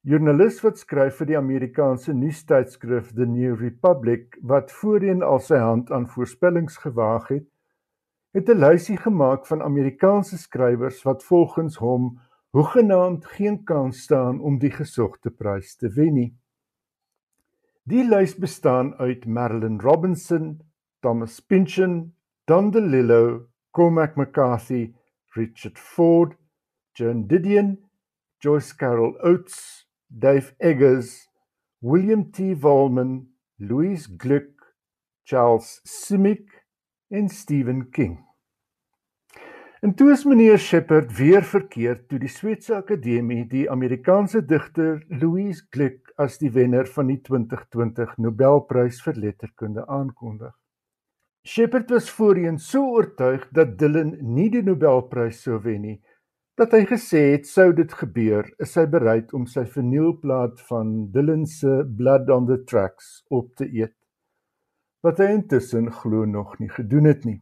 joernalis 0.03 0.61
wat 0.61 0.79
skryf 0.79 1.17
vir 1.17 1.27
die 1.27 1.39
Amerikaanse 1.39 2.13
nuustydskrif 2.13 3.15
The 3.15 3.25
New 3.25 3.55
Republic 3.61 4.37
wat 4.43 4.73
voorheen 4.73 5.23
al 5.23 5.41
sy 5.41 5.57
hand 5.57 5.91
aan 5.91 6.05
voorspellings 6.07 6.77
gewaag 6.77 7.29
het, 7.29 7.47
het 8.35 8.49
'n 8.49 8.61
lysie 8.61 8.97
gemaak 8.97 9.47
van 9.47 9.63
Amerikaanse 9.63 10.37
skrywers 10.39 11.03
wat 11.05 11.25
volgens 11.25 11.77
hom 11.77 12.21
hoegenaamd 12.51 13.25
geen 13.25 13.65
kans 13.65 14.03
staan 14.03 14.41
om 14.41 14.59
die 14.59 14.71
gesogte 14.71 15.31
prys 15.31 15.77
te 15.77 15.89
wen 15.89 16.15
nie. 16.15 16.35
Die 17.83 18.05
lys 18.05 18.37
bestaan 18.37 18.95
uit 18.95 19.27
Marilyn 19.27 19.81
Robinson, 19.81 20.61
Thomas 21.03 21.41
Pynchon, 21.41 22.13
Don 22.47 22.71
DeLillo, 22.71 23.47
Cormac 23.73 24.17
McCarthy, 24.17 24.95
Richard 25.37 25.79
Ford, 25.79 26.35
Joan 26.95 27.27
Didion, 27.27 27.79
Joyce 28.41 28.73
Carol 28.73 29.15
Oates, 29.25 29.87
Dave 30.09 30.55
Eggers, 30.61 31.29
William 31.81 32.31
T. 32.31 32.55
Volman, 32.55 33.27
Louise 33.59 34.07
Gluck, 34.17 34.75
Charles 35.25 35.81
Simic 35.85 36.49
en 37.11 37.29
Stephen 37.29 37.91
King. 37.91 38.19
En 39.83 39.95
toe 39.95 40.13
is 40.13 40.25
meneer 40.25 40.59
Shepard 40.59 41.11
weer 41.19 41.43
verkeerd 41.43 42.05
toe 42.09 42.21
die 42.23 42.31
Sweedse 42.31 42.77
Akademie 42.77 43.43
die 43.51 43.65
Amerikaanse 43.71 44.45
digter 44.47 45.01
Louise 45.09 45.67
Gluck 45.75 46.13
as 46.23 46.39
die 46.39 46.53
wenner 46.55 46.87
van 46.87 47.11
die 47.11 47.19
2020 47.19 48.15
Nobelprys 48.23 49.03
vir 49.03 49.19
letterkunde 49.19 49.89
aankondig. 49.89 50.62
Shepard 51.45 51.91
was 51.91 52.11
voorheen 52.11 52.59
so 52.59 52.85
oortuig 52.95 53.49
dat 53.51 53.79
Dylan 53.79 54.13
nie 54.35 54.49
die 54.55 54.63
Nobelprys 54.63 55.41
sou 55.43 55.57
wen 55.65 55.81
nie, 55.83 55.97
dat 56.55 56.75
hy 56.77 56.85
gesê 56.87 57.23
het 57.33 57.49
sou 57.51 57.73
dit 57.75 57.91
gebeur, 57.99 58.47
is 58.63 58.77
hy 58.79 58.85
bereid 58.87 59.33
om 59.35 59.49
sy 59.51 59.65
vernielplaat 59.67 60.61
van 60.69 60.93
Dylan 61.11 61.43
se 61.51 61.81
Blood 61.99 62.31
on 62.31 62.47
the 62.47 62.61
Tracks 62.63 63.25
op 63.31 63.51
te 63.59 63.67
eet 63.67 63.97
wat 65.03 65.19
hy 65.19 65.33
intussen 65.35 65.89
glo 65.91 66.23
nog 66.31 66.55
nie 66.61 66.71
gedoen 66.71 67.09
het 67.11 67.25
nie. 67.27 67.41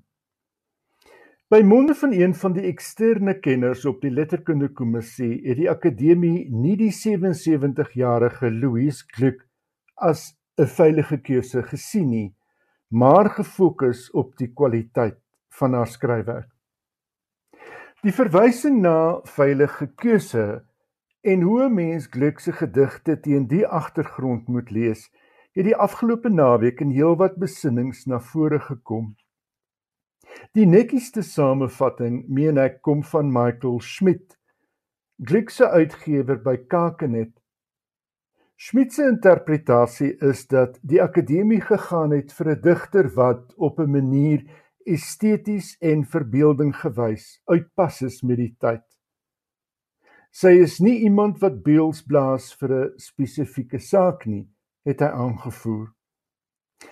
By 1.53 1.61
monde 1.67 1.93
van 1.99 2.15
een 2.17 2.33
van 2.33 2.55
die 2.57 2.65
eksterne 2.71 3.35
kenners 3.45 3.85
op 3.85 4.01
die 4.01 4.13
letterkundekommissie 4.15 5.43
het 5.45 5.59
die 5.59 5.69
akademie 5.69 6.47
nie 6.49 6.77
die 6.81 6.93
77-jarige 6.97 8.49
Louise 8.55 9.05
Gluck 9.13 9.45
as 9.97 10.31
'n 10.57 10.73
veilige 10.73 11.19
keuse 11.21 11.63
gesien 11.69 12.09
nie, 12.09 12.29
maar 12.91 13.31
gefokus 13.31 14.09
op 14.11 14.35
die 14.37 14.51
kwaliteit 14.53 15.19
van 15.55 15.75
haar 15.79 15.87
skryfwerk. 15.87 16.51
Die 18.03 18.13
verwysing 18.13 18.81
na 18.83 19.21
veilige 19.29 19.87
keuse 19.95 20.65
en 21.21 21.43
hoe 21.43 21.65
'n 21.65 21.75
mens 21.75 22.07
Gluck 22.07 22.41
se 22.41 22.53
gedigte 22.53 23.21
teen 23.21 23.47
die 23.47 23.67
agtergrond 23.67 24.49
moet 24.49 24.71
lees, 24.71 25.11
het 25.53 25.65
die 25.65 25.77
afgelope 25.77 26.29
naweek 26.29 26.81
in 26.81 26.91
heelwat 26.91 27.37
besinnings 27.37 28.07
na 28.07 28.21
vore 28.21 28.61
gekom. 28.61 29.17
Die 30.53 30.67
netjieste 30.67 31.23
samevatting, 31.23 32.25
meen 32.29 32.59
ek, 32.59 32.83
kom 32.83 33.03
van 33.05 33.33
Michael 33.33 33.81
Schmidt, 33.81 34.39
Griekse 35.23 35.57
se 35.57 35.69
uitgewer 35.69 36.39
by 36.43 36.57
Kakenet. 36.57 37.40
Schmidt 38.61 38.93
se 38.93 39.07
interpretasie 39.09 40.11
is 40.21 40.43
dat 40.53 40.75
die 40.85 40.99
akademie 41.01 41.63
gegaan 41.65 42.11
het 42.13 42.33
vir 42.37 42.49
'n 42.53 42.61
digter 42.67 43.07
wat 43.15 43.55
op 43.57 43.79
'n 43.81 43.91
manier 43.91 44.43
esteties 44.85 45.69
en 45.81 46.05
verbeelding 46.05 46.75
gewys, 46.77 47.41
uitpas 47.49 48.03
is 48.03 48.23
met 48.23 48.37
die 48.37 48.55
tyd. 48.61 48.85
Sy 50.31 50.53
is 50.67 50.79
nie 50.79 50.99
iemand 51.09 51.41
wat 51.41 51.63
beels 51.63 52.03
blaas 52.03 52.53
vir 52.61 52.71
'n 52.73 52.93
spesifieke 52.99 53.79
saak 53.79 54.27
nie, 54.27 54.47
het 54.85 55.01
hy 55.01 55.09
aangevoer. 55.09 55.89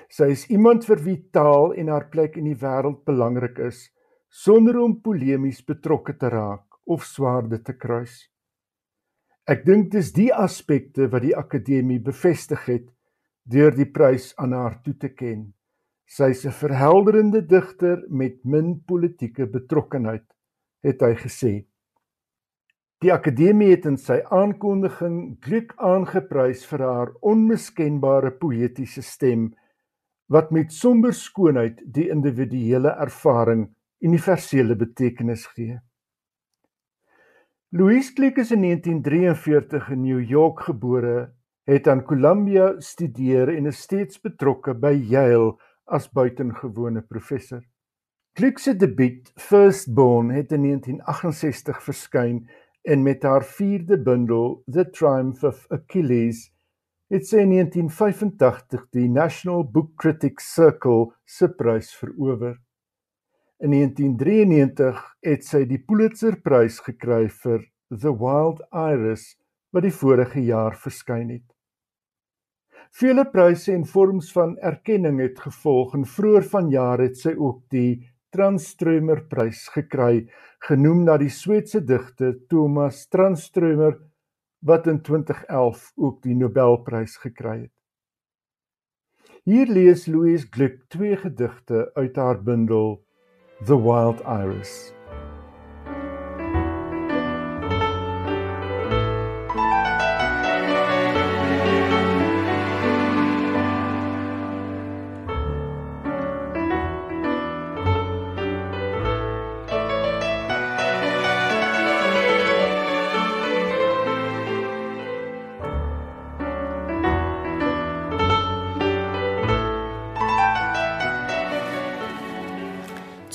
Sy 0.09 0.31
is 0.31 0.49
iemand 0.49 0.87
vir 0.87 1.05
wie 1.05 1.29
taal 1.31 1.75
en 1.75 1.89
haar 1.89 2.09
plek 2.09 2.37
in 2.37 2.45
die 2.45 2.61
wêreld 2.65 3.05
belangrik 3.05 3.59
is, 3.59 3.91
sonder 4.31 4.79
om 4.79 5.01
polemies 5.03 5.61
betrokke 5.61 6.17
te 6.17 6.29
raak 6.29 6.65
of 6.87 7.05
swaarde 7.05 7.63
te 7.63 7.73
kruis. 7.73 8.31
Ek 9.49 9.63
dink 9.65 9.87
dis 9.95 10.11
die 10.13 10.29
aspekte 10.29 11.07
wat 11.09 11.23
die 11.25 11.37
akademie 11.37 12.03
bevestig 12.05 12.67
het 12.69 12.89
deur 13.49 13.73
die 13.73 13.87
prys 13.89 14.35
aan 14.37 14.53
haar 14.53 14.75
toe 14.85 14.93
te 15.01 15.09
ken. 15.09 15.55
Sy's 16.05 16.45
'n 16.45 16.53
verhelderende 16.53 17.41
digter 17.41 18.05
met 18.11 18.45
min 18.45 18.85
politieke 18.85 19.47
betrokkenheid, 19.47 20.27
het 20.85 21.01
hy 21.01 21.15
gesê. 21.15 21.65
Die 23.01 23.13
akademie 23.13 23.71
het 23.71 23.87
in 23.87 23.97
sy 23.97 24.21
aankondiging 24.31 25.39
Gluck 25.41 25.75
aangeprys 25.79 26.67
vir 26.67 26.85
haar 26.85 27.11
onmiskenbare 27.23 28.31
poëtiese 28.31 29.03
stem 29.03 29.55
wat 30.29 30.51
met 30.51 30.73
somber 30.73 31.13
skoonheid 31.13 31.81
die 31.87 32.11
individuele 32.11 32.91
ervaring 33.01 33.69
universele 34.01 34.77
betekenis 34.77 35.47
gee. 35.47 35.81
Louise 37.71 38.15
Gluck 38.15 38.39
is 38.39 38.51
in 38.51 38.63
1943 38.63 39.91
in 39.91 40.01
New 40.01 40.21
York 40.21 40.61
gebore, 40.61 41.35
het 41.69 41.89
aan 41.89 42.01
Columbia 42.03 42.81
studeer 42.81 43.51
en 43.53 43.67
is 43.69 43.83
steeds 43.85 44.17
betrokke 44.25 44.73
by 44.73 44.95
Yale 44.97 45.51
as 45.85 46.07
buitengewone 46.09 47.03
professor. 47.03 47.61
Gluck 48.33 48.59
se 48.59 48.73
debuut 48.73 49.29
Firstborn 49.37 50.31
het 50.33 50.55
in 50.57 50.65
1968 50.65 51.83
verskyn 51.85 52.39
en 52.89 53.05
met 53.05 53.23
haar 53.29 53.45
vierde 53.45 54.01
bundel 54.01 54.63
The 54.65 54.89
Triumph 54.89 55.45
of 55.45 55.67
Achilles 55.69 56.47
het 57.13 57.29
sy 57.29 57.45
in 57.45 57.53
1985 57.53 58.89
die 58.97 59.11
National 59.13 59.69
Book 59.69 59.93
Critics 60.01 60.49
Circle 60.55 61.11
se 61.29 61.53
prys 61.53 61.93
verower. 62.01 62.57
In 63.59 63.73
1993 63.75 64.99
het 65.27 65.43
sy 65.43 65.65
die 65.67 65.81
Pulitzerprys 65.83 66.77
gekry 66.85 67.25
vir 67.41 67.65
The 67.91 68.13
Wild 68.15 68.61
Iris 68.71 69.33
wat 69.75 69.83
die 69.83 69.91
vorige 69.91 70.45
jaar 70.47 70.77
verskyn 70.79 71.33
het. 71.33 71.47
Vele 72.95 73.25
pryse 73.33 73.73
en 73.75 73.83
vorms 73.83 74.29
van 74.37 74.53
erkenning 74.63 75.19
het 75.19 75.43
gevolg 75.43 75.97
en 75.99 76.07
vroeër 76.07 76.47
vanjaar 76.53 77.03
het 77.03 77.19
sy 77.19 77.33
ook 77.35 77.65
die 77.75 78.07
Tranströmer 78.31 79.25
Prys 79.27 79.65
gekry, 79.75 80.29
genoem 80.69 81.03
na 81.09 81.19
die 81.19 81.33
Sweedse 81.33 81.83
digter 81.83 82.37
Thomas 82.47 83.09
Tranströmer 83.11 83.99
wat 84.63 84.87
in 84.87 85.03
2011 85.03 85.83
ook 85.97 86.23
die 86.23 86.39
Nobelprys 86.39 87.19
gekry 87.27 87.57
het. 87.65 87.75
Hier 89.43 89.67
lees 89.67 90.07
Louise 90.07 90.47
Gluck 90.47 90.85
twee 90.95 91.19
gedigte 91.19 91.89
uit 91.99 92.17
haar 92.17 92.39
bundel 92.45 93.01
The 93.63 93.77
Wild 93.77 94.23
Iris. 94.25 94.93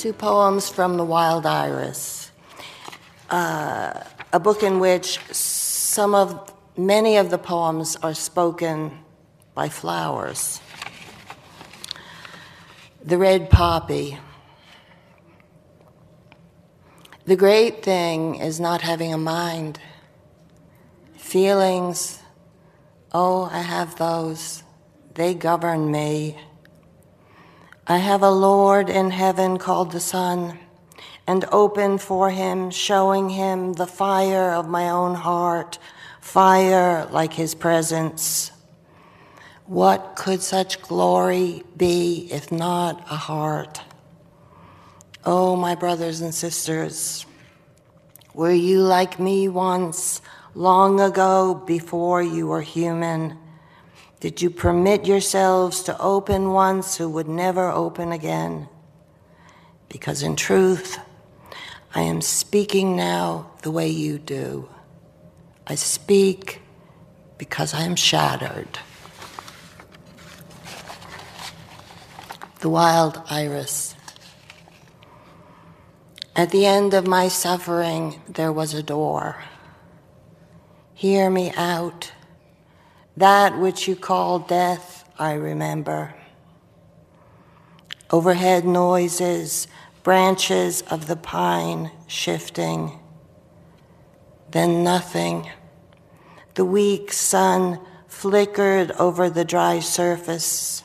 Two 0.04 0.12
poems 0.12 0.68
from 0.68 0.98
The 0.98 1.06
Wild 1.06 1.46
Iris, 1.46 2.30
uh, 3.30 4.04
a 4.34 4.40
book 4.42 4.62
in 4.62 4.82
which 4.82 5.18
some 5.32 6.14
of 6.14 6.54
many 6.76 7.16
of 7.16 7.30
the 7.30 7.38
poems 7.38 7.96
are 8.04 8.14
spoken 8.14 9.00
by 9.56 9.70
flowers. 9.70 10.60
The 13.06 13.18
red 13.18 13.50
poppy. 13.50 14.20
The 17.24 17.38
great 17.38 17.82
thing 17.82 18.36
is 18.36 18.60
not 18.60 18.82
having 18.82 19.14
a 19.14 19.18
mind. 19.18 19.80
Feelings, 21.16 22.20
oh, 23.14 23.50
I 23.50 23.62
have 23.62 23.96
those. 23.96 24.64
They 25.14 25.34
govern 25.34 25.90
me. 25.90 26.38
I 27.86 27.98
have 27.98 28.24
a 28.24 28.32
Lord 28.32 28.90
in 28.90 29.12
heaven 29.12 29.58
called 29.58 29.92
the 29.92 30.00
Son, 30.00 30.58
and 31.28 31.44
open 31.52 31.98
for 31.98 32.30
him, 32.30 32.72
showing 32.72 33.30
him 33.30 33.74
the 33.74 33.88
fire 33.88 34.54
of 34.54 34.70
my 34.70 34.90
own 34.90 35.16
heart, 35.16 35.80
fire 36.22 37.06
like 37.12 37.34
his 37.34 37.54
presence. 37.54 38.52
What 39.66 40.16
could 40.16 40.42
such 40.42 40.82
glory 40.82 41.64
be 41.76 42.30
if 42.32 42.54
not 42.54 43.02
a 43.12 43.18
heart? 43.18 43.82
Oh, 45.26 45.58
my 45.58 45.76
brothers 45.76 46.22
and 46.22 46.34
sisters, 46.34 47.26
were 48.34 48.52
you 48.52 48.82
like 48.82 49.20
me 49.20 49.50
once, 49.50 50.22
long 50.56 51.02
ago, 51.02 51.54
before 51.54 52.24
you 52.24 52.48
were 52.48 52.62
human? 52.62 53.38
Did 54.24 54.42
you 54.42 54.50
permit 54.50 55.06
yourselves 55.06 55.84
to 55.84 56.00
open 56.00 56.54
once 56.54 56.96
who 56.96 57.10
would 57.10 57.28
never 57.28 57.70
open 57.70 58.14
again? 58.14 58.70
Because 59.90 60.24
in 60.24 60.38
truth, 60.38 60.98
I 61.94 62.04
am 62.04 62.22
speaking 62.22 62.96
now 62.96 63.52
the 63.64 63.70
way 63.70 63.90
you 63.90 64.18
do. 64.18 64.70
I 65.68 65.76
speak 65.76 66.62
because 67.38 67.74
I 67.74 67.82
am 67.82 67.98
shattered. 67.98 68.80
The 72.62 72.70
wild 72.70 73.22
iris. 73.30 73.94
At 76.34 76.52
the 76.52 76.66
end 76.66 76.94
of 76.94 77.06
my 77.06 77.28
suffering, 77.28 78.22
there 78.30 78.54
was 78.54 78.74
a 78.74 78.82
door. 78.82 79.44
Hear 80.94 81.30
me 81.30 81.52
out 81.58 82.13
that 83.18 83.60
which 83.60 83.88
you 83.88 83.96
call 83.96 84.40
death, 84.40 85.10
I 85.20 85.34
remember. 85.34 86.16
Overhead 88.10 88.66
noises, 88.66 89.68
branches 90.02 90.82
of 90.84 91.08
the 91.08 91.16
pine 91.16 91.92
shifting. 92.08 93.00
Then 94.52 94.84
nothing. 94.84 95.50
The 96.56 96.66
weak 96.66 97.14
sun 97.14 97.80
flickered 98.08 98.92
over 98.94 99.30
the 99.30 99.46
dry 99.46 99.80
surface. 99.80 100.84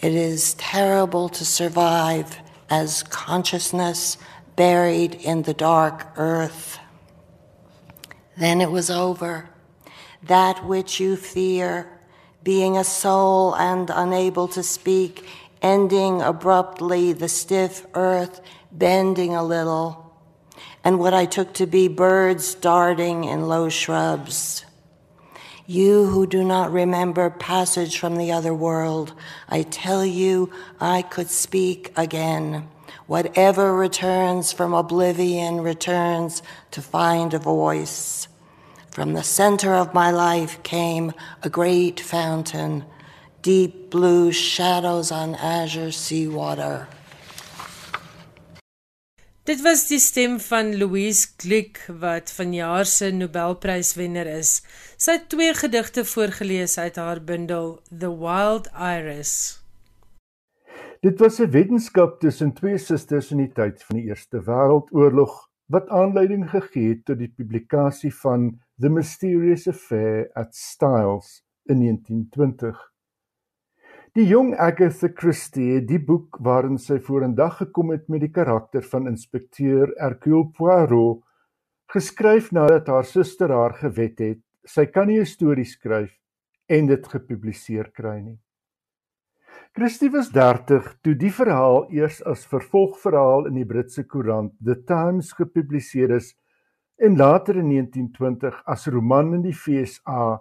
It 0.00 0.14
is 0.14 0.54
terrible 0.54 1.28
to 1.30 1.44
survive 1.44 2.38
as 2.70 3.02
consciousness 3.02 4.16
buried 4.56 5.14
in 5.14 5.42
the 5.42 5.52
dark 5.52 6.06
earth. 6.16 6.78
Then 8.38 8.60
it 8.60 8.70
was 8.70 8.90
over 8.90 9.50
that 10.22 10.64
which 10.64 11.00
you 11.00 11.16
fear, 11.16 11.88
being 12.42 12.76
a 12.76 12.84
soul 12.84 13.54
and 13.54 13.90
unable 13.90 14.48
to 14.48 14.62
speak, 14.62 15.26
ending 15.62 16.22
abruptly 16.22 17.12
the 17.12 17.28
stiff 17.28 17.86
earth, 17.94 18.40
bending 18.72 19.34
a 19.34 19.44
little, 19.44 20.14
and 20.82 20.98
what 20.98 21.14
I 21.14 21.26
took 21.26 21.52
to 21.54 21.66
be 21.66 21.88
birds 21.88 22.54
darting 22.54 23.24
in 23.24 23.48
low 23.48 23.68
shrubs. 23.68 24.64
You 25.66 26.06
who 26.06 26.26
do 26.26 26.42
not 26.42 26.72
remember 26.72 27.30
passage 27.30 27.98
from 27.98 28.16
the 28.16 28.32
other 28.32 28.52
world, 28.52 29.12
I 29.48 29.62
tell 29.62 30.04
you 30.04 30.50
I 30.80 31.02
could 31.02 31.30
speak 31.30 31.92
again. 31.96 32.66
Whatever 33.06 33.74
returns 33.74 34.52
from 34.52 34.72
oblivion 34.74 35.60
returns 35.60 36.42
to 36.72 36.82
find 36.82 37.34
a 37.34 37.38
voice. 37.38 38.26
From 38.92 39.12
the 39.12 39.22
center 39.22 39.72
of 39.72 39.94
my 39.94 40.10
life 40.10 40.60
came 40.64 41.12
a 41.44 41.48
great 41.48 42.00
fountain, 42.00 42.84
deep 43.40 43.88
blue 43.88 44.32
shadows 44.32 45.12
on 45.12 45.36
azure 45.36 45.92
seawater. 45.92 46.88
Dit 49.46 49.62
was 49.62 49.86
die 49.86 50.00
stem 50.02 50.40
van 50.42 50.74
Louise 50.76 51.28
Gluck 51.38 51.78
wat 52.00 52.32
vanjaar 52.34 52.84
se 52.84 53.12
Nobelpryswenner 53.14 54.26
is. 54.26 54.58
Sy 54.98 55.20
het 55.20 55.28
twee 55.30 55.54
gedigte 55.54 56.04
voorgeles 56.04 56.74
uit 56.78 56.98
haar 56.98 57.22
bundel 57.22 57.78
The 57.94 58.10
Wild 58.10 58.66
Iris. 58.74 59.62
Dit 61.00 61.22
was 61.22 61.38
'n 61.38 61.50
wetenskap 61.50 62.18
tussen 62.20 62.52
twee 62.52 62.78
susters 62.78 63.30
in 63.30 63.38
die 63.38 63.52
tyd 63.54 63.82
van 63.82 63.96
die 63.96 64.08
Eerste 64.10 64.42
Wêreldoorlog 64.42 65.46
wat 65.66 65.88
aanleiding 65.88 66.50
gegee 66.50 66.88
het 66.88 67.04
tot 67.04 67.18
die 67.18 67.32
publikasie 67.36 68.14
van 68.14 68.58
The 68.80 68.88
Mysterious 68.88 69.66
Affair 69.68 70.30
at 70.34 70.54
Styles 70.54 71.42
in 71.68 71.82
1920. 71.82 72.78
Die 74.16 74.24
jong 74.24 74.54
Agatha 74.56 75.10
Christie 75.12 75.74
het 75.74 75.84
die 75.90 76.00
boek 76.00 76.38
waarin 76.40 76.78
sy 76.80 76.96
vorendag 77.04 77.58
gekom 77.58 77.92
het 77.92 78.08
met 78.08 78.24
die 78.24 78.30
karakter 78.32 78.80
van 78.94 79.10
inspekteur 79.10 79.92
Hercule 80.00 80.46
Poirot 80.56 81.20
geskryf 81.92 82.48
nadat 82.56 82.88
haar 82.88 83.04
suster 83.04 83.52
haar 83.52 83.76
gewet 83.82 84.24
het 84.24 84.40
sy 84.64 84.86
kan 84.88 85.12
nie 85.12 85.20
'n 85.20 85.28
storie 85.28 85.68
skryf 85.68 86.16
en 86.72 86.88
dit 86.88 87.12
gepubliseer 87.12 87.92
kry 87.92 88.16
nie. 88.24 88.38
Christie 89.76 90.10
was 90.10 90.32
30 90.32 90.94
toe 91.04 91.14
die 91.14 91.30
verhaal 91.30 91.84
eers 91.92 92.22
as 92.22 92.48
vervolgverhaal 92.48 93.46
in 93.46 93.60
die 93.60 93.68
Britse 93.68 94.08
koerant 94.08 94.56
The 94.64 94.84
Times 94.88 95.36
gepubliseer 95.36 96.16
is 96.16 96.34
en 97.00 97.16
later 97.16 97.56
in 97.56 97.68
1920 97.72 98.62
as 98.68 98.86
roman 98.86 99.34
in 99.34 99.44
die 99.46 99.54
FSA 99.56 100.40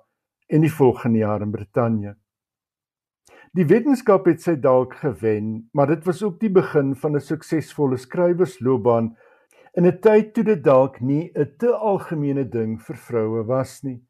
en 0.50 0.66
die 0.66 0.72
volgende 0.74 1.22
jaar 1.22 1.42
in 1.46 1.52
Brittanje. 1.52 2.16
Die 3.56 3.66
wetenskap 3.66 4.28
het 4.30 4.44
sy 4.44 4.58
dalk 4.60 4.98
gewen, 5.00 5.70
maar 5.74 5.88
dit 5.90 6.04
was 6.06 6.20
ook 6.24 6.40
die 6.42 6.52
begin 6.52 6.92
van 6.96 7.16
'n 7.16 7.22
suksesvolle 7.22 7.98
skrywersloopbaan 7.98 9.16
in 9.78 9.86
'n 9.86 10.00
tyd 10.02 10.34
toe 10.34 10.44
dit 10.44 10.64
dalk 10.64 11.00
nie 11.02 11.32
'n 11.36 11.56
te 11.58 11.72
algemene 11.72 12.44
ding 12.44 12.78
vir 12.82 12.96
vroue 12.96 13.44
was 13.48 13.84
nie. 13.84 14.02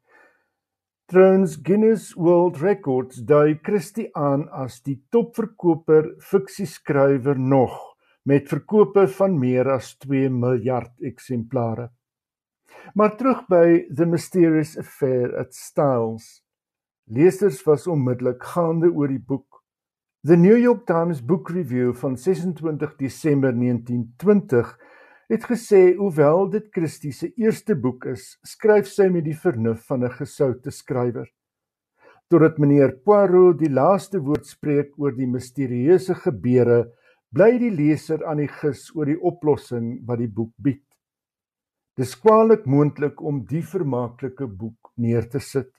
Trouens 1.06 1.56
Guinness 1.62 2.14
World 2.14 2.56
Records 2.56 3.16
dui 3.16 3.58
Christie 3.62 4.08
aan 4.14 4.48
as 4.48 4.82
die 4.82 5.02
topverkoper 5.10 6.14
fiksieskrywer 6.18 7.38
nog 7.38 7.96
met 8.24 8.48
verkope 8.48 9.08
van 9.08 9.38
meer 9.38 9.70
as 9.70 9.96
2 9.98 10.28
miljard 10.30 10.92
eksemplare. 11.02 11.90
Maar 12.94 13.16
terug 13.16 13.46
by 13.48 13.86
The 13.94 14.06
Mysterious 14.06 14.76
Affair 14.78 15.36
at 15.38 15.54
Styles. 15.54 16.42
Lesers 17.10 17.62
was 17.66 17.86
onmiddellik 17.86 18.42
gaande 18.42 18.90
oor 18.92 19.08
die 19.08 19.22
boek. 19.22 19.62
The 20.22 20.36
New 20.36 20.58
York 20.58 20.86
Times 20.86 21.22
Book 21.24 21.50
Review 21.50 21.94
van 21.94 22.16
26 22.16 22.96
Desember 22.96 23.52
1920 23.56 24.78
het 25.30 25.44
gesê 25.46 25.94
hoewel 25.96 26.48
dit 26.50 26.66
Christie 26.74 27.12
se 27.14 27.30
eerste 27.38 27.76
boek 27.78 28.04
is, 28.10 28.34
skryf 28.42 28.88
sy 28.90 29.06
met 29.08 29.24
die 29.24 29.36
vernuf 29.38 29.86
van 29.86 30.04
'n 30.04 30.10
gesoute 30.18 30.70
skrywer. 30.70 31.30
Totdat 32.28 32.58
meneer 32.58 32.92
Poirot 33.04 33.58
die 33.58 33.70
laaste 33.70 34.18
woord 34.18 34.46
spreek 34.46 34.98
oor 34.98 35.14
die 35.16 35.26
misterieuse 35.26 36.14
gebeure, 36.14 36.90
bly 37.32 37.58
die 37.58 37.70
leser 37.70 38.26
aan 38.26 38.38
die 38.42 38.50
gis 38.60 38.90
oor 38.94 39.06
die 39.06 39.18
oplossing 39.18 40.06
wat 40.06 40.18
die 40.18 40.28
boek 40.28 40.52
bied. 40.58 40.89
Dis 41.98 42.14
kwaliek 42.18 42.66
moontlik 42.66 43.20
om 43.20 43.42
die 43.46 43.62
vermaaklike 43.66 44.46
boek 44.46 44.92
neer 44.96 45.26
te 45.30 45.40
sit. 45.40 45.72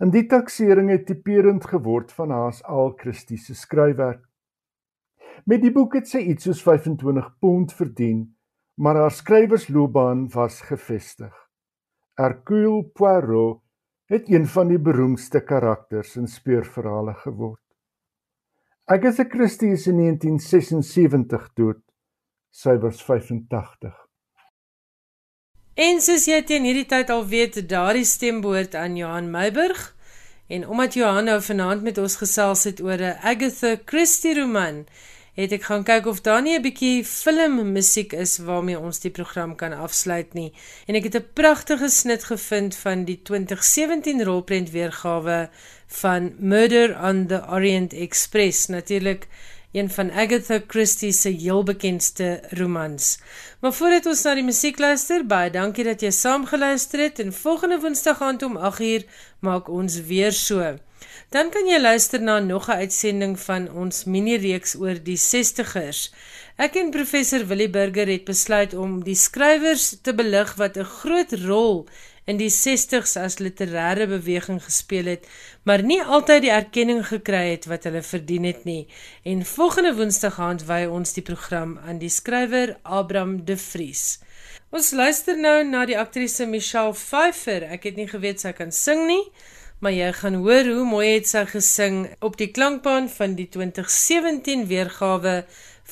In 0.00 0.12
die 0.12 0.24
taksering 0.28 0.90
het 0.92 1.06
tipeerend 1.08 1.64
geword 1.68 2.12
van 2.12 2.30
haar 2.30 2.56
al 2.64 2.94
Christie 3.00 3.38
se 3.40 3.54
skryfwerk. 3.54 4.24
Met 5.44 5.62
die 5.62 5.72
boek 5.72 5.94
het 5.98 6.08
sy 6.08 6.22
iets 6.32 6.48
soos 6.48 6.62
25 6.64 7.28
pond 7.40 7.72
verdien, 7.72 8.24
maar 8.76 8.96
haar 8.96 9.12
skrywersloopbaan 9.12 10.26
was 10.34 10.60
gefestig. 10.68 11.34
Hercule 12.16 12.84
Poirot 12.96 13.62
het 14.08 14.28
een 14.30 14.46
van 14.46 14.68
die 14.68 14.78
beroemdste 14.78 15.40
karakters 15.44 16.16
in 16.16 16.28
speurverhale 16.30 17.14
geword. 17.24 17.62
Agatha 18.86 19.24
Christie 19.24 19.72
is 19.74 19.86
in 19.86 19.98
1976 19.98 21.52
dood. 21.58 21.82
Sy 22.54 22.76
was 22.78 23.02
85. 23.02 24.05
En 25.76 25.98
soos 26.00 26.24
jy 26.24 26.38
teen 26.48 26.64
hierdie 26.64 26.86
tyd 26.88 27.10
al 27.12 27.26
weet, 27.28 27.58
daardie 27.68 28.06
stem 28.08 28.38
behoort 28.40 28.72
aan 28.80 28.94
Johan 28.96 29.26
Meiburg. 29.28 29.90
En 30.48 30.62
omdat 30.72 30.94
Johan 30.96 31.26
nou 31.28 31.36
vanaand 31.44 31.82
met 31.84 31.98
ons 32.00 32.14
gesels 32.16 32.62
het 32.64 32.80
oor 32.80 32.96
'n 32.96 33.18
Agatha 33.20 33.74
Christie 33.84 34.32
roman, 34.38 34.86
het 35.34 35.52
ek 35.52 35.68
gaan 35.68 35.84
kyk 35.84 36.06
of 36.06 36.20
daar 36.24 36.40
nie 36.42 36.56
'n 36.56 36.62
bietjie 36.62 37.04
filmmusiek 37.04 38.12
is 38.12 38.38
waarmee 38.38 38.78
ons 38.78 39.00
die 39.00 39.10
program 39.10 39.54
kan 39.54 39.72
afsluit 39.72 40.32
nie. 40.32 40.52
En 40.86 40.94
ek 40.94 41.04
het 41.04 41.16
'n 41.16 41.28
pragtige 41.34 41.88
snit 41.88 42.24
gevind 42.24 42.76
van 42.76 43.04
die 43.04 43.20
2017 43.22 44.24
rolprent 44.24 44.70
weergawe 44.70 45.50
van 45.86 46.34
Murder 46.38 46.96
on 47.02 47.26
the 47.26 47.42
Orient 47.48 47.92
Express, 47.92 48.66
natuurlik 48.66 49.28
een 49.76 49.90
van 49.90 50.10
Agatha 50.12 50.60
Christie 50.66 51.12
se 51.12 51.28
heel 51.28 51.62
bekendste 51.62 52.40
romans. 52.50 53.18
Maar 53.60 53.72
voordat 53.72 54.06
ons 54.06 54.22
na 54.24 54.32
die 54.38 54.44
musiek 54.46 54.78
luister, 54.80 55.24
baie 55.28 55.50
dankie 55.52 55.84
dat 55.84 56.00
jy 56.00 56.10
saamgeluister 56.16 57.02
het 57.04 57.20
en 57.20 57.32
volgende 57.32 57.80
Woensdag 57.82 58.22
aand 58.24 58.42
om 58.46 58.56
8uur 58.56 59.04
maak 59.44 59.68
ons 59.68 60.00
weer 60.08 60.32
so. 60.32 60.76
Dan 61.34 61.50
kan 61.50 61.68
jy 61.68 61.80
luister 61.80 62.22
na 62.22 62.38
nog 62.38 62.68
'n 62.68 62.80
uitsending 62.86 63.36
van 63.40 63.68
ons 63.72 64.04
mini-reeks 64.04 64.74
oor 64.80 64.96
die 65.02 65.18
60ers. 65.18 66.12
Ek 66.56 66.74
en 66.76 66.90
professor 66.90 67.46
Willie 67.46 67.70
Burger 67.70 68.08
het 68.08 68.24
besluit 68.24 68.74
om 68.74 69.04
die 69.04 69.14
skrywers 69.14 69.96
te 70.02 70.14
belig 70.14 70.54
wat 70.54 70.76
'n 70.76 70.84
groot 70.84 71.32
rol 71.32 71.88
in 72.26 72.40
die 72.40 72.50
60s 72.50 73.16
as 73.20 73.38
literêre 73.38 74.08
beweging 74.10 74.58
gespeel 74.62 75.12
het, 75.14 75.26
maar 75.62 75.82
nie 75.82 76.00
altyd 76.02 76.42
die 76.46 76.52
erkenning 76.54 77.04
gekry 77.06 77.44
het 77.52 77.68
wat 77.70 77.86
hulle 77.86 78.02
verdien 78.02 78.46
het 78.48 78.64
nie. 78.66 78.86
En 79.24 79.44
volgende 79.46 79.94
Woensdag 79.98 80.40
aand 80.42 80.66
wy 80.68 80.84
ons 80.90 81.14
die 81.14 81.24
program 81.26 81.76
aan 81.86 82.02
die 82.02 82.10
skrywer 82.10 82.76
Abraham 82.82 83.44
De 83.46 83.56
Vries. 83.56 84.18
Ons 84.74 84.90
luister 84.90 85.38
nou 85.38 85.60
na 85.64 85.84
die 85.86 85.98
aktrise 85.98 86.46
Michelle 86.50 86.94
Pfeiffer. 86.94 87.62
Ek 87.70 87.86
het 87.86 87.96
nie 87.96 88.10
geweet 88.10 88.42
sy 88.42 88.52
kan 88.56 88.74
sing 88.74 89.06
nie 89.06 89.22
maar 89.78 89.92
jy 89.92 90.08
gaan 90.16 90.38
hoor 90.40 90.68
hoe 90.72 90.84
mooi 90.88 91.08
het 91.10 91.28
sy 91.28 91.42
gesing 91.50 91.98
op 92.24 92.38
die 92.40 92.48
klankbaan 92.48 93.10
van 93.12 93.34
die 93.36 93.48
2017 93.52 94.64
weergawe 94.70 95.42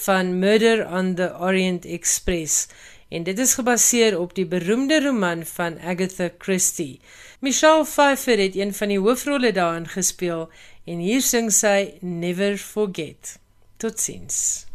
van 0.07 0.39
Murder 0.41 0.87
on 0.89 1.15
the 1.21 1.29
Orient 1.37 1.85
Express 1.85 2.69
en 3.09 3.23
dit 3.23 3.39
is 3.39 3.55
gebaseer 3.55 4.19
op 4.19 4.35
die 4.35 4.47
beroemde 4.47 5.01
roman 5.05 5.47
van 5.47 5.79
Agatha 5.81 6.31
Christie. 6.39 7.01
Michelle 7.41 7.85
Pfeiffer 7.85 8.39
het 8.39 8.57
een 8.57 8.75
van 8.75 8.89
die 8.89 9.01
hoofrolle 9.01 9.53
daarin 9.53 9.89
gespeel 9.89 10.49
en 10.85 10.99
hier 10.99 11.23
sing 11.23 11.53
sy 11.53 11.95
Never 12.01 12.59
Forget. 12.59 13.39
Totsiens. 13.77 14.74